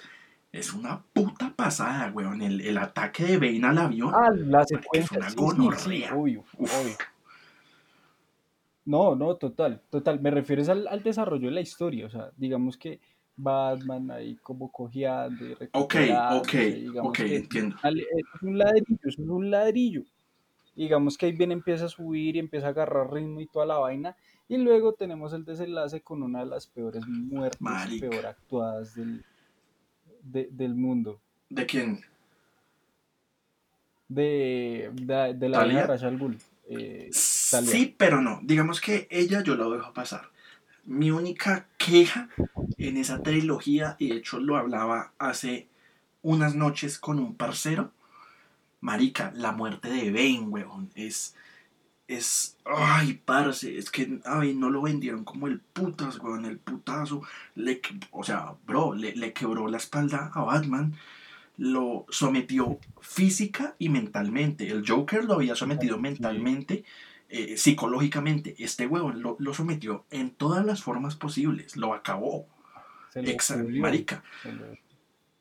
es 0.52 0.72
una 0.72 1.02
puta 1.12 1.52
pasada, 1.54 2.10
weón. 2.14 2.40
El, 2.40 2.62
el 2.62 2.78
ataque 2.78 3.24
de 3.24 3.36
Bane 3.36 3.66
al 3.66 3.76
avión. 3.76 4.10
Ah, 4.14 4.30
la 4.34 4.58
Marica, 4.60 4.60
es 4.62 4.68
secuencia, 5.06 5.18
una 5.18 5.78
sí, 5.78 6.04
obvio, 6.12 6.44
obvio. 6.58 6.96
No, 8.86 9.14
no, 9.14 9.36
total, 9.36 9.82
total. 9.90 10.20
Me 10.20 10.30
refieres 10.30 10.68
al, 10.68 10.88
al 10.88 11.02
desarrollo 11.02 11.48
de 11.48 11.54
la 11.54 11.60
historia. 11.60 12.06
O 12.06 12.10
sea, 12.10 12.30
digamos 12.36 12.76
que 12.78 13.00
Batman 13.36 14.10
ahí 14.10 14.36
como 14.36 14.72
cojeando 14.72 15.44
y 15.44 15.52
Ok, 15.72 15.94
ok, 16.32 16.54
ok, 17.02 17.18
entiendo. 17.20 17.76
Ale- 17.82 18.02
Es 18.02 18.42
un 18.42 18.58
ladrillo, 18.58 18.98
es 19.04 19.18
un 19.18 19.50
ladrillo. 19.50 20.02
Digamos 20.80 21.18
que 21.18 21.26
ahí 21.26 21.32
bien 21.32 21.52
empieza 21.52 21.84
a 21.84 21.88
subir 21.88 22.36
y 22.36 22.38
empieza 22.38 22.68
a 22.68 22.70
agarrar 22.70 23.12
ritmo 23.12 23.40
y 23.42 23.46
toda 23.46 23.66
la 23.66 23.76
vaina. 23.76 24.16
Y 24.48 24.56
luego 24.56 24.94
tenemos 24.94 25.34
el 25.34 25.44
desenlace 25.44 26.00
con 26.00 26.22
una 26.22 26.40
de 26.40 26.46
las 26.46 26.66
peores 26.66 27.06
muertes, 27.06 27.60
Marica. 27.60 28.08
peor 28.08 28.24
actuadas 28.26 28.94
del, 28.94 29.22
de- 30.22 30.48
del 30.50 30.74
mundo. 30.74 31.20
¿De 31.50 31.66
quién? 31.66 32.00
De, 34.08 34.90
de, 34.94 35.34
de 35.34 35.48
la 35.50 35.86
Ra's 35.86 36.02
al 36.02 36.16
Ghul, 36.18 36.38
eh. 36.68 37.08
Sí, 37.12 37.94
pero 37.96 38.22
no. 38.22 38.40
Digamos 38.42 38.80
que 38.80 39.06
ella 39.10 39.42
yo 39.42 39.56
la 39.56 39.68
dejo 39.68 39.92
pasar. 39.92 40.30
Mi 40.84 41.10
única 41.10 41.68
queja 41.76 42.30
en 42.78 42.96
esa 42.96 43.22
trilogía, 43.22 43.96
y 43.98 44.08
de 44.08 44.16
hecho 44.16 44.40
lo 44.40 44.56
hablaba 44.56 45.12
hace 45.18 45.68
unas 46.22 46.54
noches 46.54 46.98
con 46.98 47.18
un 47.18 47.34
parcero, 47.34 47.92
marica, 48.80 49.32
la 49.34 49.52
muerte 49.52 49.88
de 49.90 50.10
Bane, 50.10 50.40
weón, 50.48 50.90
es... 50.94 51.34
Es... 52.08 52.56
Ay, 52.64 53.20
parce, 53.24 53.78
es 53.78 53.88
que 53.88 54.18
a 54.24 54.36
Bane 54.38 54.54
no 54.54 54.68
lo 54.68 54.82
vendieron 54.82 55.22
como 55.24 55.46
el 55.46 55.60
putas, 55.60 56.18
weón, 56.18 56.44
el 56.44 56.58
putazo. 56.58 57.22
Le, 57.54 57.80
o 58.10 58.24
sea, 58.24 58.54
bro, 58.66 58.94
le, 58.94 59.14
le 59.14 59.32
quebró 59.32 59.68
la 59.68 59.76
espalda 59.76 60.32
a 60.34 60.42
Batman, 60.42 60.94
lo 61.56 62.06
sometió 62.08 62.80
física 63.00 63.76
y 63.78 63.90
mentalmente. 63.90 64.68
El 64.68 64.84
Joker 64.84 65.24
lo 65.24 65.34
había 65.34 65.54
sometido 65.54 65.96
Sí. 65.96 66.02
mentalmente, 66.02 66.84
eh, 67.28 67.56
psicológicamente. 67.56 68.56
Este 68.58 68.88
huevón 68.88 69.22
lo, 69.22 69.36
lo 69.38 69.54
sometió 69.54 70.04
en 70.10 70.30
todas 70.30 70.66
las 70.66 70.82
formas 70.82 71.14
posibles, 71.14 71.76
lo 71.76 71.94
acabó. 71.94 72.48
Se 73.12 73.22
lo 73.22 73.28
Exa- 73.28 73.80
marica. 73.80 74.24
se 74.42 74.52
lo- 74.52 74.64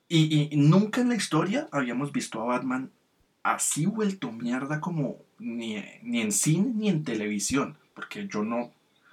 Y, 0.07 0.49
y 0.51 0.57
nunca 0.57 1.01
en 1.01 1.09
la 1.09 1.15
historia 1.15 1.67
habíamos 1.71 2.11
visto 2.11 2.41
a 2.41 2.45
Batman 2.45 2.91
así 3.43 3.85
vuelto 3.85 4.31
mierda 4.31 4.79
como 4.79 5.17
ni, 5.39 5.83
ni 6.03 6.21
en 6.21 6.31
cine 6.31 6.71
ni 6.75 6.89
en 6.89 7.03
televisión. 7.03 7.77
Porque 7.93 8.27
yo 8.27 8.43
no. 8.43 8.71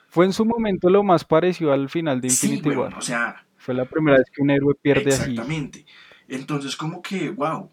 Fue 0.09 0.25
en 0.27 0.33
su 0.33 0.45
momento 0.45 0.89
lo 0.89 1.03
más 1.03 1.25
parecido 1.25 1.73
al 1.73 1.89
final 1.89 2.21
de 2.21 2.31
Sí, 2.31 2.47
Infinity 2.55 2.77
War. 2.77 2.95
o 2.97 3.01
sea, 3.01 3.45
Fue 3.59 3.75
la 3.75 3.85
primera 3.85 4.19
vez 4.19 4.31
que 4.31 4.43
un 4.43 4.51
héroe 4.51 4.75
pierde 4.81 5.13
así. 5.13 5.31
Exactamente. 5.33 5.85
Entonces, 6.29 6.77
como 6.77 7.03
que, 7.03 7.31
wow. 7.31 7.71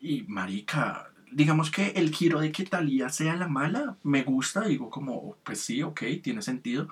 Y 0.00 0.22
marica, 0.28 1.10
digamos 1.32 1.70
que 1.70 1.88
el 1.90 2.12
giro 2.14 2.40
de 2.40 2.52
que 2.52 2.64
Talía 2.64 3.08
sea 3.08 3.34
la 3.36 3.48
mala, 3.48 3.96
me 4.02 4.22
gusta, 4.22 4.64
digo 4.66 4.90
como, 4.90 5.36
pues 5.44 5.60
sí, 5.60 5.82
ok, 5.82 6.02
tiene 6.22 6.42
sentido. 6.42 6.88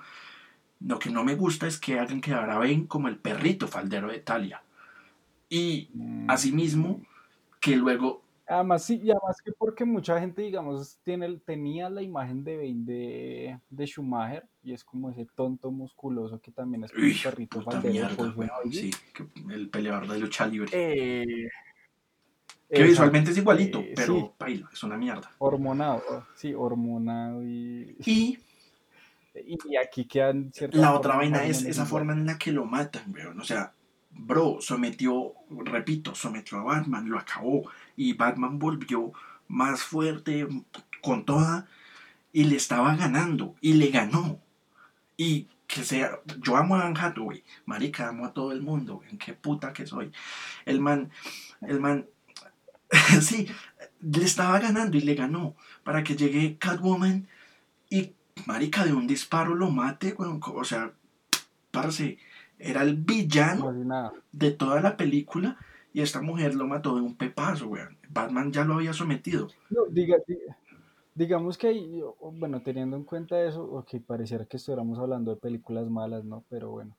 Lo 0.79 0.99
que 0.99 1.09
no 1.09 1.23
me 1.23 1.35
gusta 1.35 1.67
es 1.67 1.79
que 1.79 1.99
hagan 1.99 2.21
quedar 2.21 2.49
a 2.49 2.59
Ben 2.59 2.85
como 2.87 3.07
el 3.07 3.17
perrito 3.17 3.67
faldero 3.67 4.07
de 4.09 4.19
Talia. 4.19 4.61
Y 5.49 5.89
Mm. 5.93 6.29
asimismo, 6.29 7.01
que 7.59 7.75
luego, 7.75 8.23
Además, 8.47 8.83
sí, 8.83 9.01
y 9.03 9.09
además 9.09 9.41
que 9.43 9.51
porque 9.51 9.85
mucha 9.85 10.19
gente, 10.19 10.43
digamos, 10.43 10.99
tiene, 11.03 11.37
tenía 11.39 11.89
la 11.89 12.03
imagen 12.03 12.43
de 12.43 12.57
Bane 12.57 12.85
de, 12.85 13.59
de 13.69 13.85
Schumacher 13.87 14.47
y 14.61 14.73
es 14.73 14.83
como 14.83 15.09
ese 15.09 15.25
tonto 15.35 15.71
musculoso 15.71 16.39
que 16.39 16.51
también 16.51 16.83
es 16.83 16.91
como 16.91 17.05
uy, 17.05 17.13
un 17.13 17.23
perrito 17.23 17.63
puta 17.63 17.81
mierda, 17.81 18.33
Ivy. 18.65 18.75
sí, 18.75 18.91
el 19.49 19.69
peleador 19.69 20.07
de 20.07 20.19
lucha 20.19 20.45
libre. 20.45 20.69
Eh, 20.73 21.25
que 22.69 22.77
exacto, 22.77 22.89
visualmente 22.89 23.31
es 23.31 23.37
igualito, 23.37 23.79
eh, 23.79 23.93
pero 23.95 24.15
sí, 24.15 24.31
paila, 24.37 24.69
es 24.71 24.83
una 24.83 24.97
mierda. 24.97 25.31
hormonado, 25.39 26.03
sí, 26.35 26.53
hormonado 26.53 27.43
y, 27.43 27.95
Y 28.05 28.37
y, 29.35 29.75
aquí 29.75 30.05
quedan 30.05 30.51
ciertas 30.53 30.79
La 30.79 30.93
otra 30.93 31.15
vaina 31.15 31.45
es 31.45 31.63
esa 31.63 31.85
forma 31.85 32.13
en 32.13 32.25
la 32.25 32.37
que 32.37 32.51
lo 32.51 32.65
matan, 32.65 33.13
weón. 33.13 33.39
O 33.39 33.43
sea, 33.43 33.73
bro, 34.17 34.57
sometió, 34.61 35.33
repito, 35.49 36.15
sometió 36.15 36.59
a 36.59 36.63
Batman, 36.63 37.09
lo 37.09 37.19
acabó. 37.19 37.69
Y 37.95 38.13
Batman 38.13 38.59
volvió 38.59 39.11
más 39.47 39.83
fuerte, 39.83 40.47
con 41.01 41.25
toda, 41.25 41.67
y 42.33 42.45
le 42.45 42.55
estaba 42.55 42.95
ganando, 42.95 43.55
y 43.61 43.73
le 43.73 43.89
ganó. 43.89 44.39
Y 45.17 45.47
que 45.67 45.83
sea, 45.83 46.19
yo 46.41 46.57
amo 46.57 46.75
a 46.75 46.85
Anne 46.85 46.99
Hathaway, 46.99 47.43
marica, 47.65 48.09
amo 48.09 48.25
a 48.25 48.33
todo 48.33 48.51
el 48.51 48.61
mundo, 48.61 49.01
en 49.09 49.17
qué 49.17 49.33
puta 49.33 49.73
que 49.73 49.85
soy. 49.85 50.11
El 50.65 50.79
man, 50.79 51.11
el 51.61 51.79
man, 51.79 52.07
sí, 53.21 53.47
le 54.01 54.23
estaba 54.23 54.59
ganando 54.59 54.97
y 54.97 55.01
le 55.01 55.15
ganó, 55.15 55.55
para 55.83 56.03
que 56.03 56.15
llegue 56.15 56.57
Catwoman 56.57 57.27
y, 57.89 58.13
marica, 58.45 58.85
de 58.85 58.93
un 58.93 59.07
disparo 59.07 59.55
lo 59.55 59.69
mate, 59.69 60.13
weón. 60.17 60.39
O 60.43 60.63
sea, 60.63 60.91
parce, 61.71 62.17
era 62.59 62.81
el 62.81 62.95
villano 62.95 63.73
de 64.31 64.51
toda 64.51 64.81
la 64.81 64.97
película 64.97 65.57
y 65.93 66.01
esta 66.01 66.21
mujer 66.21 66.55
lo 66.55 66.67
mató 66.67 66.95
de 66.95 67.01
un 67.01 67.15
pepazo, 67.15 67.67
weón. 67.67 67.97
Batman 68.09 68.51
ya 68.51 68.65
lo 68.65 68.75
había 68.75 68.93
sometido. 68.93 69.47
No, 69.69 69.85
diga, 69.89 70.17
diga- 70.27 70.55
digamos 71.13 71.57
que 71.57 72.03
bueno, 72.33 72.61
teniendo 72.61 72.97
en 72.97 73.03
cuenta 73.03 73.41
eso, 73.41 73.63
ok, 73.63 74.01
pareciera 74.05 74.45
que 74.45 74.57
estuviéramos 74.57 74.99
hablando 74.99 75.31
de 75.31 75.37
películas 75.37 75.89
malas, 75.89 76.25
¿no? 76.25 76.43
Pero 76.49 76.71
bueno, 76.71 76.95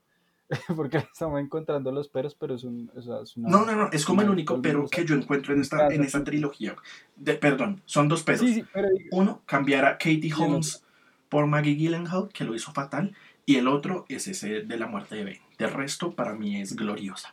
porque 0.77 0.99
estamos 0.99 1.40
encontrando 1.40 1.92
los 1.92 2.09
peros, 2.09 2.35
pero 2.35 2.55
es, 2.55 2.64
un, 2.64 2.90
o 2.95 3.03
sea, 3.03 3.21
es 3.21 3.37
una... 3.37 3.51
No, 3.51 3.64
no, 3.66 3.77
no, 3.77 3.90
es 3.92 4.05
como 4.05 4.23
el 4.23 4.31
único 4.31 4.61
pero 4.62 4.87
que 4.88 5.05
yo 5.05 5.14
encuentro 5.14 5.53
en 5.55 5.61
esta, 5.61 5.77
Claro, 5.77 5.95
en 5.95 6.05
esta 6.05 6.25
trilogía. 6.25 6.75
De, 7.16 7.35
perdón, 7.35 7.83
son 7.85 8.09
dos 8.09 8.23
peros. 8.23 8.40
Sí, 8.40 8.55
sí, 8.55 8.64
pero 8.73 8.88
Uno, 9.12 9.42
cambiar 9.45 9.85
a 9.85 9.99
Katie? 9.99 10.33
Holmes 10.37 10.83
por 11.29 11.47
Maggie 11.47 11.75
Gyllenhaal, 11.75 12.29
que 12.33 12.45
lo 12.45 12.55
hizo 12.55 12.73
fatal. 12.73 13.14
Y 13.45 13.57
el 13.57 13.69
otro 13.69 14.07
es 14.09 14.27
ese 14.27 14.62
de 14.62 14.77
la 14.79 14.87
muerte 14.87 15.16
de 15.16 15.25
Bane. 15.25 15.45
De 15.59 15.66
resto, 15.66 16.14
para 16.14 16.35
mí 16.35 16.61
es 16.61 16.77
gloriosa. 16.77 17.33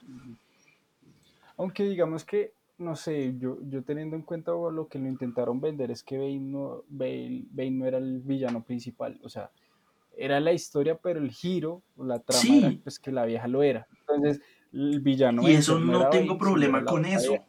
aunque 1.57 1.83
digamos 1.83 2.23
que, 2.25 2.53
no 2.77 2.95
sé, 2.95 3.35
yo, 3.37 3.57
yo 3.69 3.83
teniendo 3.83 4.15
en 4.15 4.23
cuenta 4.23 4.51
lo 4.51 4.87
que 4.87 4.99
lo 4.99 5.07
intentaron 5.07 5.61
vender 5.61 5.91
es 5.91 6.03
que 6.03 6.17
Bane 6.17 6.39
no, 6.39 6.83
Bane, 6.89 7.45
Bane 7.51 7.71
no 7.71 7.85
era 7.85 7.97
el 7.97 8.19
villano 8.21 8.63
principal, 8.63 9.19
o 9.23 9.29
sea, 9.29 9.51
era 10.15 10.39
la 10.39 10.53
historia, 10.53 10.97
pero 10.97 11.19
el 11.19 11.31
giro, 11.31 11.81
la 11.97 12.19
trama 12.19 12.41
Sí. 12.41 12.59
era 12.63 12.73
pues 12.83 12.99
que 12.99 13.11
la 13.11 13.25
vieja 13.25 13.47
lo 13.47 13.63
era. 13.63 13.87
Entonces, 13.99 14.41
el 14.71 14.99
villano 15.01 15.43
y 15.43 15.53
eso 15.53 15.79
no 15.79 15.99
era 16.01 16.09
tengo 16.09 16.33
Bane, 16.33 16.39
problema 16.39 16.85
con 16.85 17.05
eso. 17.05 17.31
vieja. 17.31 17.45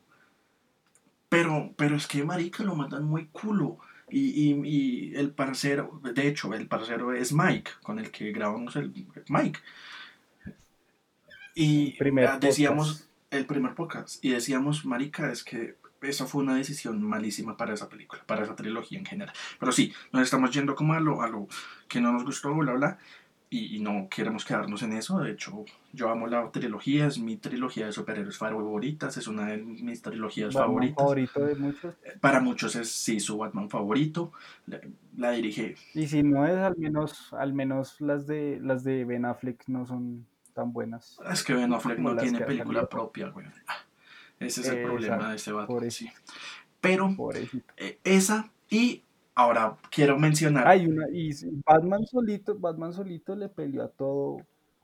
Pero, 1.28 1.72
pero 1.76 1.96
es 1.96 2.07
que 2.07 2.24
marica 2.24 2.62
lo 2.62 2.74
matan 2.76 3.05
muy 3.05 3.26
culo. 3.28 3.78
Y, 4.09 4.53
y, 4.53 4.61
y 5.12 5.14
el 5.16 5.32
parcero, 5.34 6.01
de 6.14 6.28
hecho, 6.28 6.53
el 6.55 6.68
parcero 6.68 7.12
es 7.12 7.32
Mike, 7.32 7.70
con 7.82 7.98
el 7.98 8.11
que 8.11 8.30
grabamos 8.32 8.76
el 8.76 8.92
Mike. 9.28 9.59
Y 11.55 11.92
Primer 11.92 12.26
ah, 12.26 12.38
decíamos 12.38 12.88
podcast. 12.88 13.11
el 13.30 13.46
primer 13.46 13.74
podcast. 13.74 14.24
Y 14.24 14.30
decíamos, 14.30 14.84
marica, 14.84 15.30
es 15.30 15.44
que 15.44 15.76
esa 16.02 16.26
fue 16.26 16.42
una 16.42 16.55
decisión 16.55 17.02
malísima 17.02 17.57
para 17.57 17.74
esa 17.74 17.88
película, 17.88 18.22
para 18.26 18.42
esa 18.42 18.57
trilogía 18.57 18.98
en 18.98 19.07
general. 19.07 19.34
Pero 19.59 19.72
sí, 19.72 19.92
nos 20.12 20.22
estamos 20.22 20.50
yendo 20.50 20.74
como 20.74 20.94
a 20.94 21.00
lo, 21.00 21.22
a 21.22 21.28
lo 21.28 21.48
que 21.88 22.00
no 22.00 22.12
nos 22.12 22.24
gustó, 22.24 22.55
bla, 22.55 22.72
bla. 22.74 22.98
y, 23.50 23.78
no 23.78 24.09
queremos 24.11 24.44
quedarnos 24.44 24.82
en 24.82 24.94
eso. 24.94 25.20
De 25.20 25.30
hecho, 25.30 25.64
yo 25.92 26.11
amo 26.11 26.26
la 26.26 26.50
trilogía, 26.50 27.07
es 27.07 27.18
mi 27.18 27.36
trilogía 27.36 27.86
de 27.86 27.92
superhéroes 27.92 28.36
favoritas, 28.36 29.16
es 29.16 29.28
una 29.28 29.46
de 29.46 29.59
mis 29.59 30.02
trilogías 30.02 30.52
favoritas. 30.52 30.96
favorito 30.96 31.44
de 31.44 31.55
muchos? 31.55 31.94
Para 32.20 32.40
muchos 32.40 32.74
es 32.74 32.90
sí 32.90 33.20
su 33.20 33.38
Batman 33.38 33.70
favorito. 33.70 34.32
La, 35.16 35.30
dirige. 35.30 35.76
Y 35.94 36.09
si 36.09 36.24
no 36.24 36.46
es, 36.46 36.57
al 36.57 36.76
menos, 36.76 37.32
al 37.32 37.55
menos 37.55 38.00
las 38.00 38.26
de 38.26 38.59
las 38.61 38.82
de 38.82 39.05
Ben 39.05 39.24
Affleck 39.24 39.62
no 39.68 39.86
son 39.86 40.26
tan 40.55 40.72
buenas. 40.72 41.18
Es 41.30 41.42
que 41.42 41.52
Ben 41.52 41.72
Affleck 41.72 41.98
no 41.98 42.16
tiene 42.16 42.40
película 42.40 42.88
propia, 42.88 43.28
güey. 43.28 43.46
Ah, 43.66 43.84
ese 44.38 44.62
es 44.62 44.68
el 44.68 44.82
problema 44.82 45.30
de 45.30 45.36
ese 45.36 45.52
Batman. 45.52 45.90
Sí. 45.90 46.11
Pero 46.80 47.14
eh, 47.76 47.98
esa 48.05 48.50
y 48.70 49.05
Ahora 49.34 49.76
quiero 49.90 50.18
mencionar. 50.18 50.68
Hay 50.68 50.86
una, 50.86 51.09
y 51.11 51.32
Batman 51.66 52.07
solito, 52.07 52.57
Batman 52.57 52.92
solito 52.92 53.34
le 53.34 53.48
peleó 53.48 53.82
a 53.82 53.88
todo, 53.88 54.38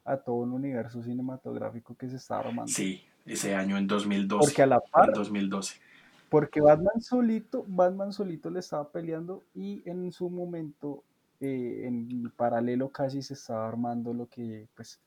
a 0.05 0.17
todo 0.17 0.37
un 0.37 0.53
universo 0.53 1.03
cinematográfico 1.03 1.95
que 1.95 2.09
se 2.09 2.17
estaba 2.17 2.41
armando. 2.41 2.67
Sí, 2.67 3.05
ese 3.25 3.55
año 3.55 3.79
en 3.79 3.87
2012. 3.87 4.45
Porque 4.45 4.63
a 4.63 4.67
la 4.67 4.81
par. 4.81 5.09
En 5.09 5.15
2012. 5.15 5.81
Porque 6.29 6.61
Batman 6.61 7.01
solito, 7.01 7.65
Batman 7.69 8.13
solito 8.13 8.51
le 8.51 8.61
estaba 8.61 8.91
peleando 8.91 9.45
y 9.55 9.83
en 9.89 10.11
su 10.11 10.31
momento, 10.31 11.05
eh, 11.41 11.83
en 11.85 12.33
paralelo 12.37 12.89
casi 12.89 13.23
se 13.23 13.35
estaba 13.35 13.69
armando 13.69 14.13
lo 14.13 14.27
que, 14.27 14.67
pues, 14.75 15.01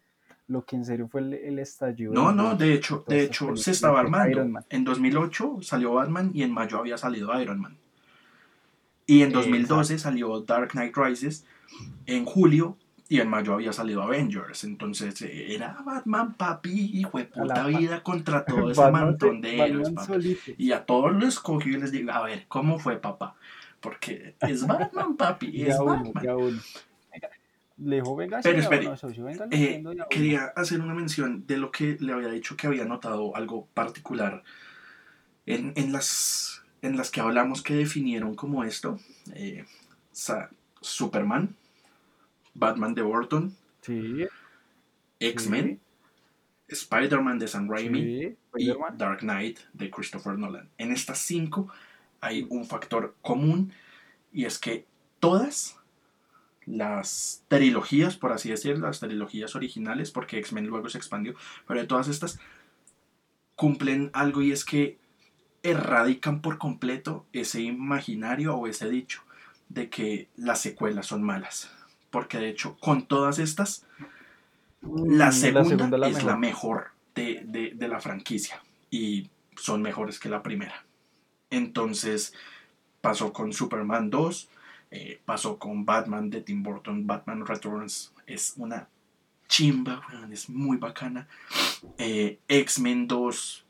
lo 0.48 0.66
que 0.66 0.76
en 0.76 0.86
serio 0.86 1.08
fue 1.08 1.22
el, 1.22 1.60
estallido. 1.60 2.14
No, 2.14 2.32
no, 2.32 2.56
de 2.56 2.74
hecho, 2.74 3.04
de 3.08 3.24
hecho 3.24 3.56
se 3.56 3.72
estaba 3.72 4.00
armando. 4.00 4.62
En 4.70 4.84
2008 4.84 5.60
salió 5.62 5.94
Batman 5.94 6.32
y 6.34 6.44
en 6.44 6.52
mayo 6.52 6.78
había 6.78 6.98
salido 6.98 7.40
Iron 7.40 7.62
Man. 7.62 7.78
Y 9.06 9.22
en 9.22 9.32
2012 9.32 10.00
salió 10.00 10.42
Dark 10.42 10.72
Knight 10.72 10.96
Rises 10.96 11.46
en 12.06 12.26
julio 12.26 12.78
y 13.10 13.20
en 13.20 13.30
mayo 13.30 13.54
había 13.54 13.74
salido 13.74 14.02
Avengers. 14.02 14.64
Entonces 14.64 15.22
eh, 15.22 15.54
era 15.54 15.78
Batman, 15.86 16.36
papi, 16.36 16.92
hijo 16.94 17.18
de 17.18 17.26
puta 17.26 17.68
vida 17.68 18.02
contra 18.02 18.46
todo 18.46 18.72
ese 18.72 18.92
montón 18.92 19.42
de 19.42 19.60
héroes, 19.60 19.94
Y 20.58 20.72
a 20.72 20.86
todos 20.86 21.14
los 21.14 21.26
escogí 21.26 21.72
y 21.72 21.78
les 21.78 21.92
digo, 21.92 22.12
a 22.12 22.24
ver, 22.24 22.46
¿cómo 22.48 22.80
fue, 22.80 22.98
papá? 22.98 23.36
Porque 23.80 24.36
es 24.42 24.66
Batman, 24.66 25.16
papi, 25.18 25.64
es 25.68 25.78
Batman. 25.78 26.62
Pero 28.42 28.60
espere, 28.60 28.90
eh, 29.52 29.84
quería 30.10 30.46
hacer 30.56 30.82
una 30.82 30.94
mención 30.94 31.46
de 31.46 31.58
lo 31.58 31.72
que 31.72 31.98
le 32.00 32.14
había 32.14 32.30
dicho 32.30 32.56
que 32.56 32.68
había 32.68 32.86
notado 32.86 33.36
algo 33.36 33.68
particular 33.74 34.44
en, 35.46 35.74
en 35.76 35.92
las 35.92 36.64
en 36.84 36.98
las 36.98 37.10
que 37.10 37.22
hablamos 37.22 37.64
que 37.64 37.76
definieron 37.76 38.36
como 38.36 38.66
esto, 38.66 39.00
eh, 39.34 39.64
Superman, 40.82 41.56
Batman 42.54 42.94
de 42.94 43.02
Burton, 43.02 43.56
X-Men, 45.20 45.80
Spider-Man 46.68 47.40
de 47.40 47.48
Sam 47.48 47.70
Raimi 47.70 48.36
y 48.58 48.74
Dark 48.98 49.20
Knight 49.20 49.60
de 49.72 49.90
Christopher 49.90 50.38
Nolan. 50.38 50.70
En 50.78 50.92
estas 50.92 51.20
cinco 51.20 51.70
hay 52.20 52.46
un 52.50 52.66
factor 52.66 53.16
común 53.22 53.72
y 54.34 54.44
es 54.44 54.60
que 54.60 54.86
todas 55.20 55.78
las 56.66 57.44
trilogías, 57.48 58.18
por 58.18 58.32
así 58.32 58.50
decirlo, 58.50 58.88
las 58.88 59.00
trilogías 59.00 59.56
originales, 59.56 60.12
porque 60.12 60.38
X-Men 60.40 60.68
luego 60.68 60.90
se 60.90 60.98
expandió, 60.98 61.36
pero 61.68 61.80
de 61.80 61.88
todas 61.88 62.08
estas 62.08 62.40
cumplen 63.56 64.10
algo 64.14 64.42
y 64.42 64.52
es 64.52 64.66
que 64.66 64.98
erradican 65.62 66.42
por 66.42 66.58
completo 66.58 67.26
ese 67.32 67.62
imaginario 67.62 68.56
o 68.56 68.68
ese 68.68 68.90
dicho 68.90 69.24
de 69.70 69.90
que 69.90 70.28
las 70.36 70.62
secuelas 70.62 71.08
son 71.08 71.24
malas. 71.24 71.72
Porque 72.12 72.38
de 72.38 72.50
hecho, 72.50 72.78
con 72.80 73.08
todas 73.08 73.40
estas, 73.40 73.86
mm, 74.82 75.16
la 75.16 75.32
segunda, 75.32 76.08
es 76.08 76.24
la 76.24 76.38
mejor 76.38 76.92
de, 77.16 77.76
la 77.80 78.00
franquicia 78.00 78.62
y 78.92 79.30
son 79.56 79.82
mejores 79.82 80.20
que 80.20 80.30
la 80.30 80.44
primera. 80.44 80.86
Entonces, 81.50 82.34
pasó 83.02 83.34
con 83.34 83.54
Superman 83.54 84.10
2, 84.10 84.50
eh, 84.96 85.20
pasó 85.26 85.58
con 85.58 85.86
Batman 85.86 86.30
de 86.30 86.42
Tim 86.42 86.62
Burton, 86.62 87.08
Batman 87.08 87.48
Returns, 87.48 88.14
es 88.28 88.54
una 88.58 88.88
chimba, 89.48 90.04
es 90.32 90.48
muy 90.50 90.78
bacana. 90.78 91.28
Eh, 91.98 92.38
X-Men 92.48 93.08
2, 93.08 93.66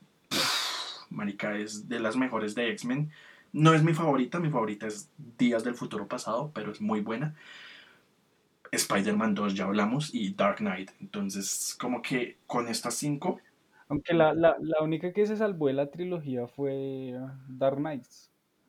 marica, 1.11 1.57
es 1.57 1.87
de 1.87 2.01
las 2.01 2.17
mejores 2.17 2.55
de 2.55 2.69
X-Men. 2.71 3.09
No 3.53 3.73
es 3.73 3.83
mi 3.83 3.93
favorita, 3.93 4.41
mi 4.41 4.49
favorita 4.49 4.85
es 4.85 5.09
Días 5.37 5.63
del 5.63 5.75
Futuro 5.75 6.09
Pasado, 6.09 6.51
pero 6.53 6.73
es 6.73 6.81
muy 6.81 6.99
buena. 6.99 7.35
Spider-Man 8.73 9.33
2 9.33 9.53
ya 9.53 9.63
hablamos 9.63 10.13
y 10.13 10.33
Dark 10.33 10.57
Knight. 10.57 10.91
Entonces, 10.99 11.77
como 11.79 12.01
que 12.01 12.35
con 12.47 12.67
estas 12.67 12.95
cinco... 12.95 13.39
Aunque 13.87 14.13
la, 14.13 14.33
la, 14.33 14.57
la 14.59 14.83
única 14.83 15.13
que 15.13 15.25
se 15.25 15.37
salvó 15.37 15.67
de 15.67 15.73
la 15.73 15.89
trilogía 15.89 16.47
fue 16.47 17.17
Dark 17.47 17.77
Knight. 17.77 18.03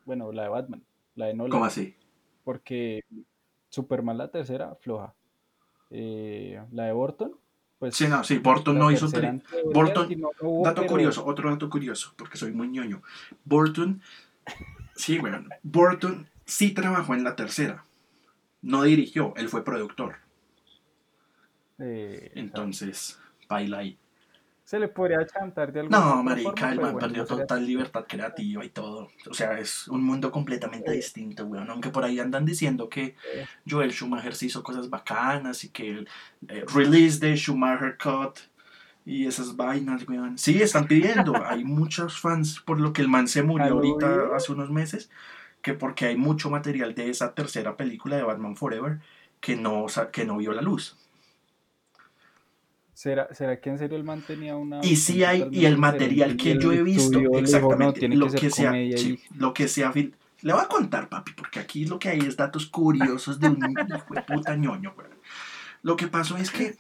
Bueno, 0.04 0.30
la 0.30 0.44
de 0.44 0.48
Batman, 0.50 0.84
la 1.16 1.26
de 1.26 1.34
Nolan. 1.34 1.50
¿Cómo 1.50 1.64
así? 1.64 1.96
Porque 2.44 3.02
Superman 3.68 4.18
la 4.18 4.28
tercera, 4.28 4.74
floja. 4.80 5.14
Eh, 5.90 6.62
la 6.72 6.84
de 6.84 6.92
Burton, 6.92 7.34
pues, 7.84 7.96
sí, 7.96 8.08
no, 8.08 8.24
sí, 8.24 8.38
Burton 8.38 8.78
no 8.78 8.90
hizo 8.90 9.10
tres. 9.10 9.42
Burton, 9.72 10.08
dato 10.62 10.86
curioso, 10.86 11.26
otro 11.26 11.50
dato 11.50 11.68
curioso, 11.68 12.14
porque 12.16 12.38
soy 12.38 12.50
muy 12.52 12.68
ñoño. 12.68 13.02
Burton, 13.44 14.00
sí, 14.96 15.18
bueno, 15.18 15.44
Burton 15.62 16.26
sí 16.46 16.72
trabajó 16.72 17.14
en 17.14 17.24
la 17.24 17.36
tercera. 17.36 17.84
No 18.62 18.84
dirigió, 18.84 19.34
él 19.36 19.50
fue 19.50 19.64
productor. 19.64 20.16
Entonces, 21.78 23.20
baila 23.48 23.78
ahí 23.80 23.98
se 24.64 24.78
le 24.78 24.88
podría 24.88 25.26
chantar 25.26 25.72
de 25.72 25.80
alguna 25.80 25.98
No, 25.98 26.22
marica, 26.22 26.72
el 26.72 26.80
man 26.80 26.96
perdió 26.98 27.26
total 27.26 27.66
libertad 27.66 28.06
creativa 28.08 28.64
y 28.64 28.70
todo. 28.70 29.10
O 29.28 29.34
sea, 29.34 29.58
es 29.58 29.86
un 29.88 30.02
mundo 30.02 30.32
completamente 30.32 30.90
distinto, 30.90 31.44
weón. 31.44 31.68
Aunque 31.68 31.90
por 31.90 32.02
ahí 32.02 32.18
andan 32.18 32.46
diciendo 32.46 32.88
que 32.88 33.14
Joel 33.68 33.92
Schumacher 33.92 34.34
se 34.34 34.46
hizo 34.46 34.62
cosas 34.62 34.88
bacanas 34.88 35.64
y 35.64 35.68
que 35.68 35.90
el 35.90 36.08
eh, 36.48 36.64
release 36.74 37.18
de 37.18 37.36
Schumacher 37.36 37.98
Cut 37.98 38.38
y 39.04 39.26
esas 39.26 39.54
vainas, 39.54 40.08
weón. 40.08 40.38
Sí, 40.38 40.62
están 40.62 40.88
pidiendo. 40.88 41.34
hay 41.46 41.62
muchos 41.62 42.18
fans 42.18 42.58
por 42.60 42.80
lo 42.80 42.94
que 42.94 43.02
el 43.02 43.08
man 43.08 43.28
se 43.28 43.42
murió 43.42 43.74
ahorita 43.74 44.34
hace 44.34 44.50
unos 44.50 44.70
meses, 44.70 45.10
que 45.60 45.74
porque 45.74 46.06
hay 46.06 46.16
mucho 46.16 46.48
material 46.48 46.94
de 46.94 47.10
esa 47.10 47.34
tercera 47.34 47.76
película 47.76 48.16
de 48.16 48.22
Batman 48.22 48.56
Forever 48.56 49.00
que 49.40 49.56
no, 49.56 49.84
que 50.10 50.24
no 50.24 50.38
vio 50.38 50.54
la 50.54 50.62
luz. 50.62 50.96
¿Será, 52.94 53.28
¿Será 53.34 53.60
que 53.60 53.70
en 53.70 53.78
serio 53.78 53.96
el 53.96 54.04
man 54.04 54.22
tenía 54.22 54.56
una... 54.56 54.78
Y 54.82 54.94
sí 54.94 55.24
hay, 55.24 55.48
y 55.50 55.66
el 55.66 55.76
material 55.78 56.36
que 56.36 56.56
yo 56.58 56.72
he 56.72 56.82
visto, 56.82 57.18
exactamente, 57.36 58.08
lo, 58.08 58.30
que 58.30 58.50
sea, 58.50 58.72
lo 59.36 59.52
que 59.52 59.66
sea, 59.66 59.92
le 59.92 60.52
voy 60.52 60.62
a 60.62 60.68
contar, 60.68 61.08
papi, 61.08 61.32
porque 61.32 61.58
aquí 61.58 61.86
lo 61.86 61.98
que 61.98 62.10
hay 62.10 62.20
es 62.20 62.36
datos 62.36 62.66
curiosos 62.66 63.40
de 63.40 63.48
un 63.48 63.56
hijo 63.56 64.14
de 64.14 64.22
puta 64.22 64.54
ñoño, 64.54 64.94
Lo 65.82 65.96
que 65.96 66.06
pasó 66.06 66.36
es 66.36 66.52
que 66.52 66.76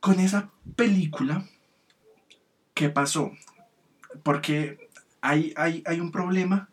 con 0.00 0.18
esa 0.18 0.50
película, 0.74 1.46
¿qué 2.74 2.88
pasó? 2.88 3.30
Porque 4.24 4.88
hay, 5.20 5.54
hay, 5.56 5.84
hay 5.86 6.00
un 6.00 6.10
problema 6.10 6.68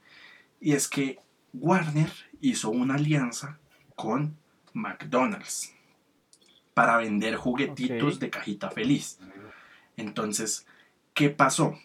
y 0.59 0.73
es 0.73 0.87
que 0.87 1.19
Warner 1.53 2.11
hizo 2.41 2.71
una 2.71 2.95
alianza 2.95 3.59
con 3.95 4.35
McDonald's 4.73 5.75
para 6.79 6.95
vender 6.95 7.35
juguetitos 7.35 8.21
de 8.21 8.29
cajita 8.29 8.71
feliz. 8.71 9.19
Entonces, 9.97 10.65
¿qué 11.13 11.29
pasó? 11.29 11.77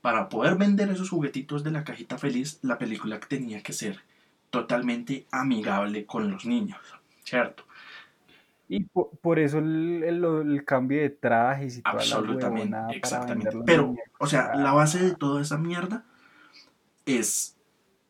Para 0.00 0.30
poder 0.30 0.56
vender 0.56 0.88
esos 0.88 1.10
juguetitos 1.10 1.62
de 1.62 1.70
la 1.70 1.84
cajita 1.84 2.16
feliz, 2.16 2.58
la 2.62 2.78
película 2.78 3.20
tenía 3.20 3.62
que 3.62 3.74
ser 3.74 4.00
totalmente 4.48 5.26
amigable 5.30 6.06
con 6.06 6.30
los 6.30 6.46
niños, 6.46 6.80
¿cierto? 7.24 7.64
Y 8.70 8.84
por, 8.84 9.38
eso 9.38 9.58
el, 9.58 10.62
cambio 10.64 11.02
de 11.02 11.10
trajes 11.10 11.76
y 11.76 11.82
toda 11.82 11.96
Absolutamente, 11.96 12.78
exactamente. 12.96 13.58
Pero, 13.66 13.94
o 14.18 14.26
sea, 14.26 14.54
la 14.54 14.72
base 14.72 14.98
de 15.04 15.14
toda 15.14 15.42
esa 15.42 15.58
mierda 15.58 16.06
es 17.04 17.58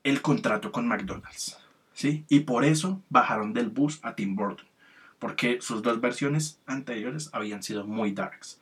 el 0.04 0.22
contrato 0.22 0.70
con 0.70 0.86
McDonald's, 0.86 1.58
¿sí? 1.94 2.24
Y 2.28 2.40
por 2.40 2.64
eso 2.64 3.02
bajaron 3.08 3.52
del 3.52 3.70
bus 3.70 3.98
a 4.04 4.14
Tim 4.14 4.36
Burton 4.36 4.70
porque 5.22 5.60
sus 5.60 5.82
dos 5.82 6.00
versiones 6.00 6.60
anteriores 6.66 7.30
habían 7.32 7.62
sido 7.62 7.86
muy 7.86 8.10
darks. 8.10 8.60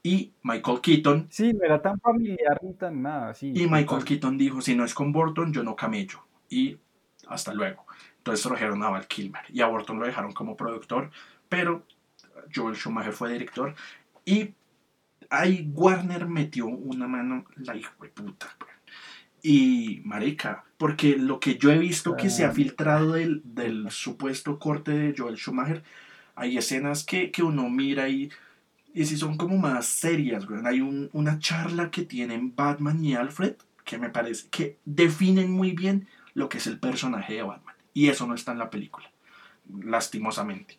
Y 0.00 0.32
Michael 0.44 0.80
Keaton... 0.80 1.26
Sí, 1.28 1.52
no 1.52 1.64
era 1.64 1.82
tan 1.82 1.98
familiar 1.98 2.56
ni 2.62 2.72
tan 2.74 3.02
nada, 3.02 3.34
sí. 3.34 3.52
Y 3.52 3.66
Michael 3.66 4.04
Keaton 4.04 4.38
dijo, 4.38 4.60
si 4.60 4.76
no 4.76 4.84
es 4.84 4.94
con 4.94 5.10
Burton, 5.10 5.52
yo 5.52 5.64
no 5.64 5.74
camello. 5.74 6.24
Y 6.48 6.78
hasta 7.26 7.52
luego. 7.52 7.84
Entonces 8.18 8.46
trajeron 8.46 8.80
a 8.84 8.90
Val 8.90 9.08
Kilmer. 9.08 9.42
Y 9.48 9.60
a 9.60 9.66
Burton 9.66 9.98
lo 9.98 10.06
dejaron 10.06 10.30
como 10.30 10.56
productor, 10.56 11.10
pero 11.48 11.84
Joel 12.54 12.76
Schumacher 12.76 13.12
fue 13.12 13.32
director. 13.32 13.74
Y 14.24 14.54
ahí 15.30 15.68
Warner 15.74 16.28
metió 16.28 16.66
una 16.66 17.08
mano, 17.08 17.44
la 17.56 17.74
hijo 17.74 17.92
de 18.00 18.08
puta. 18.10 18.46
Y, 19.48 20.02
marica, 20.04 20.64
porque 20.76 21.16
lo 21.16 21.40
que 21.40 21.56
yo 21.56 21.70
he 21.70 21.78
visto 21.78 22.16
que 22.16 22.28
se 22.28 22.44
ha 22.44 22.48
ah. 22.48 22.52
filtrado 22.52 23.12
del, 23.12 23.40
del 23.44 23.90
supuesto 23.90 24.58
corte 24.58 24.90
de 24.92 25.14
Joel 25.16 25.36
Schumacher, 25.36 25.82
Hay 26.34 26.58
escenas 26.58 27.04
que, 27.04 27.30
que 27.32 27.42
uno 27.42 27.68
mira 27.70 28.08
y, 28.08 28.30
y 28.94 29.04
si 29.06 29.16
son 29.16 29.36
como 29.36 29.56
más 29.58 29.86
serias, 29.86 30.46
güey. 30.46 30.60
Hay 30.66 30.80
un- 30.80 31.08
una 31.12 31.38
charla 31.38 31.90
que 31.90 32.02
tienen 32.04 32.54
Batman 32.56 33.04
y 33.04 33.14
Alfred 33.14 33.56
que 33.84 33.98
me 33.98 34.10
parece 34.10 34.48
que 34.50 34.78
definen 34.84 35.50
muy 35.50 35.72
bien 35.72 36.06
lo 36.34 36.48
que 36.48 36.58
es 36.58 36.66
el 36.66 36.78
personaje 36.78 37.34
de 37.34 37.42
Batman. 37.42 37.74
Y 37.94 38.08
eso 38.08 38.26
no 38.26 38.34
está 38.34 38.52
en 38.52 38.58
la 38.58 38.70
película, 38.70 39.10
lastimosamente. 39.82 40.78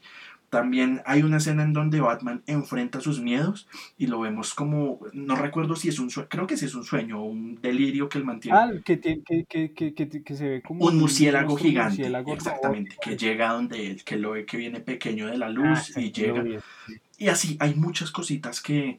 También 0.50 1.02
hay 1.06 1.24
una 1.24 1.38
escena 1.38 1.64
en 1.64 1.74
donde 1.74 2.00
Batman 2.00 2.41
enfrenta 2.47 3.02
sus 3.02 3.20
miedos 3.20 3.68
y 3.97 4.08
lo 4.08 4.22
vemos 4.22 4.54
como, 4.54 5.00
no 5.14 5.36
recuerdo 5.36 5.76
si 5.76 5.89
es 5.89 6.00
un 6.00 6.10
sueño, 6.10 6.28
creo 6.30 6.47
que 6.47 6.58
sí 6.58 6.66
es 6.66 6.74
un 6.74 6.86
sueño 6.86 7.22
o 7.22 7.26
un 7.26 7.60
delirio 7.62 8.10
que 8.10 8.18
él 8.18 8.26
mantiene. 8.26 8.58
Ah, 8.58 8.72
que, 8.84 9.00
que, 9.00 9.22
que, 9.24 9.45
que, 9.45 9.93
que, 9.93 10.24
que 10.24 10.36
se 10.36 10.47
ve 10.47 10.62
como 10.62 10.86
un 10.86 10.97
murciélago 10.97 11.56
gigante, 11.58 11.97
murciélago 11.97 12.34
exactamente, 12.34 12.95
que 13.02 13.18
llega 13.18 13.54
donde 13.54 13.91
él, 13.91 14.04
que 14.04 14.18
lo 14.18 14.32
ve 14.32 14.45
que 14.45 14.58
viene 14.58 14.80
pequeño 14.80 15.28
de 15.28 15.38
la 15.38 15.50
Ah, 15.50 15.52
luz 15.52 15.97
y 15.97 16.12
llega. 16.12 16.43
Y 17.18 17.28
así, 17.28 17.58
hay 17.60 17.76
muchas 17.76 18.12
cositas 18.12 18.62
que, 18.62 18.97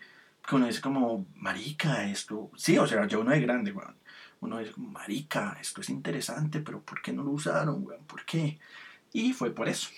uno 0.53 0.67
dice 0.67 0.81
como, 0.81 1.27
marica, 1.37 2.11
esto, 2.11 2.51
sí, 2.57 2.77
o 2.77 2.87
sea, 2.87 3.07
ya 3.07 3.19
uno 3.19 3.31
de 3.31 3.41
grande, 3.41 3.73
weón. 3.73 3.95
Uno 4.41 4.59
dice 4.59 4.73
como, 4.73 4.91
marica, 4.91 5.57
esto 5.61 5.81
es 5.81 5.91
interesante, 5.91 6.61
pero 6.61 6.81
¿por 6.83 7.01
qué 7.03 7.13
no 7.13 7.23
lo 7.23 7.31
usaron, 7.31 7.85
weón? 7.85 8.05
¿Por 8.05 8.25
qué? 8.25 8.59
Y 9.13 9.33
fue 9.33 9.51
por 9.51 9.69
eso. 9.69 9.89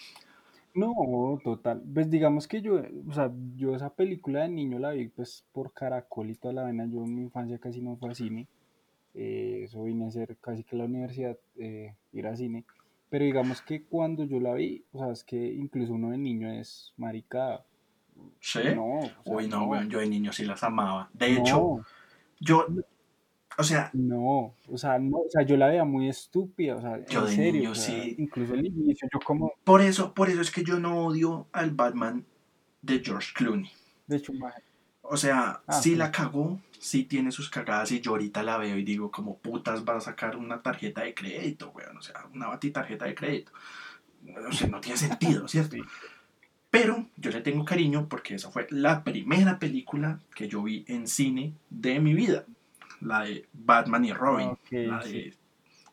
No, 0.75 1.39
total. 1.45 1.83
Pues 1.93 2.09
digamos 2.11 2.49
que 2.49 2.63
yo, 2.63 2.81
o 3.09 3.13
sea, 3.13 3.31
yo 3.57 3.75
esa 3.77 3.95
película 3.95 4.43
de 4.43 4.49
niño 4.49 4.79
la 4.79 4.93
vi 4.93 5.09
pues 5.09 5.45
por 5.53 5.73
Caracol 5.73 6.31
y 6.31 6.35
toda 6.35 6.55
la 6.55 6.63
vaina. 6.63 6.87
Yo 6.87 7.05
en 7.05 7.15
mi 7.15 7.23
infancia 7.23 7.59
casi 7.59 7.81
no 7.83 7.97
fue 7.97 8.11
a 8.11 8.15
cine. 8.15 8.49
eh, 9.15 9.63
eso 9.65 9.83
vine 9.85 10.05
a 10.07 10.09
hacer 10.09 10.37
casi 10.41 10.65
que 10.65 10.77
la 10.77 10.85
universidad, 10.85 11.37
eh, 11.57 11.95
ir 12.13 12.27
a 12.27 12.37
cine. 12.37 12.65
Pero 13.11 13.25
digamos 13.27 13.61
que 13.63 13.85
cuando 13.85 14.25
yo 14.25 14.41
la 14.41 14.55
vi, 14.55 14.85
o 14.93 14.99
sea, 14.99 15.13
es 15.13 15.23
que 15.25 15.37
incluso 15.53 15.93
uno 15.95 16.11
de 16.11 16.19
niño 16.19 16.51
es 16.51 16.95
marica. 16.97 17.65
¿Sí? 18.41 18.61
No, 18.75 19.01
o 19.01 19.03
sea, 19.03 19.37
Uy, 19.37 19.49
no, 19.49 19.61
no, 19.61 19.67
weón, 19.67 19.91
yo 19.91 19.99
de 19.99 20.07
niño 20.09 20.33
sí 20.33 20.45
las 20.45 20.63
amaba. 20.63 21.11
De 21.13 21.33
hecho, 21.37 21.85
yo, 22.41 22.67
o 23.59 23.63
sea, 23.65 23.91
no, 23.93 24.55
o 24.69 24.77
sea, 24.79 24.99
no, 24.99 25.19
o 25.19 25.29
sea, 25.31 25.43
yo 25.43 25.57
la 25.57 25.69
veía 25.69 25.85
muy 25.85 26.09
estúpida, 26.09 26.77
o 26.77 26.81
sea, 26.81 27.05
Yo 27.07 27.21
en 27.21 27.27
de 27.27 27.33
serio, 27.35 27.53
niño 27.61 27.71
o 27.73 27.75
sea, 27.75 28.03
sí. 28.03 28.15
incluso 28.19 28.55
al 28.55 28.65
inicio, 28.67 29.09
yo 29.13 29.21
como, 29.21 29.53
por 29.65 29.81
eso, 29.83 30.15
por 30.15 30.31
eso 30.31 30.41
es 30.41 30.51
que 30.51 30.65
yo 30.65 30.79
no 30.79 31.05
odio 31.07 31.47
al 31.53 31.71
Batman 31.73 32.25
de 32.83 33.01
George 33.05 33.33
Clooney. 33.35 33.71
de 34.07 34.17
hecho, 34.17 34.33
ma- 34.35 34.53
O 35.03 35.17
sea, 35.17 35.61
Ah, 35.67 35.73
sí 35.83 35.91
sí. 35.91 35.97
la 35.97 36.11
cagó, 36.11 36.61
sí 36.79 37.05
tiene 37.05 37.31
sus 37.33 37.51
cagadas 37.51 37.91
y 37.93 38.01
yo 38.01 38.13
ahorita 38.13 38.43
la 38.43 38.57
veo 38.57 38.77
y 38.79 38.85
digo, 38.85 39.11
como 39.11 39.37
putas 39.39 39.85
va 39.85 39.97
a 39.97 40.01
sacar 40.01 40.37
una 40.37 40.63
tarjeta 40.63 41.03
de 41.03 41.13
crédito, 41.15 41.71
weón, 41.75 41.97
o 41.99 42.03
sea, 42.03 42.27
una 42.33 42.47
batitarjeta 42.49 43.05
de 43.07 43.15
crédito. 43.15 43.53
O 44.49 44.53
sea, 44.53 44.69
no 44.69 44.81
tiene 44.81 44.97
sentido, 44.97 45.47
¿cierto? 45.49 45.77
Pero 46.71 47.07
yo 47.17 47.31
le 47.31 47.41
tengo 47.43 47.65
cariño 47.65 48.09
porque 48.09 48.35
esa 48.37 48.51
fue 48.51 48.67
la 48.71 49.05
primera 49.05 49.59
película 49.59 50.21
que 50.35 50.49
yo 50.49 50.63
vi 50.63 50.85
en 50.89 51.07
cine 51.07 51.53
de 51.69 52.01
mi 52.01 52.15
vida. 52.15 52.47
La 53.03 53.23
de 53.25 53.47
Batman 53.53 54.05
y 54.05 54.13
Robin, 54.13 54.49
Ok, 54.49 54.69
la 54.73 55.03
sí. 55.03 55.13
de 55.13 55.35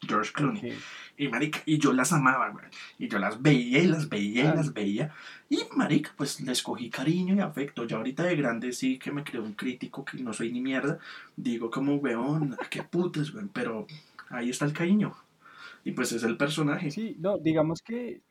George 0.08 0.32
Clooney. 0.34 0.72
Ok. 0.72 0.78
Y 1.18 1.28
marica, 1.28 1.60
y 1.66 1.78
yo 1.80 1.92
las 1.92 2.14
amaba, 2.14 2.50
güey. 2.50 2.66
Y 2.98 3.10
yo 3.10 3.20
las 3.20 3.42
veía 3.42 3.80
y 3.84 3.88
las 3.88 4.08
veía 4.08 4.44
y 4.46 4.48
Ah. 4.48 4.56
las 4.56 4.74
veía. 4.74 5.14
Y 5.50 5.60
marica, 5.76 6.12
pues 6.16 6.40
les 6.40 6.62
cogí 6.64 6.90
cariño 6.90 7.36
y 7.36 7.40
afecto. 7.42 7.84
Ya 7.86 7.98
ahorita 7.98 8.24
de 8.24 8.36
grande 8.38 8.72
sí 8.72 8.98
que 8.98 9.12
me 9.12 9.24
creo 9.26 9.44
un 9.44 9.54
crítico 9.54 10.06
que 10.06 10.18
no 10.24 10.32
soy 10.32 10.52
ni 10.54 10.62
mierda. 10.62 10.98
Digo 11.36 11.70
como, 11.70 11.96
weón, 11.96 12.56
qué 12.70 12.84
putas, 12.84 13.32
güey. 13.32 13.48
Pero 13.52 13.86
ahí 14.30 14.50
está 14.50 14.64
el 14.66 14.72
cariño. 14.74 15.14
Y 15.84 15.92
pues 15.92 16.12
es 16.14 16.24
el 16.24 16.38
personaje. 16.38 16.90
Sí, 16.92 17.18
no, 17.20 17.38
digamos 17.38 17.82
que, 17.82 18.22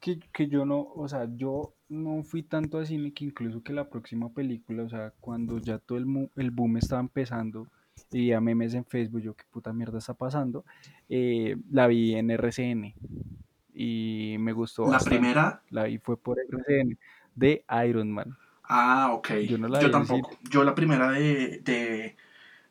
que, 0.00 0.18
que 0.32 0.48
yo 0.48 0.64
no, 0.64 0.80
o 0.94 1.08
sea, 1.08 1.28
yo 1.36 1.74
no 1.90 2.22
fui 2.22 2.42
tanto 2.42 2.78
a 2.78 2.86
cine 2.86 3.12
que 3.12 3.24
incluso 3.26 3.62
que 3.62 3.72
la 3.74 3.90
próxima 3.90 4.32
película, 4.32 4.84
o 4.84 4.88
sea, 4.88 5.12
cuando 5.20 5.58
ya 5.58 5.78
todo 5.78 5.98
el, 5.98 6.30
el 6.36 6.50
boom 6.52 6.78
estaba 6.78 7.00
empezando 7.02 7.68
y 8.10 8.32
a 8.32 8.40
memes 8.40 8.74
en 8.74 8.84
Facebook, 8.84 9.20
yo 9.20 9.34
qué 9.34 9.44
puta 9.50 9.72
mierda 9.72 9.98
está 9.98 10.14
pasando, 10.14 10.64
eh, 11.08 11.56
la 11.70 11.86
vi 11.86 12.14
en 12.14 12.30
RCN 12.30 12.94
y 13.74 14.36
me 14.38 14.52
gustó 14.52 14.84
La 14.86 14.92
bastante. 14.92 15.18
primera, 15.18 15.62
La 15.70 15.84
vi 15.84 15.98
fue 15.98 16.16
por 16.16 16.38
RCN 16.38 16.98
de 17.34 17.64
Iron 17.86 18.10
Man. 18.10 18.36
ah, 18.64 19.10
ok. 19.12 19.30
Yo 19.48 19.58
no 19.58 19.68
la 19.68 19.80
Yo 19.80 19.90
tampoco. 19.90 20.30
Yo 20.50 20.64
la 20.64 20.74
primera 20.74 21.10
de, 21.12 21.60
de... 21.64 22.16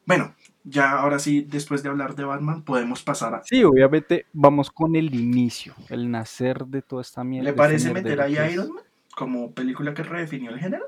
Bueno, 0.06 0.34
ya 0.64 0.92
ahora 1.00 1.20
sí, 1.20 1.42
después 1.42 1.84
de 1.84 1.90
hablar 1.90 2.16
de 2.16 2.24
Batman, 2.26 2.64
podemos 2.64 3.04
pasar 3.04 3.36
a... 3.36 3.44
Sí, 3.44 3.64
obviamente 3.64 4.26
vamos 4.34 4.72
con 4.72 4.96
el 4.96 5.14
inicio, 5.14 5.74
el 5.90 6.10
nacer 6.10 6.66
de 6.66 6.82
toda 6.82 7.02
esta 7.02 7.24
mierda. 7.24 7.50
¿Le 7.50 7.56
parece 7.56 7.94
meter 7.94 8.20
ahí 8.22 8.38
a 8.38 8.50
Iron 8.52 8.74
Man? 8.74 8.84
Como 9.16 9.52
película 9.54 9.94
que 9.94 10.04
redefinió 10.04 10.52
el 10.52 10.60
género. 10.60 10.86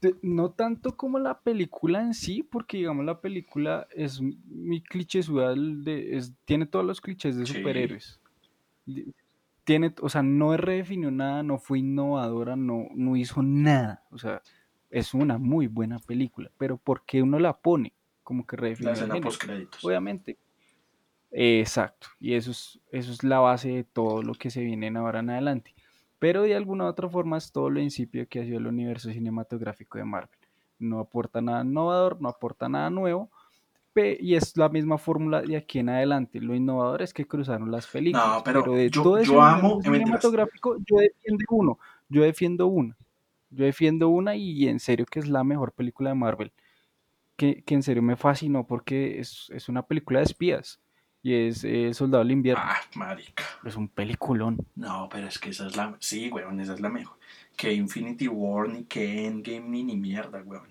Te- 0.00 0.14
No 0.22 0.50
tanto 0.52 0.96
como 0.96 1.18
la 1.18 1.40
película 1.40 2.00
en 2.00 2.14
sí, 2.14 2.42
porque 2.42 2.76
digamos 2.76 3.04
la 3.04 3.20
película 3.20 3.86
es 3.90 4.20
clichésuda, 4.88 5.52
el 5.52 5.82
de, 5.84 6.16
es, 6.16 6.32
tiene 6.44 6.66
todos 6.66 6.84
los 6.84 7.00
clichés 7.00 7.36
de 7.36 7.46
Sí. 7.46 7.54
superhéroes. 7.54 8.20
Tiene, 9.64 9.94
o 10.00 10.08
sea, 10.08 10.22
no 10.22 10.56
redefinió 10.56 11.10
nada, 11.10 11.42
no 11.42 11.58
fue 11.58 11.80
innovadora, 11.80 12.56
no, 12.56 12.86
no 12.94 13.16
hizo 13.16 13.42
nada. 13.42 14.02
O 14.10 14.18
sea, 14.18 14.40
es 14.88 15.12
una 15.12 15.36
muy 15.36 15.66
buena 15.66 15.98
película, 15.98 16.50
pero 16.56 16.78
¿por 16.78 17.04
qué 17.04 17.20
uno 17.22 17.38
la 17.38 17.58
pone? 17.58 17.92
Como 18.22 18.46
que 18.46 18.56
redefinió. 18.56 18.92
Obviamente. 19.82 20.38
Exacto. 21.30 22.08
Y 22.18 22.32
eso 22.34 22.50
es, 22.52 22.80
eso 22.90 23.12
es 23.12 23.22
la 23.24 23.40
base 23.40 23.68
de 23.68 23.84
todo 23.84 24.22
lo 24.22 24.34
que 24.34 24.50
se 24.50 24.62
viene 24.62 24.86
en 24.86 24.96
ahora 24.96 25.20
en 25.20 25.30
adelante. 25.30 25.74
Pero 26.18 26.42
de 26.42 26.54
alguna 26.56 26.84
u 26.84 26.88
otra 26.88 27.08
forma 27.08 27.36
es 27.38 27.52
todo 27.52 27.70
lo 27.70 27.80
incipio 27.80 28.26
que 28.28 28.40
ha 28.40 28.44
sido 28.44 28.58
el 28.58 28.66
universo 28.66 29.10
cinematográfico 29.10 29.98
de 29.98 30.04
Marvel. 30.04 30.38
No 30.78 30.98
aporta 31.00 31.40
nada 31.40 31.62
innovador, 31.64 32.20
no 32.20 32.28
aporta 32.28 32.68
nada 32.68 32.90
nuevo. 32.90 33.30
Y 34.20 34.34
es 34.36 34.56
la 34.56 34.68
misma 34.68 34.96
fórmula 34.96 35.42
de 35.42 35.56
aquí 35.56 35.80
en 35.80 35.88
adelante. 35.88 36.40
Lo 36.40 36.54
innovador 36.54 37.02
es 37.02 37.12
que 37.12 37.26
cruzaron 37.26 37.72
las 37.72 37.84
películas. 37.88 38.28
No, 38.36 38.44
pero 38.44 38.62
de 38.72 38.90
yo- 38.90 39.02
todo 39.02 39.18
ese 39.18 39.32
yo 39.32 39.42
amo- 39.42 39.80
eh, 39.80 39.82
cinematográfico, 40.04 40.76
yo 40.86 40.98
defiendo 40.98 41.44
uno. 41.50 41.78
Yo 42.08 42.22
defiendo 42.22 42.66
una. 42.68 42.96
Yo 43.50 43.64
defiendo 43.64 44.08
una 44.08 44.36
y 44.36 44.68
en 44.68 44.78
serio 44.78 45.04
que 45.04 45.18
es 45.18 45.28
la 45.28 45.42
mejor 45.42 45.72
película 45.72 46.10
de 46.10 46.14
Marvel 46.14 46.52
que, 47.34 47.62
que 47.64 47.74
en 47.74 47.82
serio 47.82 48.02
me 48.02 48.14
fascinó 48.16 48.66
porque 48.66 49.18
es, 49.18 49.50
es 49.54 49.68
una 49.68 49.82
película 49.82 50.20
de 50.20 50.26
espías 50.26 50.80
y 51.22 51.34
es 51.34 51.64
eh, 51.64 51.92
Soldado 51.94 52.22
del 52.22 52.32
Invierno. 52.32 52.62
Ah, 52.64 52.80
marica. 52.94 53.44
Es 53.64 53.76
un 53.76 53.88
peliculón. 53.88 54.58
No, 54.76 55.08
pero 55.10 55.26
es 55.26 55.38
que 55.38 55.50
esa 55.50 55.66
es 55.66 55.76
la. 55.76 55.96
Sí, 56.00 56.30
weón, 56.30 56.60
esa 56.60 56.74
es 56.74 56.80
la 56.80 56.88
mejor. 56.88 57.18
Que 57.56 57.72
Infinity 57.72 58.28
War, 58.28 58.68
ni 58.68 58.84
que 58.84 59.26
Endgame, 59.26 59.68
ni 59.68 59.82
ni 59.82 59.96
mierda, 59.96 60.42
weón. 60.42 60.68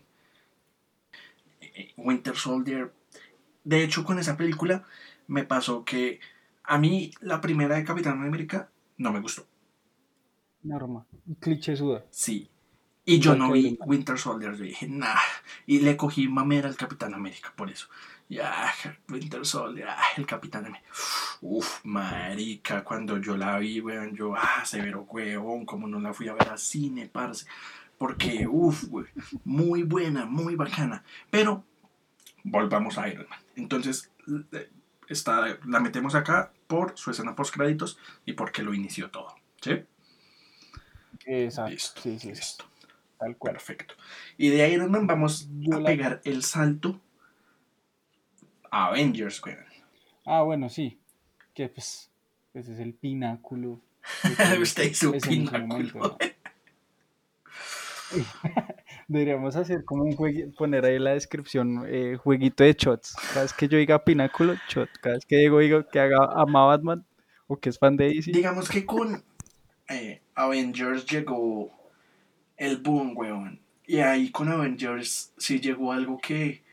Eh, 1.62 1.94
Winter 1.98 2.36
Soldier. 2.36 2.94
De 3.64 3.84
hecho, 3.84 4.06
con 4.06 4.20
esa 4.20 4.38
película 4.38 4.86
me 5.28 5.44
pasó 5.44 5.84
que 5.84 6.20
a 6.64 6.78
mí 6.78 7.12
la 7.20 7.42
primera 7.42 7.76
de 7.76 7.84
Capitán 7.84 8.22
América 8.22 8.70
no 8.98 9.12
me 9.12 9.20
gustó. 9.20 9.46
Norma. 10.64 11.06
Cliché 11.40 11.76
suda. 11.76 12.06
Sí. 12.10 12.50
Y 13.06 13.20
yo 13.20 13.36
no 13.36 13.52
vi. 13.52 13.78
Winter 13.86 14.18
Soldier. 14.18 14.56
Yo 14.56 14.64
dije, 14.64 14.88
nah. 14.88 15.16
Y 15.66 15.80
le 15.80 15.96
cogí 15.98 16.28
mamera 16.28 16.68
al 16.68 16.76
Capitán 16.76 17.14
América 17.14 17.54
por 17.56 17.70
eso. 17.70 17.88
Ya, 18.30 18.74
Winter 19.10 19.46
Soldier, 19.46 19.88
ah, 19.90 20.04
el 20.18 20.26
Capitán 20.26 20.66
América. 20.66 20.90
Uf, 21.42 21.80
marica, 21.86 22.84
cuando 22.84 23.18
yo 23.20 23.38
la 23.38 23.58
vi, 23.58 23.80
weón, 23.80 24.16
yo, 24.16 24.36
ah, 24.36 24.66
severo 24.66 25.04
huevón, 25.04 25.66
como 25.66 25.88
no 25.88 26.00
la 26.00 26.14
fui 26.14 26.28
a 26.28 26.34
ver 26.34 26.50
al 26.50 26.60
cine, 26.60 27.08
parce. 27.08 27.46
Porque, 27.98 28.46
uf, 28.48 28.84
güey, 28.90 29.08
muy 29.46 29.84
buena, 29.84 30.26
muy 30.26 30.56
bacana. 30.56 31.04
Pero, 31.32 31.64
volvamos 32.44 32.98
a 32.98 33.08
Iron 33.08 33.28
Man. 33.30 33.40
Entonces, 33.56 34.12
eh, 34.52 34.70
está, 35.08 35.58
la 35.66 35.80
metemos 35.80 36.14
acá 36.14 36.52
por 36.68 36.98
su 36.98 37.12
escena 37.12 37.34
post 37.36 37.54
créditos 37.56 37.98
y 38.26 38.34
porque 38.34 38.62
lo 38.62 38.74
inició 38.74 39.10
todo. 39.10 39.34
¿Sí? 39.62 39.84
Exacto. 41.26 41.72
Listo. 41.72 42.02
Sí, 42.02 42.12
sí, 42.14 42.20
sí. 42.20 42.28
listo. 42.30 42.66
Tal 43.18 43.36
cual. 43.38 43.54
Perfecto. 43.54 43.96
Y 44.38 44.50
de 44.50 44.70
Iron 44.70 44.92
Man 44.92 45.08
vamos 45.08 45.48
Yo 45.60 45.78
a 45.78 45.80
la- 45.80 45.88
pegar 45.88 46.22
el 46.24 46.44
salto 46.44 46.90
a 46.90 47.00
Avengers, 48.72 49.42
weón. 49.44 49.66
Ah, 50.26 50.42
bueno, 50.42 50.70
sí. 50.70 51.00
Que 51.54 51.70
pues, 51.70 52.12
ese 52.54 52.74
es 52.74 52.80
el 52.80 52.94
pináculo. 52.94 53.82
Usted 54.62 54.84
hizo 54.84 55.12
pináculo. 55.14 56.18
Deberíamos 59.08 59.56
hacer 59.56 59.86
como 59.86 60.04
un 60.04 60.16
jueguito, 60.16 60.52
poner 60.58 60.86
ahí 60.86 60.96
en 60.96 61.04
la 61.06 61.12
descripción 61.12 61.86
eh, 61.88 62.18
jueguito 62.18 62.64
de 62.64 62.74
shots. 62.74 63.16
Cada 63.30 63.44
vez 63.44 63.54
que 63.54 63.68
yo 63.68 63.78
diga 63.78 64.04
pináculo, 64.04 64.56
shot. 64.68 64.90
Cada 65.02 65.16
vez 65.16 65.26
que 65.26 65.38
digo, 65.38 65.60
digo 65.60 65.88
que 65.88 66.00
haga 66.00 66.30
ama 66.36 66.66
Batman 66.66 67.06
o 67.48 67.58
que 67.58 67.70
es 67.70 67.80
fan 67.80 67.96
de 67.96 68.10
DC. 68.10 68.32
Digamos 68.32 68.70
que 68.70 68.86
con 68.86 69.24
eh, 69.90 70.22
Avengers 70.36 71.06
llegó 71.06 71.72
el 72.58 72.78
boom, 72.78 73.14
weón. 73.16 73.62
Y 73.86 74.00
ahí 74.00 74.30
con 74.32 74.50
Avengers 74.50 75.34
sí 75.38 75.62
llegó 75.62 75.94
algo 75.94 76.18
que 76.18 76.64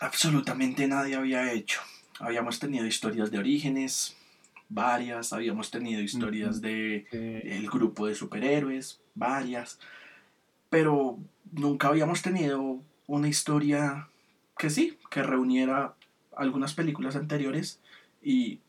absolutamente 0.00 0.86
nadie 0.86 1.16
había 1.16 1.52
hecho. 1.52 1.80
Habíamos 2.20 2.58
tenido 2.58 2.86
historias 2.86 3.30
de 3.30 3.38
orígenes, 3.38 4.16
varias, 4.68 5.32
habíamos 5.32 5.70
tenido 5.70 6.02
historias 6.02 6.60
de 6.60 7.06
el 7.12 7.68
grupo 7.68 8.06
de 8.06 8.14
superhéroes, 8.14 9.00
varias, 9.14 9.78
pero 10.68 11.18
nunca 11.52 11.88
habíamos 11.88 12.22
tenido 12.22 12.80
una 13.06 13.28
historia 13.28 14.08
que 14.56 14.70
sí, 14.70 14.98
que 15.10 15.22
reuniera 15.22 15.94
algunas 16.36 16.74
películas 16.74 17.16
anteriores 17.16 17.80
y 18.22 18.60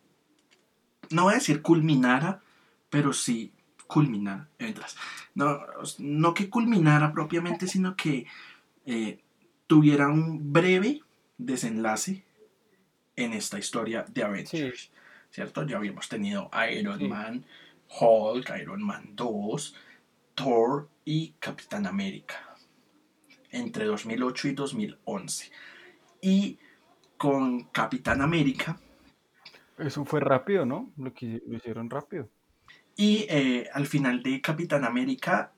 no 1.10 1.24
voy 1.24 1.34
a 1.34 1.38
decir 1.38 1.62
culminara, 1.62 2.42
pero 2.90 3.14
sí 3.14 3.52
culminara, 3.88 4.48
No, 5.34 5.60
no 5.98 6.34
que 6.36 6.50
culminara 6.50 7.12
propiamente, 7.12 7.66
sino 7.66 7.96
que 7.96 8.28
eh, 8.86 9.20
tuviera 9.66 10.08
un 10.10 10.54
breve 10.54 11.02
desenlace 11.40 12.24
en 13.16 13.34
esta 13.34 13.58
historia 13.58 14.06
de 14.08 14.24
Avengers. 14.24 14.92
¿Cierto? 15.32 15.66
Ya 15.66 15.78
habíamos 15.78 16.08
tenido 16.10 16.50
Iron 16.72 17.10
Man, 17.10 17.46
Hulk, 18.00 18.52
Iron 18.62 18.84
Man 18.84 19.12
2, 19.14 19.76
Thor 20.36 20.90
y 21.06 21.32
Capitán 21.40 21.88
América 21.88 22.50
entre 23.52 23.86
2008 23.86 24.48
y 24.50 24.52
2011. 24.54 25.52
Y 26.22 26.60
con 27.18 27.64
Capitán 27.66 28.22
América. 28.22 28.80
Eso 29.78 30.06
fue 30.06 30.20
rápido, 30.20 30.66
¿no? 30.66 30.92
Lo, 30.98 31.14
que, 31.14 31.42
lo 31.46 31.58
hicieron 31.58 31.90
rápido. 31.90 32.30
Y 32.96 33.26
eh, 33.30 33.70
al 33.74 33.88
final 33.88 34.24
de 34.24 34.42
Capitán 34.42 34.84
América, 34.84 35.54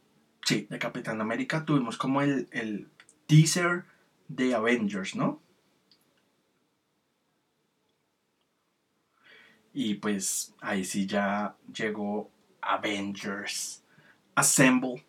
sí, 0.45 0.67
de 0.69 0.77
Capitán 0.77 1.21
América 1.21 1.65
tuvimos 1.65 1.97
como 1.97 2.21
el, 2.21 2.47
el 2.51 2.88
teaser 3.25 3.86
de 4.27 4.53
Avengers, 4.53 5.15
¿no? 5.15 5.41
Y 9.74 9.95
pues 9.95 10.53
ahí 10.61 10.84
sí 10.84 11.05
ya 11.05 11.55
llegó 11.74 12.30
Avengers 12.61 13.84
Assemble. 14.36 15.03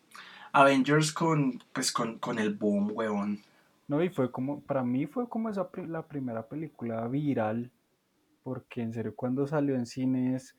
Avengers 0.51 1.11
con, 1.11 1.61
pues, 1.73 1.91
con, 1.91 2.19
con 2.19 2.37
el 2.37 2.53
boom, 2.53 2.91
weón. 2.93 3.39
No, 3.87 4.03
y 4.03 4.09
fue 4.09 4.31
como, 4.31 4.61
para 4.61 4.83
mí 4.83 5.07
fue 5.07 5.27
como 5.27 5.49
esa 5.49 5.67
la 5.87 6.03
primera 6.07 6.47
película 6.47 7.07
viral, 7.07 7.71
porque 8.43 8.81
en 8.81 8.93
serio 8.93 9.15
cuando 9.15 9.47
salió 9.47 9.75
en 9.75 9.85
cines, 9.85 10.55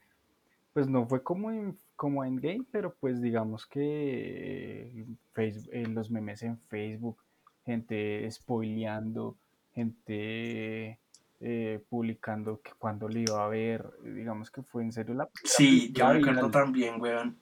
pues 0.72 0.88
no 0.88 1.06
fue 1.06 1.22
como 1.22 1.50
en, 1.50 1.76
como 1.96 2.24
en 2.24 2.36
game, 2.36 2.64
pero 2.70 2.94
pues 2.94 3.22
digamos 3.22 3.66
que 3.66 5.06
Facebook, 5.32 5.72
los 5.88 6.10
memes 6.10 6.42
en 6.42 6.58
Facebook, 6.68 7.18
gente 7.64 8.28
spoileando, 8.30 9.36
gente 9.72 10.98
eh, 11.46 11.78
publicando 11.90 12.62
que 12.62 12.72
cuando 12.78 13.06
le 13.06 13.20
iba 13.20 13.44
a 13.44 13.48
ver, 13.48 13.84
digamos 14.02 14.50
que 14.50 14.62
fue 14.62 14.82
en 14.82 14.92
serio 14.92 15.12
la... 15.12 15.28
Sí, 15.44 15.92
yo 15.92 16.08
me 16.08 16.18
acuerdo 16.18 16.50
también, 16.50 16.98
weón. 16.98 17.36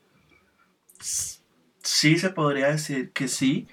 Sí, 0.98 2.18
se 2.18 2.30
podría 2.30 2.72
decir 2.72 3.12
que 3.12 3.28
sí. 3.28 3.68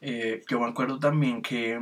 Eh, 0.00 0.42
yo 0.48 0.58
me 0.58 0.68
acuerdo 0.70 0.98
también 0.98 1.42
que 1.42 1.78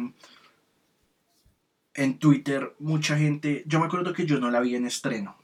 en 1.94 2.18
Twitter 2.18 2.74
mucha 2.80 3.16
gente, 3.16 3.62
yo 3.68 3.78
me 3.78 3.86
acuerdo 3.86 4.12
que 4.12 4.26
yo 4.26 4.40
no 4.40 4.50
la 4.50 4.58
vi 4.58 4.74
en 4.74 4.84
estreno. 4.84 5.36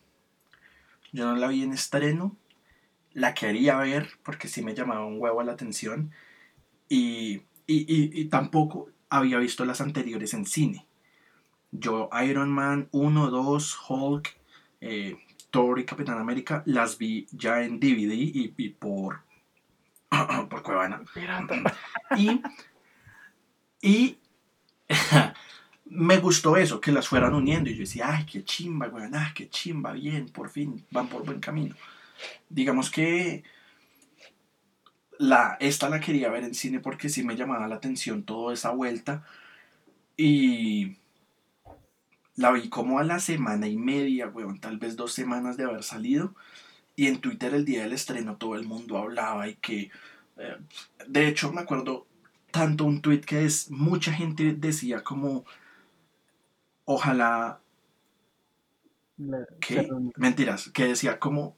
Yo 1.13 1.27
no 1.27 1.37
la 1.37 1.47
vi 1.47 1.63
en 1.63 1.73
estreno, 1.73 2.37
la 3.13 3.35
quería 3.35 3.79
ver 3.79 4.09
porque 4.25 4.49
sí 4.49 4.63
me 4.63 4.75
llamaba 4.75 5.07
un 5.07 5.21
huevo 5.21 5.45
la 5.45 5.53
atención 5.53 6.11
y, 6.89 7.43
y, 7.69 8.25
tampoco 8.25 8.91
había 9.11 9.39
visto 9.39 9.65
las 9.65 9.81
anteriores 9.81 10.35
en 10.35 10.45
cine. 10.45 10.88
Yo 11.71 12.09
Iron 12.25 12.51
Man 12.51 12.89
1, 12.93 13.31
2, 13.31 13.79
Hulk, 13.89 14.37
eh, 14.81 15.17
Thor 15.51 15.79
y 15.79 15.85
Capitán 15.85 16.19
América 16.19 16.63
las 16.67 16.99
vi 16.99 17.27
ya 17.31 17.63
en 17.63 17.79
DVD 17.81 18.13
y 18.15 18.69
por 18.71 19.29
por 20.49 20.63
Cuevana. 20.63 21.03
Y, 22.17 22.41
y 23.81 24.19
me 25.87 26.19
gustó 26.19 26.57
eso, 26.57 26.81
que 26.81 26.93
las 26.93 27.09
fueran 27.09 27.35
uniendo. 27.35 27.71
Y 27.71 27.75
yo 27.75 27.81
decía, 27.81 28.15
ay, 28.15 28.27
qué 28.27 28.45
chimba, 28.45 28.89
weón, 28.89 29.15
ay, 29.15 29.33
qué 29.35 29.49
chimba, 29.49 29.93
bien, 29.93 30.29
por 30.29 30.51
fin, 30.51 30.85
van 30.91 31.09
por 31.09 31.25
buen 31.25 31.41
camino. 31.41 31.75
Digamos 32.49 32.91
que 32.91 33.45
la, 35.19 35.57
esta 35.61 35.89
la 35.89 36.01
quería 36.01 36.31
ver 36.31 36.45
en 36.45 36.55
cine 36.55 36.81
porque 36.81 37.09
sí 37.09 37.23
me 37.23 37.37
llamaba 37.37 37.69
la 37.69 37.77
atención 37.77 38.23
toda 38.23 38.55
esa 38.55 38.71
vuelta. 38.71 39.25
Y 40.17 40.97
la 42.39 42.53
vi 42.53 42.69
como 42.69 43.01
a 43.01 43.05
la 43.05 43.19
semana 43.19 43.67
y 43.67 43.77
media, 43.77 44.29
weón, 44.29 44.61
tal 44.61 44.79
vez 44.79 44.95
dos 44.95 45.13
semanas 45.13 45.57
de 45.57 45.65
haber 45.65 45.83
salido. 45.83 46.37
Y 46.95 47.09
en 47.09 47.21
Twitter 47.21 47.53
el 47.53 47.65
día 47.65 47.83
del 47.83 47.93
estreno 47.93 48.37
todo 48.37 48.55
el 48.55 48.65
mundo 48.65 48.97
hablaba 48.97 49.49
y 49.49 49.57
que, 49.57 49.91
eh, 50.37 50.57
de 51.09 51.27
hecho 51.27 51.53
me 51.53 51.63
acuerdo 51.63 52.07
tanto 52.53 52.85
un 52.85 53.03
tweet 53.03 53.23
que 53.23 53.45
es, 53.45 53.73
mucha 53.73 54.13
gente 54.13 54.55
decía 54.55 55.03
como, 55.03 55.45
ojalá, 56.85 57.59
¿qué? 59.61 59.89
Mentiras, 60.17 60.71
que 60.71 60.87
decía 60.87 61.19
como, 61.19 61.57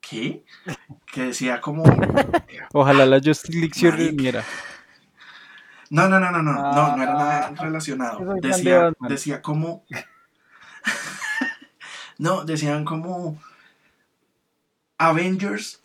¿qué? 0.00 0.44
Que 1.12 1.26
decía 1.26 1.60
como... 1.60 1.84
Ojalá 2.72 3.06
la 3.06 3.20
Justice 3.20 3.56
League 3.56 3.74
se 3.74 3.92
reuniera. 3.92 4.44
No, 5.92 6.08
no, 6.08 6.18
no, 6.18 6.30
no, 6.30 6.42
no, 6.42 6.54
no, 6.54 6.96
no 6.96 7.02
era 7.02 7.12
nada 7.12 7.48
ah, 7.48 7.62
relacionado. 7.62 8.36
Decía, 8.40 8.92
decía 9.00 9.42
como... 9.42 9.84
No, 12.18 12.44
decían 12.44 12.84
como 12.84 13.42
Avengers 14.96 15.82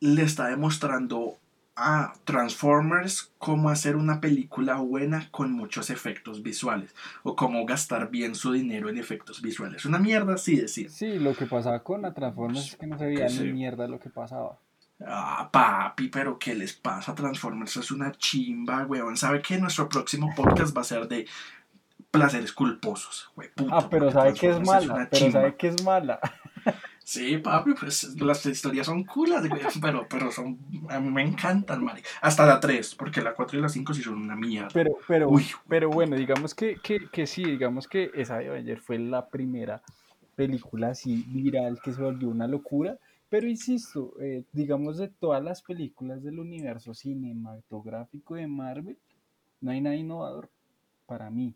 le 0.00 0.22
está 0.22 0.46
demostrando 0.46 1.36
a 1.76 2.14
Transformers 2.24 3.32
cómo 3.38 3.68
hacer 3.68 3.96
una 3.96 4.20
película 4.20 4.76
buena 4.76 5.28
con 5.30 5.52
muchos 5.52 5.90
efectos 5.90 6.42
visuales 6.42 6.94
o 7.22 7.36
cómo 7.36 7.66
gastar 7.66 8.10
bien 8.10 8.34
su 8.34 8.52
dinero 8.52 8.88
en 8.88 8.96
efectos 8.96 9.42
visuales. 9.42 9.84
Una 9.84 9.98
mierda 9.98 10.34
así 10.34 10.56
decir. 10.56 10.90
Sí, 10.90 11.18
lo 11.18 11.34
que 11.34 11.46
pasaba 11.46 11.82
con 11.82 12.02
la 12.02 12.14
Transformers 12.14 12.70
es 12.70 12.76
que 12.76 12.86
no 12.86 12.98
se 12.98 13.06
veía 13.06 13.28
ni 13.28 13.52
mierda 13.52 13.86
lo 13.86 14.00
que 14.00 14.08
pasaba. 14.08 14.58
Ah, 15.06 15.48
papi, 15.52 16.08
pero 16.08 16.38
¿qué 16.38 16.54
les 16.54 16.72
pasa 16.72 17.12
a 17.12 17.14
Transformers? 17.14 17.76
Es 17.76 17.90
una 17.90 18.12
chimba, 18.12 18.86
weón. 18.86 19.16
¿Sabe 19.16 19.42
que 19.42 19.58
nuestro 19.58 19.88
próximo 19.88 20.32
podcast 20.34 20.76
va 20.76 20.80
a 20.80 20.84
ser 20.84 21.08
de 21.08 21.26
placeres 22.10 22.52
culposos, 22.52 23.30
güey. 23.34 23.50
ah, 23.70 23.88
pero 23.90 24.10
sabe 24.10 24.34
que 24.34 24.50
es 24.50 24.60
mala, 24.60 25.08
pero 25.10 25.30
sabe 25.32 25.56
que 25.56 25.68
es 25.68 25.82
mala. 25.82 26.20
Sí, 27.06 27.36
papi, 27.36 27.74
pues 27.74 28.18
las 28.18 28.46
historias 28.46 28.86
son 28.86 29.04
culas, 29.04 29.46
güey, 29.46 29.60
pero, 29.82 30.06
pero 30.08 30.32
son, 30.32 30.58
a 30.88 30.98
mí 30.98 31.10
me 31.10 31.20
encantan, 31.20 31.84
Mari. 31.84 32.00
Hasta 32.22 32.46
la 32.46 32.58
3, 32.58 32.94
porque 32.94 33.20
la 33.20 33.34
4 33.34 33.58
y 33.58 33.60
la 33.60 33.68
5 33.68 33.92
sí 33.92 34.02
son 34.02 34.14
una 34.14 34.34
mierda. 34.34 34.70
Pero, 34.72 34.96
pero, 35.06 35.30
pero 35.68 35.90
bueno, 35.90 36.16
digamos 36.16 36.54
que, 36.54 36.76
que, 36.76 37.10
que 37.12 37.26
sí, 37.26 37.44
digamos 37.44 37.88
que 37.88 38.10
esa 38.14 38.38
de 38.38 38.48
Avenger 38.48 38.80
fue 38.80 38.98
la 38.98 39.28
primera 39.28 39.82
película 40.34 40.88
así 40.88 41.26
viral 41.28 41.78
que 41.84 41.92
se 41.92 42.00
volvió 42.00 42.28
una 42.28 42.46
locura. 42.46 42.96
Pero 43.34 43.48
insisto, 43.48 44.14
eh, 44.20 44.44
digamos 44.52 44.98
de 44.98 45.08
todas 45.08 45.42
las 45.42 45.60
películas 45.60 46.22
del 46.22 46.38
universo 46.38 46.94
cinematográfico 46.94 48.36
de 48.36 48.46
Marvel, 48.46 48.96
no 49.60 49.72
hay 49.72 49.80
nada 49.80 49.96
innovador 49.96 50.48
para 51.04 51.30
mí 51.30 51.52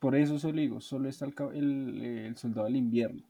por 0.00 0.16
eso 0.16 0.40
solo 0.40 0.60
digo, 0.60 0.80
solo 0.80 1.08
está 1.08 1.26
el, 1.54 2.02
el, 2.02 2.36
Soldado 2.36 2.66
del 2.66 2.74
Invierno, 2.74 3.22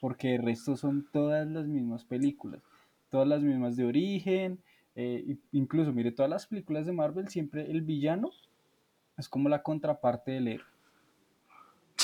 porque 0.00 0.36
el 0.36 0.42
resto 0.42 0.76
son 0.76 1.08
todas 1.12 1.48
las 1.48 1.66
mismas 1.66 2.04
películas, 2.04 2.62
todas 3.10 3.26
las 3.26 3.42
mismas 3.42 3.74
de 3.74 3.84
origen, 3.84 4.60
eh, 4.94 5.36
incluso 5.50 5.92
mire, 5.92 6.12
todas 6.12 6.30
las 6.30 6.46
películas 6.46 6.86
de 6.86 6.92
Marvel 6.92 7.26
siempre 7.26 7.68
el 7.68 7.82
villano 7.82 8.30
es 9.16 9.28
como 9.28 9.48
la 9.48 9.64
contraparte 9.64 10.30
del 10.30 10.46
héroe. 10.46 10.73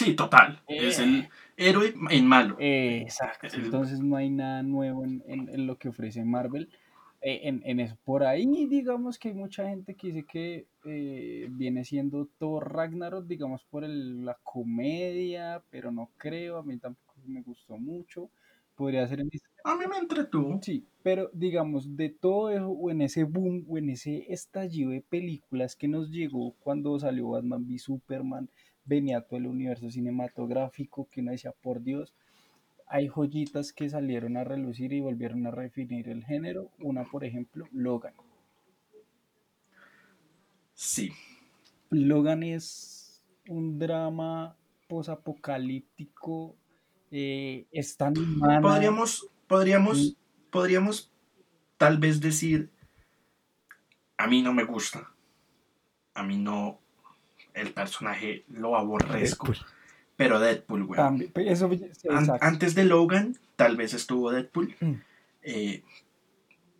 Sí, 0.04 0.14
total. 0.14 0.62
es 0.66 0.98
el 0.98 1.20
eh. 1.20 1.28
héroe 1.56 1.94
en 2.10 2.26
malo. 2.26 2.56
exacto. 2.58 3.48
Entonces 3.54 4.00
no 4.00 4.16
hay 4.16 4.30
nada 4.30 4.62
nuevo 4.62 5.04
en, 5.04 5.22
en 5.26 5.66
lo 5.66 5.76
que 5.78 5.88
ofrece 5.88 6.24
Marvel. 6.24 6.70
Eh, 7.22 7.40
en, 7.44 7.80
eso. 7.80 7.98
Por 8.04 8.24
ahí, 8.24 8.66
digamos 8.66 9.18
que 9.18 9.28
hay 9.28 9.34
mucha 9.34 9.68
gente 9.68 9.94
que 9.94 10.06
dice 10.06 10.24
que 10.24 10.66
eh, 10.86 11.48
viene 11.50 11.84
siendo 11.84 12.26
Thor 12.38 12.72
Ragnarok, 12.72 13.26
digamos, 13.26 13.62
por 13.64 13.82
la 13.86 14.38
comedia, 14.42 15.62
pero 15.68 15.92
no 15.92 16.10
creo, 16.16 16.56
a 16.56 16.62
mí 16.62 16.78
tampoco 16.78 17.14
me 17.26 17.42
gustó 17.42 17.76
mucho. 17.76 18.30
Podría 18.74 19.06
ser 19.06 19.20
en 19.20 19.30
A 19.64 19.76
mí 19.76 19.84
me 19.86 19.98
entretuvo. 19.98 20.58
Sí, 20.62 20.86
pero 21.02 21.28
digamos, 21.34 21.94
de 21.94 22.08
todo 22.08 22.48
eso, 22.48 22.70
o 22.70 22.90
en 22.90 23.02
ese 23.02 23.24
boom, 23.24 23.66
o 23.68 23.76
en 23.76 23.90
ese 23.90 24.24
estallido 24.32 24.92
de 24.92 25.02
películas 25.02 25.76
que 25.76 25.88
nos 25.88 26.10
llegó 26.10 26.54
cuando 26.60 26.98
salió 26.98 27.28
Batman 27.28 27.66
v 27.66 27.78
Superman, 27.78 28.48
venía 28.90 29.20
todo 29.20 29.38
el 29.38 29.46
universo 29.46 29.88
cinematográfico, 29.88 31.08
que 31.10 31.20
uno 31.20 31.30
decía, 31.30 31.52
por 31.62 31.80
Dios, 31.80 32.12
hay 32.88 33.06
joyitas 33.06 33.72
que 33.72 33.88
salieron 33.88 34.36
a 34.36 34.42
relucir 34.42 34.92
y 34.92 35.00
volvieron 35.00 35.46
a 35.46 35.52
redefinir 35.52 36.08
el 36.08 36.24
género. 36.24 36.70
Una, 36.80 37.04
por 37.04 37.24
ejemplo, 37.24 37.66
Logan. 37.72 38.14
Sí. 40.74 41.12
Logan 41.90 42.42
es 42.42 43.22
un 43.48 43.78
drama 43.78 44.56
posapocalíptico 44.88 46.56
eh, 47.12 47.66
es 47.70 47.96
tan 47.96 48.18
humana. 48.18 48.60
Podríamos, 48.60 49.28
podríamos, 49.46 50.16
podríamos 50.50 51.12
tal 51.76 51.98
vez 51.98 52.20
decir, 52.20 52.70
a 54.16 54.26
mí 54.26 54.42
no 54.42 54.52
me 54.52 54.64
gusta, 54.64 55.12
a 56.14 56.22
mí 56.24 56.38
no, 56.38 56.80
el 57.54 57.72
personaje 57.72 58.44
lo 58.48 58.76
aborrezco. 58.76 59.52
Pero 60.16 60.38
Deadpool, 60.38 60.82
weón. 60.82 61.32
antes 62.42 62.74
de 62.74 62.84
Logan, 62.84 63.36
tal 63.56 63.78
vez 63.78 63.94
estuvo 63.94 64.30
Deadpool. 64.30 64.74
Mm. 64.78 64.94
Eh, 65.42 65.82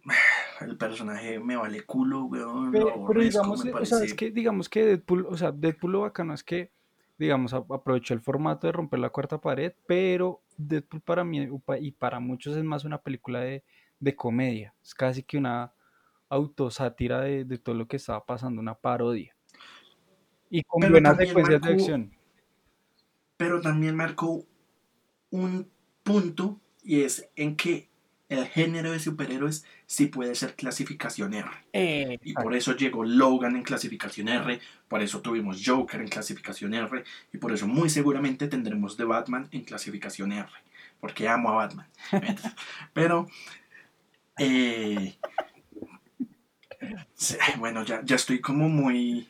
el 0.61 0.77
personaje 0.77 1.39
me 1.41 1.57
vale 1.57 1.83
culo, 1.85 2.25
weón. 2.25 2.71
Pero, 2.71 3.07
digamos, 3.19 3.65
o 3.65 3.85
sea, 3.87 4.05
es 4.05 4.13
que 4.13 4.31
digamos 4.31 4.69
que 4.69 4.85
Deadpool, 4.85 5.27
o 5.27 5.39
sea, 5.39 5.53
Deadpool 5.53 5.93
lo 5.93 6.01
bacano 6.01 6.35
es 6.35 6.45
que, 6.45 6.71
digamos, 7.19 7.55
aprovechó 7.55 8.13
el 8.13 8.21
formato 8.21 8.67
de 8.67 8.73
romper 8.73 9.01
la 9.01 9.09
cuarta 9.09 9.41
pared, 9.41 9.73
pero 9.87 10.43
Deadpool 10.59 11.01
para 11.01 11.25
mí 11.25 11.49
y 11.81 11.93
para 11.93 12.21
muchos 12.21 12.57
es 12.59 12.65
más 12.65 12.85
una 12.85 13.01
película 13.01 13.41
de, 13.41 13.65
de 14.01 14.17
comedia. 14.17 14.75
Es 14.83 14.95
casi 14.95 15.23
que 15.23 15.39
una 15.39 15.73
autosátira 16.29 17.23
de, 17.23 17.47
de 17.47 17.57
todo 17.57 17.75
lo 17.75 17.89
que 17.89 17.97
estaba 17.97 18.25
pasando, 18.27 18.61
una 18.61 18.75
parodia. 18.75 19.35
Y 20.51 20.63
con 20.65 20.81
buenas 20.91 21.17
secuencias 21.17 21.63
de 21.63 21.73
acción. 21.73 22.11
Pero 23.37 23.61
también 23.61 23.97
marcó 23.97 24.45
un 25.31 25.71
punto 26.03 26.61
y 26.83 27.03
es 27.03 27.29
en 27.37 27.57
que 27.57 27.89
el 28.29 28.47
género 28.47 28.93
de 28.93 29.01
superhéroes 29.01 29.65
sí 29.87 30.07
puede 30.07 30.37
ser 30.37 30.55
clasificación 30.55 31.35
R. 31.35 31.51
y 32.23 32.33
por 32.33 32.55
eso 32.55 32.77
llegó 32.77 33.05
Logan 33.05 33.57
en 33.57 33.65
clasificación 33.65 34.29
R, 34.29 34.61
por 34.89 35.03
eso 35.03 35.21
tuvimos 35.21 35.61
Joker 35.65 36.01
en 36.01 36.09
clasificación 36.09 36.73
R, 36.73 37.03
y 37.33 37.39
por 37.39 37.53
eso 37.53 37.67
muy 37.67 37.91
seguramente 37.91 38.47
tendremos 38.47 38.97
The 38.97 39.05
Batman 39.05 39.49
en 39.51 39.65
clasificación 39.65 40.33
R, 40.33 40.49
porque 41.01 41.29
amo 41.29 41.51
a 41.51 41.55
Batman. 41.55 41.89
Pero 42.93 43.27
eh, 44.39 45.17
bueno, 47.59 47.85
ya, 47.85 48.03
ya 48.05 48.17
estoy 48.17 48.41
como 48.41 48.69
muy 48.69 49.29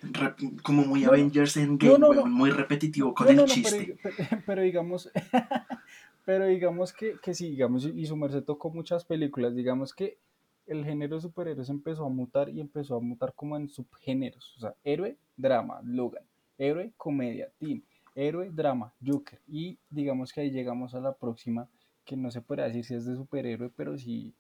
como 0.63 0.85
muy 0.85 1.05
Avengers 1.05 1.57
Endgame, 1.57 2.25
muy 2.27 2.51
repetitivo 2.51 3.15
con 3.15 3.29
el 3.29 3.45
chiste. 3.47 3.97
Pero, 4.47 4.63
digamos, 4.63 5.11
pero 6.25 6.47
digamos 6.47 6.93
que, 6.93 7.17
que 7.21 7.35
sí, 7.35 7.51
digamos, 7.51 7.85
y 7.85 8.07
su 8.07 8.17
merced 8.17 8.45
tocó 8.45 8.71
muchas 8.71 9.05
películas, 9.05 9.55
digamos 9.55 9.95
que 9.95 10.19
el 10.67 10.85
género 10.85 11.17
de 11.17 11.23
superhéroes 11.23 11.69
empezó 11.71 12.07
a 12.07 12.09
mutar 12.09 12.49
y 12.49 12.61
empezó 12.61 12.97
a 12.97 13.01
mutar 13.01 13.33
como 13.35 13.57
en 13.57 13.69
subgéneros, 13.69 14.55
o 14.57 14.61
sea, 14.61 14.75
héroe, 14.85 15.17
drama, 15.37 15.81
Logan, 15.83 16.23
héroe, 16.59 16.93
comedia, 16.97 17.51
Team, 17.59 17.83
héroe, 18.15 18.51
drama, 18.53 18.93
Joker, 19.05 19.41
y 19.49 19.79
digamos 19.89 20.33
que 20.33 20.43
ahí 20.43 20.51
llegamos 20.51 20.95
a 20.95 21.01
la 21.01 21.15
próxima, 21.15 21.69
que 22.05 22.17
no 22.17 22.31
se 22.31 22.41
puede 22.41 22.63
decir 22.63 22.85
si 22.85 22.95
es 22.95 23.07
de 23.07 23.17
superhéroe, 23.17 23.71
pero 23.75 23.99
sí 23.99 24.33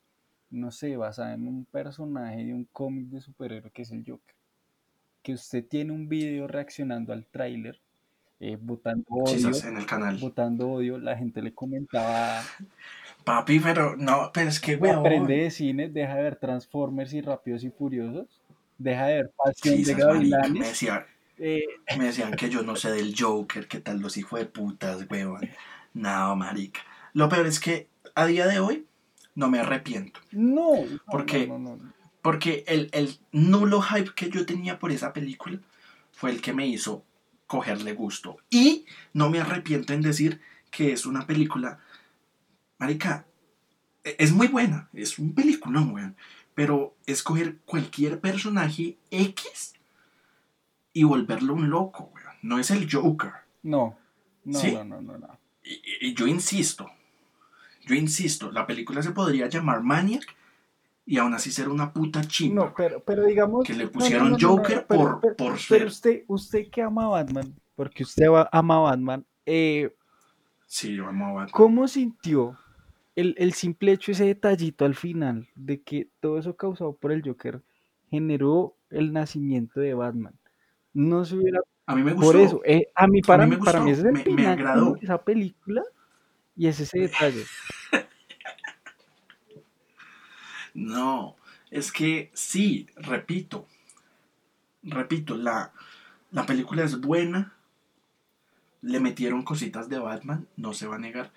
no 0.51 0.71
sé, 0.71 0.97
basada 0.97 1.35
en 1.35 1.47
un 1.47 1.65
personaje 1.65 2.45
de 2.45 2.55
un 2.55 2.65
cómic 2.73 3.07
de 3.07 3.21
superhéroe 3.21 3.71
que 3.71 3.83
es 3.83 3.91
el 3.91 4.05
Joker. 4.07 4.35
Que 5.23 5.35
usted 5.35 5.65
tiene 5.67 5.93
un 5.93 6.09
video 6.09 6.47
reaccionando 6.47 7.13
al 7.13 7.27
tráiler, 7.27 7.81
eh, 8.41 8.57
votando 8.61 9.05
odio. 9.11 9.51
en 9.65 9.77
el 9.77 9.87
canal. 9.87 10.17
Votando 10.19 10.71
odio, 10.71 10.99
la 10.99 11.17
gente 11.17 11.43
le 11.43 11.53
comentaba. 11.53 12.43
Papi, 13.25 13.61
pero 13.61 13.97
no, 13.97 14.31
pero 14.33 14.49
es 14.49 14.61
que 14.61 14.75
Aprende 14.75 15.37
de 15.37 15.51
cine, 15.51 15.89
deja 15.89 16.15
de 16.17 16.23
ver 16.23 16.37
Transformers 16.37 17.13
y 17.13 17.21
Rápidos 17.21 17.65
y 17.65 17.71
Furiosos, 17.71 18.41
deja 18.79 19.07
de 19.07 19.15
ver 19.17 19.33
Pasión 19.37 19.83
de 19.83 19.95
Gavilanes. 19.95 20.83
Eh, 21.43 21.65
me, 21.97 22.05
decían 22.05 22.33
que 22.33 22.51
yo 22.51 22.63
no 22.63 22.77
sé 22.77 22.93
del 22.93 23.15
Joker, 23.19 23.67
que 23.67 23.81
tal 23.81 24.01
los 24.01 24.17
hijos 24.17 24.41
de 24.41 24.47
putas, 24.47 25.07
weón. 25.11 25.49
No, 25.95 26.37
marica. 26.37 26.81
Lo 27.13 27.29
peor 27.29 27.47
es 27.47 27.61
que 27.61 27.89
a 28.15 28.27
día 28.27 28.47
de 28.47 28.59
hoy 28.59 28.87
no 29.35 29.49
me 29.51 29.61
arrepiento. 29.61 30.21
No. 30.33 30.73
Porque, 31.11 31.51
porque 32.23 32.65
el, 32.67 33.19
nulo 33.33 33.81
hype 33.81 34.15
que 34.15 34.31
yo 34.31 34.47
tenía 34.47 34.79
por 34.79 34.93
esa 34.93 35.13
película 35.13 35.61
fue 36.13 36.31
el 36.31 36.41
que 36.41 36.53
me 36.53 36.67
hizo 36.67 37.05
cogerle 37.47 37.95
gusto. 37.95 38.39
Y 38.51 38.87
no 39.13 39.31
me 39.31 39.41
arrepiento 39.41 39.93
en 39.93 40.03
decir 40.03 40.41
que 40.71 40.93
es 40.93 41.07
una 41.07 41.27
película, 41.27 41.81
marica, 42.79 43.27
e, 44.05 44.17
es 44.19 44.33
muy 44.33 44.49
buena, 44.49 44.89
es 44.93 45.19
un 45.19 45.35
peliculón, 45.35 45.93
weón. 45.93 46.17
Pero 46.55 46.97
escoger 47.07 47.59
cualquier 47.65 48.21
personaje 48.21 48.99
X 49.11 49.75
y 50.93 51.05
volverlo 51.05 51.55
un 51.55 51.71
loco, 51.71 52.11
weón. 52.15 52.37
No 52.43 52.59
es 52.59 52.71
el 52.71 52.91
Joker. 52.91 53.33
No, 53.63 53.99
no, 54.45 54.63
no, 54.63 54.85
no, 54.85 55.03
no, 55.03 55.19
no. 55.19 55.39
y 55.63 56.15
yo 56.15 56.27
insisto, 56.27 56.91
yo 57.91 57.97
insisto, 57.97 58.53
la 58.53 58.67
película 58.67 59.03
se 59.03 59.11
podría 59.11 59.49
llamar 59.49 59.83
Maniac 59.83 60.25
y 61.05 61.19
aún 61.19 61.35
así 61.35 61.51
ser 61.51 61.69
una 61.69 61.93
puta 61.93 62.23
chimba. 62.23 62.67
No, 62.67 62.75
pero, 62.77 63.03
pero 63.03 63.25
digamos. 63.25 63.67
Que 63.67 63.75
le 63.75 63.89
pusieron 63.89 64.39
Joker 64.41 64.87
por, 64.87 65.21
por 65.37 65.59
ser. 65.59 65.79
Pero 65.79 65.89
usted, 65.89 66.23
usted 66.29 66.71
que 66.71 66.83
ama 66.83 67.07
a 67.07 67.09
Batman, 67.09 67.53
porque 67.75 68.05
usted 68.05 68.27
ama 68.53 68.77
a 68.77 68.79
Batman. 68.79 69.27
Eh, 69.45 69.93
sí, 70.67 70.95
yo 70.95 71.09
amo 71.09 71.27
a 71.27 71.33
Batman. 71.33 71.51
¿Cómo 71.53 71.89
sintió 71.89 72.57
el, 73.17 73.35
el 73.39 73.55
simple 73.55 73.91
hecho, 73.91 74.13
ese 74.13 74.25
detallito 74.25 74.85
al 74.85 74.95
final, 74.95 75.49
de 75.57 75.83
que 75.83 76.09
todo 76.21 76.39
eso 76.39 76.55
causado 76.55 76.93
por 76.93 77.11
el 77.11 77.23
Joker 77.27 77.61
generó 78.09 78.77
el 78.91 79.13
nacimiento 79.13 79.81
de 79.81 79.95
Batman? 79.95 80.39
No 80.93 81.25
se 81.25 81.35
hubiera. 81.35 81.59
A 81.87 81.97
mí 81.97 82.05
me 82.05 82.13
gustó. 82.13 82.31
Por 82.31 82.41
eso, 82.41 82.61
eh, 82.65 82.87
a 82.95 83.09
mí, 83.09 83.21
para, 83.21 83.49
mí, 83.49 83.57
para 83.57 83.81
mí, 83.81 83.91
es 83.91 83.99
el 83.99 84.13
me, 84.13 84.25
me 84.27 84.47
agradó. 84.47 84.97
esa 85.03 85.25
película 85.25 85.83
y 86.55 86.69
es 86.69 86.79
ese 86.79 87.01
detalle. 87.01 87.45
no, 90.75 91.37
es 91.71 91.93
que 91.93 92.31
sí, 92.35 92.89
repito, 92.97 93.67
repito, 94.83 95.37
la, 95.37 95.73
la 96.31 96.47
película 96.47 96.85
es 96.85 97.01
buena, 97.01 97.55
le 98.83 99.01
metieron 99.01 99.43
cositas 99.43 99.89
de 99.89 99.99
Batman, 99.99 100.47
no 100.57 100.73
se 100.73 100.87
va 100.87 100.97
a 100.97 100.99
negar, 100.99 101.33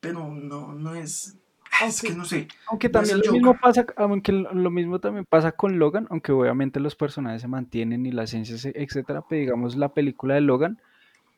pero 0.00 0.28
no, 0.28 0.74
no 0.74 0.94
es... 0.94 1.38
es 1.84 2.02
que 2.02 2.14
no 2.14 2.24
sé. 2.24 2.48
Aunque 2.68 2.88
también 2.88 3.20
lo 3.24 3.32
mismo 3.32 3.56
pasa, 3.58 3.86
aunque 3.96 4.32
lo 4.32 4.70
mismo 4.70 4.98
también 4.98 5.24
pasa 5.28 5.52
con 5.52 5.78
Logan, 5.78 6.06
aunque 6.10 6.32
obviamente 6.32 6.80
los 6.80 6.94
personajes 6.94 7.42
se 7.42 7.48
mantienen 7.48 8.06
y 8.06 8.12
la 8.12 8.26
ciencia, 8.26 8.56
etcétera, 8.74 9.22
pero 9.28 9.40
digamos 9.40 9.76
la 9.76 9.92
película 9.92 10.34
de 10.34 10.42
Logan, 10.42 10.80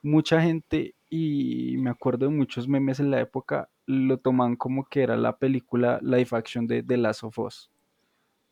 mucha 0.03 0.41
gente 0.43 0.95
y 1.11 1.77
me 1.79 1.91
acuerdo 1.91 2.27
de 2.27 2.33
muchos 2.33 2.69
memes 2.69 3.01
en 3.01 3.11
la 3.11 3.21
época, 3.21 3.69
lo 3.87 4.19
toman 4.19 4.57
como 4.57 4.85
que 4.85 5.03
era 5.03 5.17
la 5.17 5.37
película 5.39 5.99
live 6.03 6.29
action 6.33 6.67
de 6.67 6.83
The 6.83 6.97
Last 6.99 7.25
of 7.25 7.39
Us, 7.39 7.71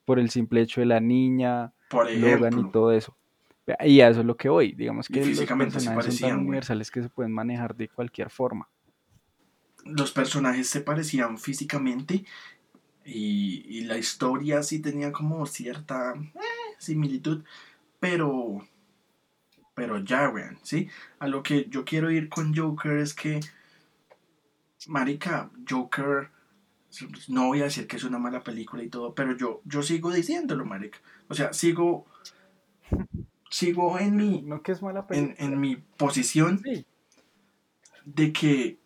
por 0.04 0.18
el 0.18 0.30
simple 0.30 0.62
hecho 0.62 0.80
de 0.80 0.86
la 0.86 1.00
niña, 1.00 1.72
Logan 1.90 2.58
y 2.58 2.70
todo 2.70 2.92
eso. 2.92 3.16
Y 3.84 4.00
a 4.00 4.08
eso 4.08 4.20
es 4.20 4.26
lo 4.26 4.36
que 4.36 4.48
voy, 4.48 4.72
digamos 4.72 5.08
que 5.08 5.26
los 5.26 5.38
personajes 5.40 6.18
son 6.18 6.30
tan 6.30 6.38
universales 6.38 6.90
que 6.90 7.02
se 7.02 7.08
pueden 7.08 7.32
manejar 7.32 7.74
de 7.74 7.88
cualquier 7.88 8.30
forma. 8.30 8.68
Los 9.84 10.12
personajes 10.12 10.68
se 10.68 10.80
parecían 10.80 11.38
físicamente 11.38 12.24
y, 13.04 13.82
la 13.82 13.98
historia 13.98 14.62
sí 14.62 14.80
tenía 14.80 15.12
como 15.12 15.46
cierta 15.46 16.14
eh, 16.16 16.74
similitud, 16.78 17.44
pero 18.00 18.66
pero 19.76 19.98
ya, 19.98 20.30
weón, 20.30 20.58
¿sí? 20.62 20.88
A 21.18 21.28
lo 21.28 21.42
que 21.42 21.66
yo 21.68 21.84
quiero 21.84 22.10
ir 22.10 22.30
con 22.30 22.56
Joker 22.56 22.96
es 22.96 23.12
que, 23.12 23.40
marica, 24.86 25.50
Joker, 25.68 26.30
no 27.28 27.48
voy 27.48 27.60
a 27.60 27.64
decir 27.64 27.86
que 27.86 27.96
es 27.96 28.04
una 28.04 28.18
mala 28.18 28.42
película 28.42 28.82
y 28.82 28.88
todo, 28.88 29.14
pero 29.14 29.36
yo, 29.36 29.60
yo 29.66 29.82
sigo 29.82 30.10
diciéndolo, 30.10 30.64
marica. 30.64 30.98
O 31.28 31.34
sea, 31.34 31.52
sigo, 31.52 32.06
sigo 33.50 33.98
en 33.98 34.16
mi, 34.16 34.40
no 34.40 34.62
que 34.62 34.72
es 34.72 34.80
mala 34.80 35.06
En, 35.10 35.60
mi 35.60 35.76
posición 35.76 36.62
de 38.06 38.32
que, 38.32 38.78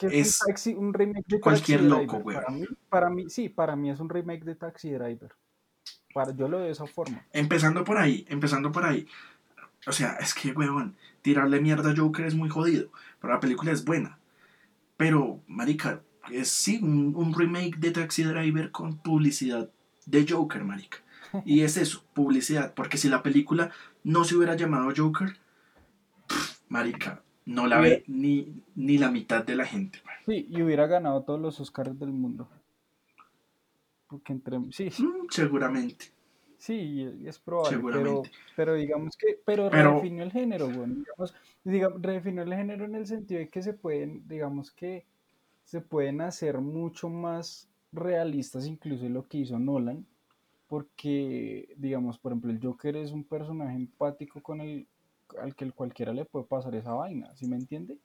es, 0.00 0.40
un, 0.74 0.94
remake 0.94 1.26
de 1.26 1.40
cualquier 1.40 1.82
loco, 1.82 2.16
weón. 2.16 2.40
Para 2.42 2.50
mí, 2.56 2.66
para 2.88 3.10
mí, 3.10 3.28
sí, 3.28 3.50
para 3.50 3.76
mí 3.76 3.90
es 3.90 4.00
un 4.00 4.08
remake 4.08 4.44
de 4.44 4.54
Taxi 4.54 4.92
Driver. 4.92 5.30
Para, 6.14 6.34
yo 6.34 6.48
lo 6.48 6.56
veo 6.56 6.66
de 6.68 6.72
esa 6.72 6.86
forma. 6.86 7.22
Empezando 7.32 7.84
por 7.84 7.98
ahí, 7.98 8.24
empezando 8.30 8.72
por 8.72 8.86
ahí. 8.86 9.06
O 9.86 9.92
sea, 9.92 10.14
es 10.20 10.34
que, 10.34 10.52
weón, 10.52 10.96
tirarle 11.22 11.60
mierda 11.60 11.90
a 11.90 11.96
Joker 11.96 12.26
es 12.26 12.34
muy 12.34 12.48
jodido. 12.48 12.90
Pero 13.20 13.32
la 13.32 13.40
película 13.40 13.72
es 13.72 13.84
buena. 13.84 14.18
Pero, 14.96 15.40
marica, 15.46 16.02
es 16.30 16.48
sí 16.48 16.80
un, 16.82 17.34
remake 17.34 17.76
de 17.78 17.90
Taxi 17.90 18.24
Driver 18.24 18.70
con 18.70 18.98
publicidad 18.98 19.70
de 20.06 20.26
Joker, 20.28 20.64
marica. 20.64 20.98
Y 21.44 21.62
es 21.62 21.76
eso, 21.76 22.04
publicidad. 22.14 22.74
Porque 22.74 22.98
si 22.98 23.08
la 23.08 23.22
película 23.22 23.70
no 24.02 24.24
se 24.24 24.36
hubiera 24.36 24.56
llamado 24.56 24.92
Joker, 24.96 25.36
marica, 26.68 27.22
no 27.44 27.66
la 27.66 27.80
ve 27.80 28.04
ni, 28.06 28.62
ni 28.74 28.98
la 28.98 29.10
mitad 29.10 29.44
de 29.44 29.56
la 29.56 29.64
gente. 29.64 30.02
Sí, 30.26 30.46
y 30.50 30.62
hubiera 30.62 30.86
ganado 30.86 31.22
todos 31.22 31.40
los 31.40 31.60
Oscars 31.60 31.98
del 31.98 32.12
mundo. 32.12 32.48
Porque 34.08 34.32
entre... 34.32 34.58
Sí. 34.72 34.90
Mm, 35.02 35.28
seguramente. 35.30 36.17
Sí, 36.58 37.08
es 37.24 37.38
probable, 37.38 37.80
pero, 37.92 38.22
pero 38.56 38.74
digamos 38.74 39.16
que, 39.16 39.38
pero, 39.44 39.70
redefinió 39.70 40.24
el 40.24 40.32
género, 40.32 40.68
bueno, 40.68 40.96
digamos, 40.96 41.34
digamos, 41.62 42.02
redefinió 42.02 42.42
el 42.42 42.52
género 42.52 42.84
en 42.84 42.96
el 42.96 43.06
sentido 43.06 43.38
de 43.38 43.48
que 43.48 43.62
se 43.62 43.74
pueden, 43.74 44.26
digamos 44.26 44.72
que 44.72 45.06
se 45.62 45.80
pueden 45.80 46.20
hacer 46.20 46.58
mucho 46.58 47.08
más 47.08 47.68
realistas 47.92 48.66
incluso 48.66 49.08
lo 49.08 49.28
que 49.28 49.38
hizo 49.38 49.56
Nolan, 49.58 50.04
porque, 50.66 51.72
digamos, 51.76 52.18
por 52.18 52.32
ejemplo, 52.32 52.50
el 52.50 52.60
Joker 52.60 52.96
es 52.96 53.12
un 53.12 53.22
personaje 53.22 53.76
empático 53.76 54.42
con 54.42 54.60
el, 54.60 54.88
al 55.40 55.54
que 55.54 55.70
cualquiera 55.70 56.12
le 56.12 56.24
puede 56.24 56.44
pasar 56.44 56.74
esa 56.74 56.92
vaina, 56.92 57.34
¿sí 57.36 57.46
me 57.46 57.56
entiende? 57.56 57.98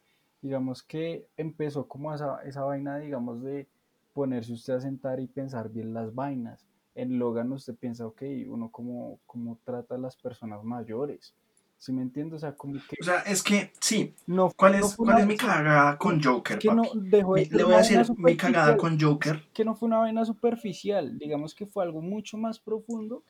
Digamos 0.44 0.84
que 0.84 1.26
empezó 1.38 1.88
como 1.88 2.14
esa, 2.14 2.40
esa 2.44 2.64
vaina, 2.64 3.00
digamos, 3.00 3.42
de 3.42 3.68
ponerse 4.14 4.54
usted 4.54 4.76
a 4.76 4.82
sentar 4.82 5.20
y 5.20 5.26
pensar 5.26 5.70
bien 5.70 5.94
las 5.94 6.14
vainas. 6.14 6.68
En 6.96 7.18
Logan 7.18 7.52
usted 7.52 7.76
piensa, 7.76 8.06
ok, 8.06 8.22
uno 8.48 8.70
cómo, 8.72 9.20
cómo 9.26 9.58
trata 9.64 9.96
a 9.96 9.98
las 9.98 10.16
personas 10.16 10.64
mayores, 10.64 11.34
¿Sí 11.84 11.92
me 11.92 12.02
entiendes? 12.02 12.38
O 12.38 12.40
sea, 12.40 12.56
como 12.56 12.76
que... 12.76 12.96
O 13.02 13.04
sea, 13.04 13.20
es 13.24 13.44
que, 13.44 13.74
sí. 13.82 14.16
¿Cuál 14.56 14.76
es, 14.76 14.96
¿cuál 14.96 15.20
es 15.20 15.28
mi 15.28 15.36
cagada 15.36 15.98
con 15.98 16.24
Joker, 16.24 16.58
que 16.58 16.70
No 16.70 16.84
dejó 16.94 17.36
Le 17.36 17.62
voy 17.62 17.74
a 17.74 17.78
decir 17.80 18.02
mi 18.16 18.38
cagada 18.38 18.78
con 18.78 18.98
Joker. 18.98 19.44
Que 19.54 19.66
no 19.66 19.76
fue 19.76 19.88
una 19.88 19.98
vaina 19.98 20.24
superficial. 20.24 21.20
Digamos 21.20 21.54
que 21.54 21.66
fue 21.66 21.84
algo 21.84 22.02
mucho 22.02 22.38
más 22.38 22.58
profundo. 22.58 23.22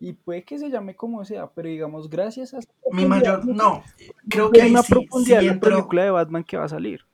Y 0.00 0.12
puede 0.12 0.44
que 0.44 0.58
se 0.58 0.68
llame 0.68 0.94
como 0.94 1.24
sea, 1.24 1.46
pero 1.46 1.70
digamos, 1.70 2.10
gracias 2.10 2.52
a... 2.52 2.58
Mi 2.92 3.06
mayor... 3.06 3.46
No, 3.46 3.82
creo 4.28 4.50
que 4.50 4.60
hay 4.60 4.70
una 4.70 4.82
profundidad 4.82 5.40
en 5.40 5.46
la 5.46 5.60
película 5.60 6.04
de 6.04 6.10
Batman 6.10 6.44
que 6.44 6.58
va 6.58 6.64
a 6.64 6.68
salir. 6.68 7.06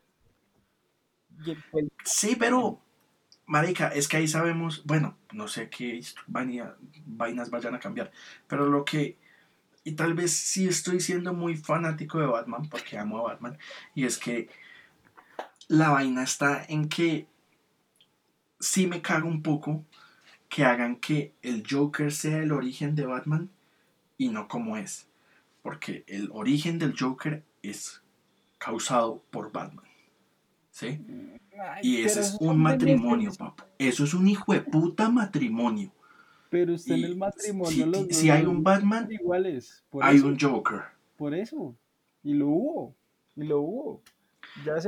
Sí, 2.03 2.34
pero... 2.36 2.80
Marica, 3.51 3.88
es 3.88 4.07
que 4.07 4.18
ahí 4.18 4.28
sabemos... 4.28 4.84
Bueno, 4.86 5.16
no 5.32 5.48
sé 5.48 5.68
qué 5.68 6.01
vainas 6.26 7.51
vayan 7.51 7.74
a 7.74 7.80
cambiar. 7.80 8.12
Pero 8.46 8.66
lo 8.66 8.84
que 8.84 9.18
y 9.82 9.92
tal 9.92 10.14
vez 10.14 10.32
sí 10.32 10.68
estoy 10.68 11.01
siendo 11.01 11.32
muy 11.32 11.57
fanático 11.57 12.20
de 12.20 12.26
Batman, 12.26 12.68
porque 12.68 12.98
amo 12.98 13.18
a 13.18 13.32
Batman, 13.32 13.59
y 13.94 14.05
es 14.05 14.18
que 14.18 14.48
la 15.68 15.90
vaina 15.90 16.22
está 16.22 16.64
en 16.68 16.88
que 16.88 17.26
sí 18.59 18.86
me 18.86 19.03
cago 19.03 19.28
un 19.28 19.42
poco 19.42 19.84
que 20.48 20.64
hagan 20.64 20.96
que 20.96 21.32
el 21.42 21.64
Joker 21.68 22.12
sea 22.12 22.38
el 22.38 22.53
origen 22.53 22.94
de 22.94 23.07
Batman 23.07 23.51
y 24.18 24.28
no 24.28 24.48
como 24.48 24.76
es. 24.76 25.09
Porque 25.62 26.05
el 26.07 26.30
origen 26.32 26.78
del 26.78 26.94
Joker 26.98 27.44
es 27.62 28.03
causado 28.59 29.22
por 29.30 29.53
Batman. 29.53 29.89
¿Sí? 30.70 31.04
y 31.82 32.02
ese 32.02 32.20
es 32.20 32.36
un 32.40 32.58
matrimonio, 32.58 33.32
papá. 33.36 33.66
Eso 33.78 34.04
es 34.04 34.14
un 34.14 34.28
hijo 34.28 34.52
de 34.52 34.60
puta 34.60 35.10
matrimonio. 35.10 35.92
Pero 36.48 36.74
usted 36.74 36.94
en 36.94 37.04
el 37.04 37.16
matrimonio 37.16 37.70
si, 37.70 37.84
los 37.84 38.06
si 38.16 38.30
hay 38.30 38.44
un 38.44 38.62
Batman, 38.62 39.10
iguales. 39.10 39.84
hay 40.00 40.18
un 40.18 40.38
Joker. 40.38 40.82
Por 41.16 41.34
eso. 41.34 41.76
Y 42.22 42.34
lo 42.34 42.48
hubo. 42.48 42.94
Y 43.36 43.44
lo 43.44 43.60
hubo. 43.60 44.02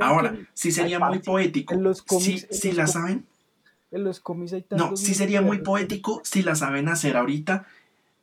Ahora, 0.00 0.36
si 0.54 0.72
sería 0.72 0.98
muy 0.98 1.20
poético. 1.20 1.74
En 1.74 1.82
los 1.82 2.02
cómics, 2.02 2.48
si, 2.50 2.72
la 2.72 2.86
saben. 2.86 3.26
En 3.90 4.04
los 4.04 4.20
cómics 4.20 4.52
hay 4.54 4.64
No, 4.70 4.96
si 4.96 5.14
sería 5.14 5.40
muy 5.40 5.58
poético 5.58 6.20
si 6.24 6.42
la 6.42 6.54
saben 6.54 6.88
hacer 6.88 7.16
ahorita. 7.16 7.66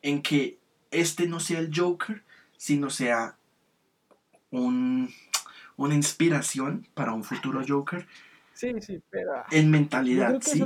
En 0.01 0.21
que 0.21 0.57
este 0.91 1.27
no 1.27 1.39
sea 1.39 1.59
el 1.59 1.71
Joker, 1.73 2.23
sino 2.57 2.89
sea 2.89 3.37
un, 4.51 5.11
una 5.79 5.95
inspiración 5.95 6.87
para 6.93 7.13
un 7.13 7.23
futuro 7.23 7.61
Joker 7.67 8.05
Sí, 8.59 8.73
sí, 8.81 9.01
pero... 9.09 9.31
Ah, 9.37 9.45
en 9.51 9.71
mentalidad, 9.71 10.37
sí. 10.41 10.61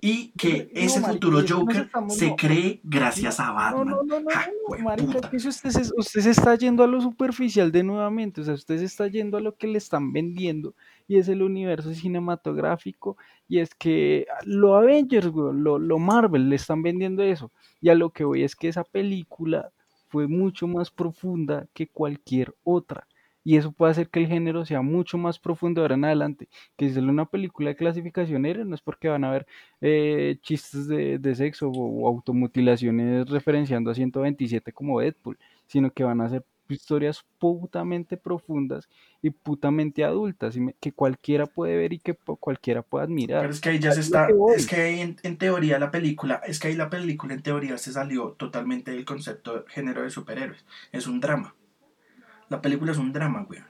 Y 0.00 0.30
que 0.30 0.70
ese 0.72 1.02
futuro 1.02 1.42
Joker 1.46 1.90
se 2.08 2.34
cree 2.34 2.80
gracias 2.82 3.38
a 3.38 3.50
Batman. 3.50 3.86
No, 3.86 4.02
no, 4.02 4.20
no, 4.20 4.30
no, 4.30 4.78
marica, 4.82 5.28
que 5.28 5.36
usted 5.36 5.68
se, 5.68 5.92
usted 5.94 6.22
se 6.22 6.30
está 6.30 6.54
yendo 6.54 6.82
a 6.82 6.86
lo 6.86 7.02
superficial 7.02 7.70
de 7.70 7.82
nuevamente, 7.82 8.40
o 8.40 8.44
sea, 8.44 8.54
usted 8.54 8.78
se 8.78 8.86
está 8.86 9.08
yendo 9.08 9.36
a 9.36 9.42
lo 9.42 9.56
que 9.56 9.66
le 9.66 9.76
están 9.76 10.10
vendiendo, 10.10 10.74
y 11.06 11.18
es 11.18 11.28
el 11.28 11.42
universo 11.42 11.92
cinematográfico, 11.92 13.18
y 13.46 13.58
es 13.58 13.74
que 13.74 14.26
lo 14.44 14.76
Avengers, 14.76 15.26
lo, 15.26 15.78
lo 15.78 15.98
Marvel, 15.98 16.48
le 16.48 16.56
están 16.56 16.82
vendiendo 16.82 17.22
eso, 17.22 17.52
y 17.82 17.90
a 17.90 17.94
lo 17.94 18.08
que 18.08 18.24
voy 18.24 18.42
es 18.42 18.56
que 18.56 18.68
esa 18.68 18.84
película 18.84 19.70
fue 20.08 20.28
mucho 20.28 20.66
más 20.66 20.90
profunda 20.90 21.66
que 21.74 21.88
cualquier 21.88 22.54
otra 22.64 23.06
y 23.48 23.56
eso 23.56 23.72
puede 23.72 23.92
hacer 23.92 24.10
que 24.10 24.20
el 24.20 24.26
género 24.26 24.66
sea 24.66 24.82
mucho 24.82 25.16
más 25.16 25.38
profundo 25.38 25.80
ahora 25.80 25.94
en 25.94 26.04
adelante. 26.04 26.50
Que 26.76 26.90
si 26.90 26.98
es 26.98 26.98
una 26.98 27.24
película 27.24 27.70
de 27.70 27.76
clasificación 27.76 28.44
R, 28.44 28.62
no 28.66 28.74
es 28.74 28.82
porque 28.82 29.08
van 29.08 29.24
a 29.24 29.30
haber 29.30 29.46
eh, 29.80 30.36
chistes 30.42 30.86
de, 30.86 31.34
sexo 31.34 31.70
o, 31.70 32.06
automutilaciones 32.06 33.26
referenciando 33.30 33.90
a 33.90 33.94
127 33.94 34.70
como 34.74 35.00
Deadpool, 35.00 35.38
sino 35.66 35.90
que 35.90 36.04
van 36.04 36.20
a 36.20 36.28
ser 36.28 36.44
historias 36.68 37.24
putamente 37.38 38.18
profundas 38.18 38.86
y 39.22 39.30
putamente 39.30 40.04
adultas 40.04 40.54
que 40.78 40.92
cualquiera 40.92 41.46
puede 41.46 41.74
ver 41.74 41.94
y 41.94 42.00
que 42.00 42.14
cualquiera 42.14 42.82
puede 42.82 43.06
admirar. 43.06 43.40
Pero 43.40 43.54
es 43.54 43.62
que 43.62 43.70
ahí 43.70 43.78
ya 43.78 43.92
se 43.92 44.00
está, 44.00 44.28
es 44.54 44.66
que 44.66 44.76
ahí 44.76 45.00
en, 45.00 45.16
en, 45.22 45.38
teoría 45.38 45.78
la 45.78 45.90
película, 45.90 46.42
es 46.46 46.60
que 46.60 46.68
ahí 46.68 46.74
la 46.74 46.90
película 46.90 47.32
en 47.32 47.40
teoría 47.40 47.78
se 47.78 47.94
salió 47.94 48.32
totalmente 48.32 48.90
del 48.90 49.06
concepto 49.06 49.54
de 49.54 49.70
género 49.70 50.02
de 50.02 50.10
superhéroes, 50.10 50.66
es 50.92 51.06
un 51.06 51.20
drama. 51.20 51.54
La 52.48 52.60
película 52.60 52.92
es 52.92 52.98
un 52.98 53.12
drama, 53.12 53.46
weón. 53.48 53.64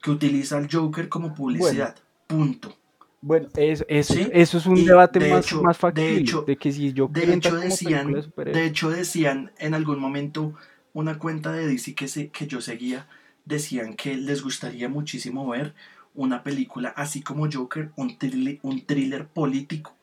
Que 0.00 0.10
utiliza 0.10 0.56
al 0.56 0.68
Joker 0.70 1.08
como 1.08 1.34
publicidad. 1.34 1.96
Punto. 2.26 2.74
Bueno, 3.20 3.48
eso, 3.56 3.84
eso, 3.88 4.14
eso 4.32 4.58
es 4.58 4.66
un 4.66 4.84
debate 4.84 5.18
más, 5.28 5.52
más 5.54 5.76
factible. 5.76 6.10
De 6.10 6.20
hecho, 6.20 6.42
de 6.42 6.56
que 6.56 6.72
si 6.72 6.92
de 6.92 7.34
hecho 7.34 7.56
decían, 7.56 8.12
de, 8.36 8.66
hecho 8.66 8.90
decían 8.90 9.52
en 9.58 9.74
algún 9.74 9.98
momento 9.98 10.54
una 10.92 11.18
cuenta 11.18 11.52
de 11.52 11.66
DC 11.66 11.94
que, 11.94 12.30
que 12.30 12.46
yo 12.46 12.60
seguía, 12.60 13.08
decían 13.44 13.94
que 13.94 14.16
les 14.16 14.42
gustaría 14.42 14.88
muchísimo 14.88 15.48
ver 15.48 15.74
una 16.14 16.42
película 16.42 16.90
así 16.90 17.22
como 17.22 17.48
Joker, 17.50 17.90
un 17.96 18.18
thriller, 18.18 18.58
un 18.62 18.86
thriller 18.86 19.26
político 19.26 19.94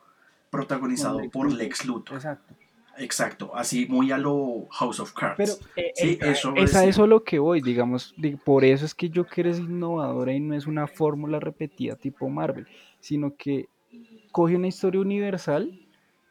protagonizado 0.49 1.19
por 1.31 1.51
Lex 1.51 1.85
Luthor. 1.85 2.17
Exacto. 2.17 2.55
Exacto, 2.97 3.55
así 3.55 3.87
muy 3.87 4.11
a 4.11 4.17
lo 4.17 4.67
House 4.71 4.99
of 4.99 5.13
Cards. 5.13 5.37
Pero 5.37 5.53
eh, 5.75 5.91
sí, 5.95 6.19
eh, 6.21 6.31
eso 6.31 6.53
es 6.55 6.75
a 6.75 6.85
eso 6.85 7.07
lo 7.07 7.23
que 7.23 7.39
voy, 7.39 7.61
digamos, 7.61 8.15
por 8.43 8.63
eso 8.63 8.85
es 8.85 8.93
que 8.93 9.11
Joker 9.13 9.47
es 9.47 9.59
innovadora 9.59 10.33
y 10.33 10.39
no 10.39 10.55
es 10.55 10.67
una 10.67 10.87
fórmula 10.87 11.39
repetida 11.39 11.95
tipo 11.95 12.29
Marvel, 12.29 12.67
sino 12.99 13.35
que 13.35 13.67
coge 14.31 14.55
una 14.55 14.67
historia 14.67 15.01
universal 15.01 15.79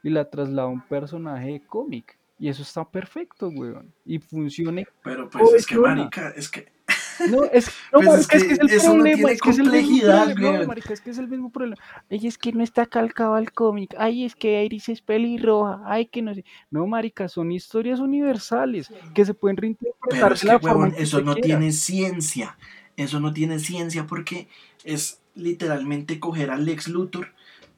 y 0.03 0.09
la 0.09 0.29
traslada 0.29 0.67
a 0.67 0.71
un 0.71 0.81
personaje 0.81 1.53
de 1.53 1.61
cómic. 1.61 2.17
Y 2.39 2.49
eso 2.49 2.61
está 2.61 2.83
perfecto, 2.83 3.47
weón. 3.49 3.93
Y 4.05 4.19
funciona. 4.19 4.83
Pero 5.03 5.29
pues 5.29 5.53
es 5.53 5.65
que, 5.65 5.77
marica, 5.77 6.33
es 6.35 6.49
que 6.49 6.67
no, 7.29 7.43
es, 7.45 7.69
no, 7.91 7.99
pues 8.01 8.21
es, 8.21 8.27
que, 8.27 8.37
es, 8.37 8.43
el 8.43 8.81
problema. 8.81 9.31
es 9.31 9.41
que 9.41 9.49
es 9.49 9.59
el 9.59 9.71
mismo 9.71 10.01
problema. 10.35 10.65
No, 10.65 10.73
es 10.73 11.01
que 11.01 11.09
es 11.09 11.17
el 11.17 11.27
mismo 11.27 11.49
problema. 11.49 11.81
Ay, 12.09 12.27
es 12.27 12.37
que 12.37 12.51
no 12.51 12.63
está 12.63 12.85
calcado 12.85 13.35
al 13.35 13.51
cómic. 13.51 13.95
Ay, 13.97 14.25
es 14.25 14.35
que 14.35 14.63
Iris 14.63 14.89
es 14.89 15.01
pelirroja. 15.01 15.81
Ay, 15.85 16.07
que 16.07 16.21
no 16.21 16.33
sé. 16.33 16.45
No, 16.71 16.85
marica, 16.87 17.27
son 17.27 17.51
historias 17.51 17.99
universales 17.99 18.91
que 19.13 19.25
se 19.25 19.33
pueden 19.33 19.57
reinterpretar 19.57 20.37
de 20.37 20.47
la 20.47 20.59
forma 20.59 20.89
Eso 20.97 21.21
no 21.21 21.35
tiene 21.35 21.71
ciencia. 21.71 22.57
Eso 22.95 23.19
no 23.19 23.33
tiene 23.33 23.59
ciencia 23.59 24.05
porque 24.05 24.47
es 24.83 25.19
literalmente 25.35 26.19
coger 26.19 26.51
a 26.51 26.57
Lex 26.57 26.87
Luthor 26.87 27.33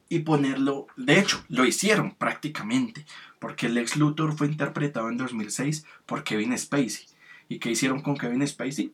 y 0.08 0.20
ponerlo. 0.20 0.86
De 0.96 1.18
hecho, 1.18 1.44
lo 1.48 1.64
hicieron 1.64 2.14
prácticamente. 2.14 3.04
Porque 3.38 3.68
Lex 3.68 3.96
Luthor 3.96 4.36
fue 4.36 4.46
interpretado 4.46 5.08
en 5.08 5.18
2006 5.18 5.84
por 6.06 6.24
Kevin 6.24 6.56
Spacey. 6.56 7.06
¿Y 7.48 7.58
qué 7.58 7.70
hicieron 7.70 8.00
con 8.00 8.16
Kevin 8.16 8.46
Spacey? 8.46 8.92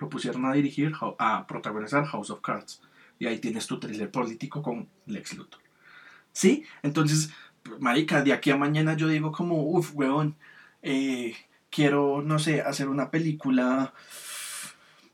Lo 0.00 0.08
pusieron 0.08 0.46
a 0.46 0.52
dirigir, 0.52 0.92
a 1.18 1.46
protagonizar 1.46 2.06
House 2.06 2.30
of 2.30 2.40
Cards. 2.40 2.80
Y 3.18 3.26
ahí 3.26 3.38
tienes 3.38 3.66
tu 3.66 3.78
thriller 3.78 4.10
político 4.10 4.62
con 4.62 4.88
Lex 5.06 5.34
Luthor. 5.34 5.60
¿Sí? 6.32 6.64
Entonces, 6.82 7.30
marica, 7.78 8.22
de 8.22 8.32
aquí 8.32 8.50
a 8.50 8.56
mañana 8.56 8.96
yo 8.96 9.08
digo 9.08 9.30
como, 9.30 9.62
uff, 9.62 9.92
weón, 9.94 10.36
eh, 10.82 11.36
quiero, 11.68 12.22
no 12.22 12.38
sé, 12.38 12.62
hacer 12.62 12.88
una 12.88 13.10
película, 13.10 13.92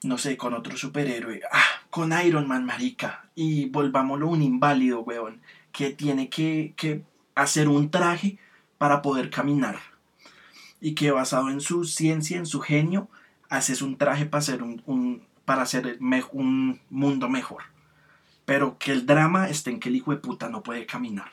no 0.05 0.19
sé, 0.19 0.37
con 0.37 0.55
otro 0.55 0.77
superhéroe. 0.77 1.43
Ah, 1.51 1.65
con 1.91 2.13
Iron 2.25 2.47
Man, 2.47 2.65
marica. 2.65 3.29
Y 3.35 3.69
volvámoslo 3.69 4.29
un 4.29 4.43
inválido, 4.43 5.01
weón, 5.01 5.43
que 5.73 5.91
tiene 5.91 6.29
que, 6.29 6.75
que 6.77 7.03
hacer 7.35 7.69
un 7.69 7.91
traje 7.91 8.39
para 8.79 9.03
poder 9.03 9.31
caminar. 9.31 9.81
Y 10.81 10.95
que 10.95 11.11
basado 11.11 11.51
en 11.51 11.61
su 11.61 11.85
ciencia, 11.85 12.37
en 12.37 12.47
su 12.47 12.61
genio, 12.61 13.09
haces 13.49 13.83
un 13.83 13.97
traje 13.97 14.27
para 14.27 14.41
hacer 14.41 14.63
un, 14.63 15.23
para 15.45 15.63
hacer 15.63 15.99
un 16.33 16.81
mundo 16.91 17.29
mejor. 17.29 17.63
Pero 18.45 18.79
que 18.79 18.93
el 18.93 19.07
drama 19.07 19.49
esté 19.49 19.71
en 19.71 19.81
que 19.81 19.89
el 19.89 19.97
hijo 19.97 20.13
de 20.13 20.19
puta 20.19 20.49
no 20.49 20.63
puede 20.63 20.87
caminar. 20.87 21.31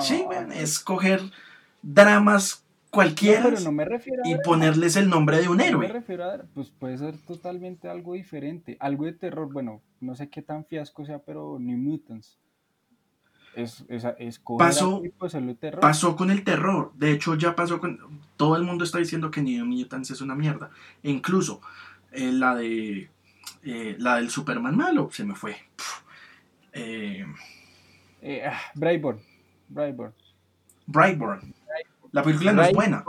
sí, 0.00 0.22
bueno, 0.26 0.52
es 0.52 0.78
coger 0.78 1.20
dramas 1.82 2.64
cualquiera 2.90 3.54
y 4.24 4.36
ponerles 4.44 4.96
el 4.96 5.08
nombre 5.08 5.40
de 5.40 5.48
un 5.48 5.60
héroe. 5.60 5.86
me 5.86 5.92
refiero 5.92 6.24
a, 6.24 6.38
pues 6.54 6.70
puede 6.70 6.98
ser 6.98 7.16
totalmente 7.18 7.88
algo 7.88 8.14
diferente, 8.14 8.76
algo 8.80 9.04
de 9.04 9.12
terror, 9.12 9.52
bueno, 9.52 9.80
no 10.00 10.14
sé 10.14 10.28
qué 10.28 10.42
tan 10.42 10.64
fiasco 10.64 11.04
sea, 11.04 11.20
pero 11.20 11.58
New 11.58 11.78
Mutants. 11.78 12.38
Es, 13.54 13.84
es, 13.88 14.04
es 14.18 14.40
Pasó, 14.58 15.02
terror. 15.58 15.80
pasó 15.80 16.16
con 16.16 16.30
el 16.30 16.44
terror. 16.44 16.92
De 16.96 17.12
hecho, 17.12 17.34
ya 17.34 17.54
pasó 17.56 17.80
con. 17.80 17.98
Todo 18.36 18.56
el 18.56 18.62
mundo 18.64 18.84
está 18.84 18.98
diciendo 18.98 19.30
que 19.30 19.42
New 19.42 19.64
Mutants 19.66 20.10
es 20.10 20.20
una 20.20 20.34
mierda. 20.34 20.70
E 21.02 21.10
incluso 21.10 21.60
eh, 22.12 22.30
la 22.32 22.54
de. 22.54 23.10
eh, 23.62 23.96
la 23.98 24.16
del 24.16 24.30
Superman 24.30 24.76
malo 24.76 25.10
se 25.12 25.24
me 25.24 25.34
fue. 25.34 25.56
Eh, 26.72 27.26
Eh, 28.22 28.42
ah. 28.46 28.58
Brightburn. 30.86 31.54
La 32.12 32.22
película 32.22 32.52
no 32.52 32.62
es 32.62 32.72
buena. 32.72 33.04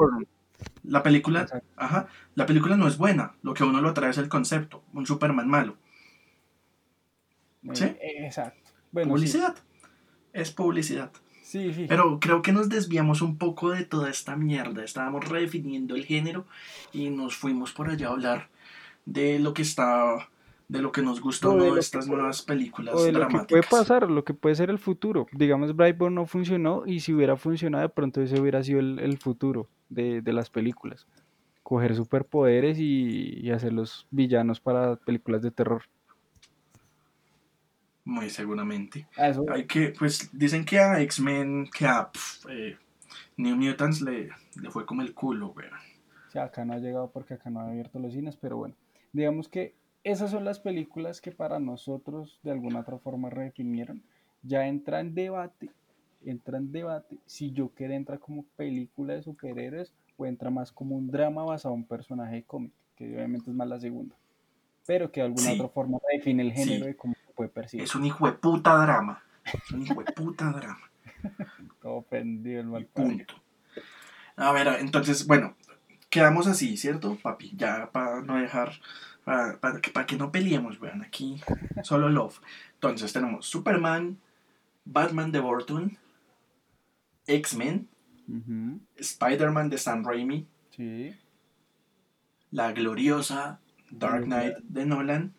La 0.84 1.04
película, 1.04 1.48
ajá, 1.76 2.08
la 2.36 2.46
película 2.46 2.78
no 2.78 2.88
es 2.88 2.98
buena. 2.98 3.34
Lo 3.42 3.54
que 3.54 3.64
a 3.64 3.66
uno 3.68 3.82
lo 3.82 3.89
atrae 3.89 4.10
es 4.12 4.18
el 4.18 4.30
concepto. 4.30 4.84
Un 4.94 5.06
Superman 5.06 5.48
malo. 5.48 5.76
¿Sí? 7.74 7.86
Exacto. 8.02 8.72
Bueno, 8.92 9.10
sí. 9.18 9.28
Es 10.34 10.52
publicidad. 10.52 11.12
Sí, 11.44 11.74
sí. 11.74 11.86
Pero 11.90 12.20
creo 12.20 12.42
que 12.42 12.54
nos 12.54 12.70
desviamos 12.70 13.22
un 13.22 13.38
poco 13.38 13.72
de 13.72 13.84
toda 13.84 14.10
esta 14.10 14.36
mierda. 14.38 14.84
Estábamos 14.84 15.28
redefiniendo 15.28 15.96
el 15.96 16.06
género 16.06 16.46
y 16.94 17.10
nos 17.10 17.36
fuimos 17.36 17.74
por 17.74 17.90
allá 17.90 18.08
a 18.08 18.12
hablar 18.12 18.50
de 19.06 19.40
lo 19.40 19.54
que 19.54 19.64
está, 19.64 20.30
de 20.70 20.82
lo 20.82 20.92
que 20.94 21.02
nos 21.02 21.20
gustó 21.20 21.58
de 21.58 21.72
de 21.72 21.80
estas 21.80 22.08
nuevas 22.08 22.42
películas 22.44 22.96
O 22.96 23.04
de 23.04 23.12
lo 23.12 23.28
que 23.28 23.40
puede 23.40 23.64
dramáticas. 23.64 23.68
pasar, 23.70 24.10
lo 24.10 24.24
que 24.24 24.34
puede 24.34 24.56
ser 24.56 24.70
el 24.70 24.80
futuro. 24.80 25.28
Digamos, 25.34 25.76
Brightburn 25.76 26.16
no 26.16 26.26
funcionó 26.26 26.84
y 26.86 27.02
si 27.02 27.14
hubiera 27.14 27.36
funcionado, 27.36 27.84
de 27.84 27.90
pronto 27.90 28.22
ese 28.22 28.40
hubiera 28.40 28.64
sido 28.64 28.80
el, 28.80 29.00
el 29.00 29.18
futuro 29.18 29.68
de, 29.90 30.22
de 30.22 30.34
las 30.34 30.50
películas. 30.50 31.06
Coger 31.64 31.96
superpoderes 31.96 32.80
y, 32.80 33.40
y 33.42 33.52
hacerlos 33.52 34.08
villanos 34.12 34.62
para 34.62 34.96
películas 34.96 35.42
de 35.42 35.52
terror. 35.52 35.84
Muy 38.12 38.30
seguramente. 38.30 39.07
Ah, 39.18 39.30
eso- 39.30 39.45
Hay 39.49 39.66
que, 39.66 39.93
pues 39.97 40.30
dicen 40.34 40.66
que 40.66 40.80
a 40.80 40.99
X-Men, 41.01 41.70
que 41.78 41.86
a 41.86 42.12
eh, 42.49 42.76
New 43.38 43.55
Mutants 43.55 44.01
le, 44.01 44.30
le 44.62 44.70
fue 44.70 44.86
como 44.86 45.01
el 45.01 45.14
culo, 45.14 45.53
weón. 45.55 45.72
Sí, 46.30 46.38
acá 46.38 46.66
no 46.66 46.74
ha 46.74 46.80
llegado 46.80 47.09
porque 47.09 47.36
acá 47.36 47.49
no 47.49 47.62
ha 47.62 47.70
abierto 47.70 47.99
los 47.99 48.12
cines, 48.14 48.36
pero 48.36 48.57
bueno, 48.57 48.76
digamos 49.14 49.47
que 49.47 49.76
esas 50.03 50.30
son 50.30 50.43
las 50.43 50.59
películas 50.59 51.22
que 51.22 51.32
para 51.32 51.59
nosotros 51.62 52.38
de 52.43 52.51
alguna 52.51 52.82
otra 52.82 52.97
forma 52.97 53.30
redefinieron. 53.30 54.03
Ya 54.43 54.68
entra 54.68 54.99
en 54.99 55.16
debate, 55.16 55.70
entra 56.26 56.57
en 56.57 56.72
debate 56.74 57.18
si 57.26 57.53
Joker 57.55 57.91
entra 57.91 58.18
como 58.18 58.43
película 58.57 59.14
de 59.14 59.22
superhéroes 59.24 59.93
o 60.18 60.26
entra 60.26 60.49
más 60.49 60.74
como 60.74 60.97
un 60.97 61.09
drama 61.09 61.45
basado 61.45 61.76
en 61.76 61.82
un 61.82 61.88
personaje 61.88 62.36
de 62.36 62.43
cómic, 62.43 62.74
que 62.97 63.05
obviamente 63.16 63.49
es 63.51 63.55
más 63.55 63.70
la 63.70 63.80
segunda, 63.80 64.16
pero 64.86 65.09
que 65.14 65.22
de 65.22 65.28
alguna 65.28 65.43
Sí. 65.51 65.55
otra 65.55 65.70
forma 65.70 65.97
redefine 66.12 66.41
el 66.43 66.51
género 66.51 66.82
Sí. 66.84 66.88
de 66.88 66.95
cómo 66.97 67.14
Es 67.84 67.96
un 67.96 68.06
hijo 68.06 68.26
de 68.28 68.34
puta 68.34 68.76
drama. 68.78 69.24
Es 69.46 69.72
un 69.72 69.82
hijo 69.84 70.04
de 70.04 70.12
puta 70.12 70.52
drama. 70.52 70.90
Todo 71.82 71.94
ofendido 71.94 72.62
el 72.62 72.68
mal 72.68 72.86
punto. 72.86 73.36
A 74.36 74.52
ver, 74.52 74.68
entonces, 74.80 75.28
bueno, 75.28 75.56
quedamos 76.10 76.48
así, 76.48 76.78
¿cierto, 76.78 77.18
papi? 77.22 77.52
Ya 77.56 77.92
para 77.92 78.22
no 78.22 78.36
dejar, 78.38 78.74
para 79.24 79.58
que, 79.82 79.92
pa' 79.92 80.06
que 80.06 80.16
no 80.16 80.32
peleemos, 80.32 80.80
vean, 80.80 81.02
aquí 81.04 81.42
solo 81.84 82.10
love. 82.10 82.40
Entonces 82.74 83.12
tenemos 83.14 83.46
Superman, 83.46 84.18
Batman 84.86 85.32
de 85.32 85.40
Burton, 85.40 85.98
X-Men, 87.28 87.88
Ujú, 88.28 88.80
Spider-Man 88.96 89.70
de 89.70 89.78
Sam 89.78 90.06
Raimi, 90.06 90.48
Sí. 90.76 91.16
la 92.52 92.72
gloriosa 92.72 93.60
Dark 93.90 94.24
Knight 94.24 94.58
de 94.64 94.86
Nolan, 94.86 95.34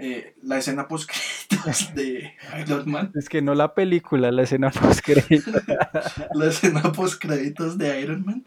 eh, 0.00 0.34
la 0.42 0.58
escena 0.58 0.86
post 0.86 1.10
de 1.94 2.32
Iron 2.60 2.88
Man, 2.90 3.12
Es 3.16 3.28
que 3.28 3.42
no 3.42 3.54
la 3.54 3.74
película, 3.74 4.30
la 4.30 4.42
escena 4.42 4.70
post 4.70 5.06
la 6.34 6.46
escena 6.46 6.92
post 6.92 7.20
créditos 7.20 7.76
de 7.78 8.00
Iron 8.00 8.24
Man, 8.24 8.44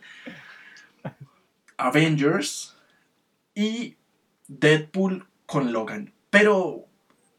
Avengers 1.78 2.78
y 3.54 3.98
Deadpool 4.48 5.28
con 5.46 5.74
Logan. 5.74 6.14
Pero, 6.30 6.86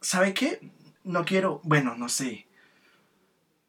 ¿sabe 0.00 0.34
qué? 0.34 0.70
No 1.04 1.24
quiero, 1.24 1.60
bueno, 1.64 1.96
no 1.96 2.08
sé. 2.08 2.46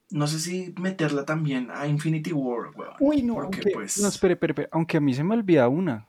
No 0.09 0.27
sé 0.27 0.39
si 0.39 0.75
meterla 0.79 1.25
también 1.25 1.69
a 1.71 1.87
Infinity 1.87 2.33
War, 2.33 2.69
weón. 2.75 2.93
Uy, 2.99 3.23
no, 3.23 3.35
Porque, 3.35 3.57
aunque, 3.57 3.71
pues- 3.71 3.97
no, 3.99 4.09
espere, 4.09 4.33
espere, 4.33 4.51
espere, 4.51 4.69
aunque 4.71 4.97
a 4.97 5.01
mí 5.01 5.13
se 5.13 5.23
me 5.23 5.33
olvida 5.35 5.67
una. 5.69 6.07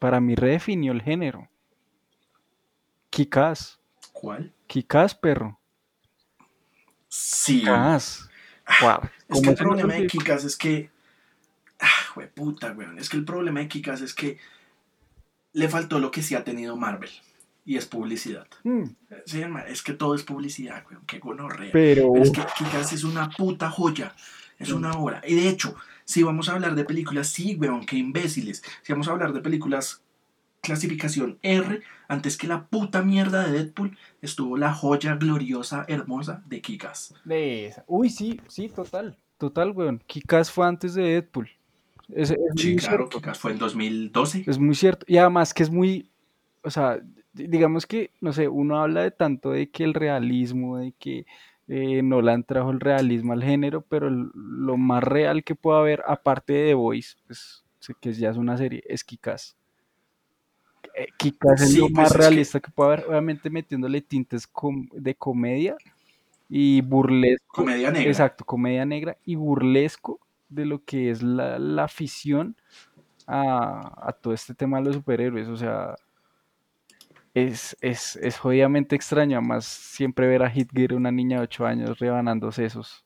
Para 0.00 0.20
mí 0.20 0.34
redefinió 0.34 0.92
el 0.92 1.02
género. 1.02 1.48
Kikaz. 3.16 3.78
¿Cuál? 4.12 4.52
Kikaz, 4.66 5.14
perro. 5.14 5.58
Sí. 7.08 7.60
Kikaz. 7.60 8.28
Guau, 8.82 9.00
Es 9.04 9.10
¿cómo 9.30 9.42
que 9.42 9.48
el 9.48 9.56
problema 9.56 9.94
de? 9.94 10.06
Kikas 10.06 10.44
es 10.44 10.54
que. 10.54 10.90
Ah, 11.80 12.20
puta, 12.34 12.72
weón. 12.72 12.98
Es 12.98 13.08
que 13.08 13.16
el 13.16 13.24
problema 13.24 13.60
de 13.60 13.68
Kikas 13.68 14.02
es 14.02 14.12
que 14.12 14.38
le 15.54 15.68
faltó 15.70 15.98
lo 15.98 16.10
que 16.10 16.22
sí 16.22 16.34
ha 16.34 16.44
tenido 16.44 16.76
Marvel. 16.76 17.08
Y 17.64 17.78
es 17.78 17.86
publicidad. 17.86 18.48
Mm, 18.64 18.84
Sí, 19.24 19.42
es 19.68 19.82
que 19.82 19.94
todo 19.94 20.14
es 20.14 20.22
publicidad, 20.22 20.84
weón. 20.90 21.06
Qué 21.06 21.18
gonorrea. 21.18 21.70
Pero, 21.72 22.12
Pero 22.12 22.22
es 22.22 22.30
que 22.30 22.42
Kikas 22.58 22.92
es 22.92 23.02
una 23.02 23.30
puta 23.30 23.70
joya. 23.70 24.14
Es 24.58 24.72
una 24.72 24.92
obra. 24.92 25.22
Y 25.26 25.36
de 25.36 25.48
hecho, 25.48 25.74
si 26.04 26.22
vamos 26.22 26.50
a 26.50 26.52
hablar 26.52 26.74
de 26.74 26.84
películas, 26.84 27.28
sí, 27.28 27.56
weón, 27.56 27.86
qué 27.86 27.96
imbéciles. 27.96 28.62
Si 28.82 28.92
vamos 28.92 29.08
a 29.08 29.12
hablar 29.12 29.32
de 29.32 29.40
películas 29.40 30.02
clasificación 30.66 31.38
R, 31.42 31.80
antes 32.08 32.36
que 32.36 32.46
la 32.48 32.66
puta 32.66 33.02
mierda 33.02 33.46
de 33.46 33.52
Deadpool, 33.52 33.96
estuvo 34.20 34.56
la 34.56 34.72
joya 34.74 35.14
gloriosa, 35.14 35.84
hermosa 35.88 36.42
de 36.46 36.60
Kikas. 36.60 37.14
Uy, 37.86 38.10
sí, 38.10 38.40
sí, 38.48 38.68
total. 38.68 39.16
Total, 39.38 39.70
weón. 39.70 40.02
Kikaz 40.06 40.50
fue 40.50 40.66
antes 40.66 40.94
de 40.94 41.02
Deadpool. 41.02 41.48
Es, 42.08 42.30
es 42.30 42.38
Sí, 42.56 42.70
muy 42.72 42.76
claro, 42.76 42.96
cierto. 42.98 43.18
Kikas 43.18 43.38
fue 43.38 43.52
en 43.52 43.58
2012. 43.58 44.44
Es 44.46 44.58
muy 44.58 44.74
cierto. 44.74 45.04
Y 45.08 45.18
además 45.18 45.54
que 45.54 45.62
es 45.62 45.70
muy, 45.70 46.10
o 46.62 46.70
sea, 46.70 47.00
di- 47.32 47.46
digamos 47.46 47.86
que, 47.86 48.10
no 48.20 48.32
sé, 48.32 48.48
uno 48.48 48.78
habla 48.82 49.02
de 49.02 49.10
tanto 49.10 49.50
de 49.50 49.70
que 49.70 49.84
el 49.84 49.94
realismo, 49.94 50.78
de 50.78 50.92
que 50.98 51.26
eh, 51.68 52.00
Nolan 52.02 52.44
trajo 52.44 52.70
el 52.70 52.78
realismo 52.80 53.32
al 53.32 53.42
género, 53.42 53.82
pero 53.82 54.08
el- 54.08 54.30
lo 54.34 54.76
más 54.76 55.02
real 55.02 55.42
que 55.44 55.54
puede 55.54 55.78
haber, 55.80 56.02
aparte 56.06 56.52
de 56.52 56.66
The 56.68 56.74
Voice, 56.74 57.16
pues, 57.26 57.64
sé 57.80 57.94
que 58.00 58.12
ya 58.12 58.30
es 58.30 58.36
una 58.36 58.56
serie, 58.56 58.82
es 58.86 59.02
Kikaz. 59.04 59.56
Eh, 60.94 61.08
Kikaz 61.16 61.60
es 61.62 61.70
Sí, 61.72 61.78
lo 61.78 61.86
pues, 61.86 61.92
más 61.96 62.06
es 62.06 62.12
que- 62.12 62.18
realista 62.18 62.60
que... 62.60 62.70
puede 62.70 62.92
haber, 62.94 63.06
obviamente 63.08 63.50
metiéndole 63.50 64.00
tintes 64.00 64.46
com- 64.46 64.88
de 64.92 65.14
comedia 65.14 65.76
y 66.48 66.80
burlesco. 66.80 67.46
Comedia 67.48 67.90
negra. 67.90 68.08
Exacto, 68.08 68.44
comedia 68.44 68.84
negra 68.84 69.16
y 69.24 69.34
burlesco 69.34 70.20
de 70.48 70.64
lo 70.66 70.84
que 70.84 71.10
es 71.10 71.22
la, 71.22 71.58
la 71.58 71.84
afición 71.84 72.56
a, 73.26 74.08
a 74.08 74.12
todo 74.12 74.32
este 74.32 74.54
tema 74.54 74.78
de 74.78 74.84
los 74.84 74.94
superhéroes. 74.96 75.48
O 75.48 75.56
sea, 75.56 75.96
es, 77.34 77.76
es, 77.80 78.16
es 78.16 78.38
jodidamente 78.38 78.96
extraño, 78.96 79.36
además 79.38 79.66
siempre 79.66 80.26
ver 80.26 80.42
a 80.42 80.52
Hitler, 80.54 80.94
una 80.94 81.10
niña 81.10 81.38
de 81.38 81.42
8 81.44 81.66
años, 81.66 81.98
rebanando 81.98 82.50
sesos. 82.52 83.02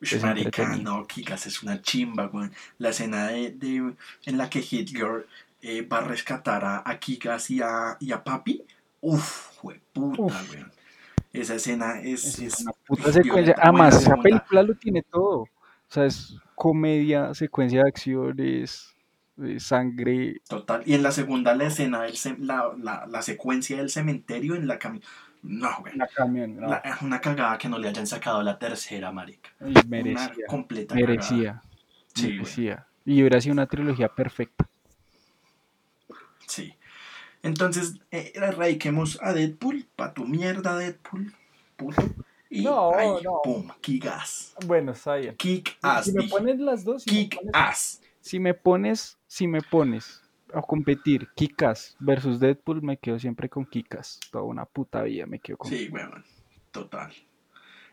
Uy, 0.00 0.08
es 0.12 0.22
marica, 0.22 0.76
no, 0.76 1.06
Kikas 1.06 1.46
es 1.46 1.62
una 1.62 1.82
chimba, 1.82 2.28
weón. 2.32 2.52
La 2.78 2.88
escena 2.88 3.28
de, 3.28 3.50
de- 3.50 3.94
en 4.24 4.38
la 4.38 4.48
que 4.48 4.60
Hitler 4.68 5.26
eh, 5.62 5.82
va 5.82 5.98
a 5.98 6.02
rescatar 6.04 6.64
a, 6.64 6.82
a 6.84 6.98
Kikas 6.98 7.50
y 7.50 7.60
a, 7.62 7.96
y 8.00 8.12
a 8.12 8.22
Papi. 8.22 8.64
Uf, 9.00 9.58
puta, 9.60 9.80
Uf. 10.22 10.52
weón. 10.54 10.70
Esa 11.32 11.54
escena 11.54 12.00
es, 12.00 12.24
Es 12.24 12.38
es 12.40 12.60
una 12.62 12.72
puta 12.86 13.12
secuencia. 13.12 13.54
Además, 13.62 14.02
esa 14.02 14.16
película 14.16 14.62
lo 14.62 14.74
tiene 14.74 15.02
todo. 15.02 15.42
O 15.42 15.48
sea, 15.88 16.04
es 16.06 16.36
comedia, 16.54 17.32
secuencia 17.34 17.82
de 17.82 17.88
acciones, 17.88 18.94
eh, 19.42 19.60
sangre. 19.60 20.40
Total. 20.48 20.82
Y 20.84 20.94
en 20.94 21.02
la 21.02 21.12
segunda, 21.12 21.54
la 21.54 21.64
escena, 21.64 22.02
del 22.02 22.12
cem- 22.14 22.38
la, 22.40 22.72
la, 22.82 23.06
la 23.06 23.22
secuencia 23.22 23.76
del 23.78 23.90
cementerio 23.90 24.54
en 24.54 24.66
la 24.66 24.78
cami... 24.78 25.00
No, 25.42 25.68
weón. 25.82 25.94
Una 25.96 26.06
camión, 26.08 26.56
no, 26.56 26.68
La- 26.68 26.82
una 27.00 27.20
cagada 27.20 27.56
que 27.58 27.68
no 27.68 27.78
le 27.78 27.88
hayan 27.88 28.06
sacado 28.06 28.42
la 28.42 28.58
tercera, 28.58 29.10
marica. 29.10 29.50
y 29.60 29.64
Una 29.70 29.82
merecía, 29.88 30.46
completa 30.48 30.94
cagada. 30.94 31.10
merecía, 31.12 31.62
Sí, 32.14 32.26
weón. 32.26 32.36
merecía. 32.38 32.86
Y 33.06 33.20
hubiera 33.20 33.40
sido 33.40 33.52
una 33.54 33.66
trilogía 33.66 34.08
perfecta. 34.08 34.68
Sí. 36.50 36.74
Entonces, 37.42 37.94
eh, 38.10 38.32
erradiquemos 38.34 39.18
a 39.22 39.32
Deadpool, 39.32 39.86
pa' 39.96 40.12
tu 40.12 40.26
mierda 40.26 40.76
Deadpool, 40.76 41.32
puto. 41.76 42.02
Y 42.50 42.62
No, 42.64 42.94
ahí, 42.94 43.08
no. 43.22 43.40
pum, 43.44 43.68
kick 43.80 44.06
ass. 44.06 44.54
Bueno, 44.66 44.92
está 44.92 45.14
bien. 45.16 45.36
Kick 45.36 45.78
ass. 45.80 46.06
Si 46.06 46.12
me 46.12 46.24
pones 46.28 46.58
las 46.58 46.84
dos, 46.84 47.04
si 47.04 47.10
me 47.10 47.16
Kick 47.28 47.36
pones, 47.36 47.50
ass. 47.54 48.02
si 48.20 48.38
me 48.40 48.54
pones, 48.54 49.18
si 49.26 49.46
me 49.46 49.62
pones 49.62 50.20
a 50.52 50.60
competir 50.62 51.28
Kikas 51.36 51.96
versus 52.00 52.40
Deadpool, 52.40 52.82
me 52.82 52.96
quedo 52.98 53.18
siempre 53.20 53.48
con 53.48 53.64
Kikas. 53.64 54.18
Toda 54.32 54.44
una 54.44 54.66
puta 54.66 55.02
vida 55.04 55.24
me 55.26 55.38
quedo 55.38 55.58
con 55.58 55.70
Sí, 55.70 55.88
weón. 55.90 56.24
Total. 56.72 57.12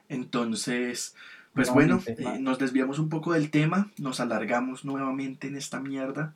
Entonces, 0.09 1.15
pues 1.53 1.67
No, 1.67 1.73
bueno, 1.75 2.01
eh, 2.05 2.37
nos 2.39 2.57
desviamos 2.59 2.99
un 2.99 3.09
poco 3.09 3.33
del 3.33 3.49
tema, 3.51 3.91
nos 3.97 4.19
alargamos 4.19 4.85
nuevamente 4.85 5.47
en 5.47 5.55
esta 5.55 5.79
mierda. 5.79 6.33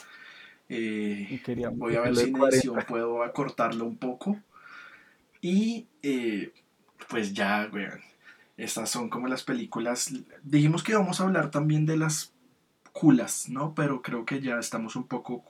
Eh, 0.74 1.42
voy 1.74 1.98
a 1.98 2.02
ver 2.02 2.16
si 2.16 2.22
de 2.22 2.28
en 2.30 2.38
40. 2.38 2.56
edición 2.56 2.86
puedo 2.88 3.24
acortarlo 3.24 3.86
un 3.86 3.98
poco. 3.98 4.40
Y 5.42 5.88
eh, 6.02 6.54
pues 7.10 7.34
ya, 7.34 7.70
weón. 7.72 8.00
Estas 8.56 8.90
son 8.90 9.10
como 9.10 9.28
las 9.28 9.44
películas. 9.44 10.14
Dijimos 10.44 10.84
que 10.84 10.96
vamos 10.96 11.20
a 11.20 11.24
hablar 11.24 11.52
también 11.52 11.86
de 11.86 11.98
las 11.98 12.34
culas, 12.94 13.50
¿no? 13.50 13.74
Pero 13.76 14.02
creo 14.02 14.24
que 14.24 14.40
ya 14.40 14.60
estamos 14.60 14.96
un 14.96 15.08
poco 15.08 15.44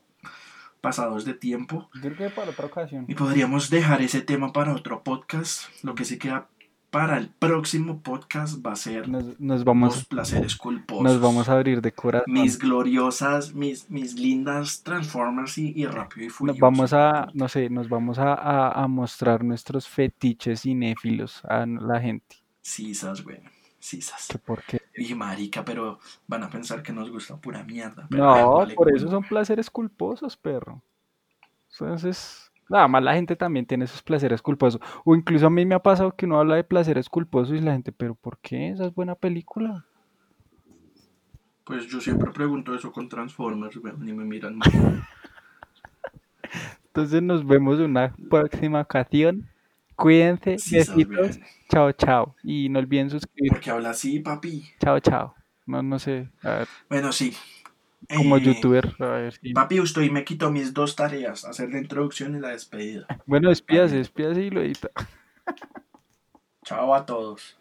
pasados 0.80 1.24
de 1.26 1.36
tiempo. 1.36 1.89
Yo 1.95 2.01
creo 2.13 2.30
que 2.30 2.30
para 2.30 2.51
otra 2.51 2.65
ocasión. 2.65 3.05
Y 3.07 3.13
podríamos 3.13 3.69
dejar 3.69 4.01
ese 4.01 4.22
tema 4.22 4.51
para 4.53 4.74
otro 4.74 5.03
podcast. 5.03 5.65
Lo 5.84 5.93
que 5.93 6.05
sí 6.05 6.17
queda 6.17 6.47
para 6.91 7.17
el 7.17 7.29
próximo 7.29 8.01
podcast 8.01 8.63
va 8.63 8.73
a 8.73 8.75
ser 8.75 9.07
Nos, 9.09 9.39
nos 9.39 9.63
vamos, 9.63 9.95
los 9.95 10.05
placeres 10.05 10.55
culposos. 10.57 11.03
nos 11.03 11.19
vamos 11.21 11.47
a 11.49 11.53
abrir 11.53 11.81
de 11.81 11.91
corazón. 11.93 12.31
Mis 12.31 12.59
gloriosas, 12.59 13.53
mis, 13.55 13.89
mis 13.89 14.13
lindas 14.15 14.83
Transformers 14.83 15.57
y, 15.57 15.71
y 15.75 15.85
Rápido 15.85 16.27
y 16.27 16.29
Furioso. 16.29 16.55
Nos 16.57 16.59
vamos 16.59 16.93
a, 16.93 17.29
no 17.33 17.47
sé, 17.47 17.69
nos 17.69 17.87
vamos 17.89 18.19
a, 18.19 18.33
a- 18.33 18.83
a 18.83 18.87
mostrar 18.87 19.43
nuestros 19.43 19.87
fetiches 19.87 20.61
cinéfilos 20.63 21.43
a 21.45 21.65
la 21.65 21.99
gente. 21.99 22.35
Sisas, 22.61 23.23
güey. 23.23 23.39
Sisas. 23.79 24.27
Que 24.29 24.37
por 24.37 24.61
qué. 24.63 24.79
Y 24.95 25.15
marica, 25.15 25.63
pero 25.65 25.97
van 26.27 26.43
a 26.43 26.49
pensar 26.49 26.83
que 26.83 26.91
nos 26.93 27.09
gusta 27.09 27.37
pura 27.37 27.63
mierda. 27.63 28.05
pero 28.09 28.23
No, 28.25 28.53
vale 28.57 28.75
por 28.75 28.93
eso 28.95 29.09
son 29.09 29.23
placeres 29.23 29.69
culposos, 29.71 30.35
perro. 30.37 30.83
Entonces, 31.71 32.51
nada 32.72 32.88
más 32.88 33.03
la 33.03 33.13
gente 33.13 33.36
también 33.36 33.65
tiene 33.65 33.86
esos 33.86 34.01
placeres 34.01 34.41
culposos. 34.41 34.82
O 35.03 35.13
incluso 35.13 35.47
a 35.47 35.49
mí 35.49 35.65
me 35.65 35.76
ha 35.76 35.80
pasado 35.80 36.15
que 36.15 36.26
uno 36.26 36.39
habla 36.39 36.55
de 36.55 36.63
placeres 36.63 37.09
culposos 37.09 37.55
y 37.55 37.61
la 37.61 37.74
gente, 37.74 37.91
pero 37.91 38.15
¿por 38.15 38.39
qué? 38.39 38.69
Esa 38.69 38.86
es 38.86 38.95
buena 38.95 39.15
película. 39.15 39.86
Pues 41.65 41.88
yo 41.88 41.99
siempre 41.99 42.32
pregunto 42.32 42.74
eso 42.74 42.91
con 42.91 43.09
Transformers. 43.09 43.78
Ni 43.99 44.13
me 44.13 44.24
miran 44.24 44.57
mal. 44.57 44.72
Entonces 46.86 47.22
nos 47.22 47.45
vemos 47.45 47.80
en 47.80 47.86
una 47.86 48.13
próxima 48.30 48.82
ocasión. 48.82 49.47
Cuídense, 49.95 50.57
Sisas, 50.57 50.95
besitos. 50.95 51.39
Chao, 51.69 51.91
chao. 51.91 52.36
Y 52.43 52.69
no 52.69 52.80
olviden 52.80 53.09
suscribirse. 53.09 53.55
Porque 53.55 53.69
habla 53.69 53.91
así, 53.91 54.19
papi. 54.19 54.65
Chao, 54.80 54.99
chao. 54.99 55.36
No, 55.65 55.84
no 55.84 55.99
sé. 55.99 56.30
A 56.41 56.49
ver, 56.49 56.67
Bueno, 56.89 57.11
sí. 57.11 57.34
Como 58.10 58.38
Eh, 58.38 58.41
youtuber. 58.41 58.95
A 58.99 59.06
ver 59.06 59.34
si- 59.34 59.54
Papi, 59.54 59.80
usted 59.80 60.10
me 60.12 60.24
quitó 60.24 60.52
mis 60.52 60.74
dos 60.74 60.95
tareas, 60.95 61.45
hacer 61.45 61.70
la 61.72 61.78
introducción 61.80 62.36
y 62.36 62.39
la 62.39 62.49
despedida. 62.49 63.06
Bueno, 63.26 63.49
despídase, 63.49 63.97
despídase 63.97 64.41
y 64.43 64.49
lo 64.49 64.62
edita. 64.62 64.89
Chao 66.64 66.93
a 66.93 67.06
todos. 67.06 67.58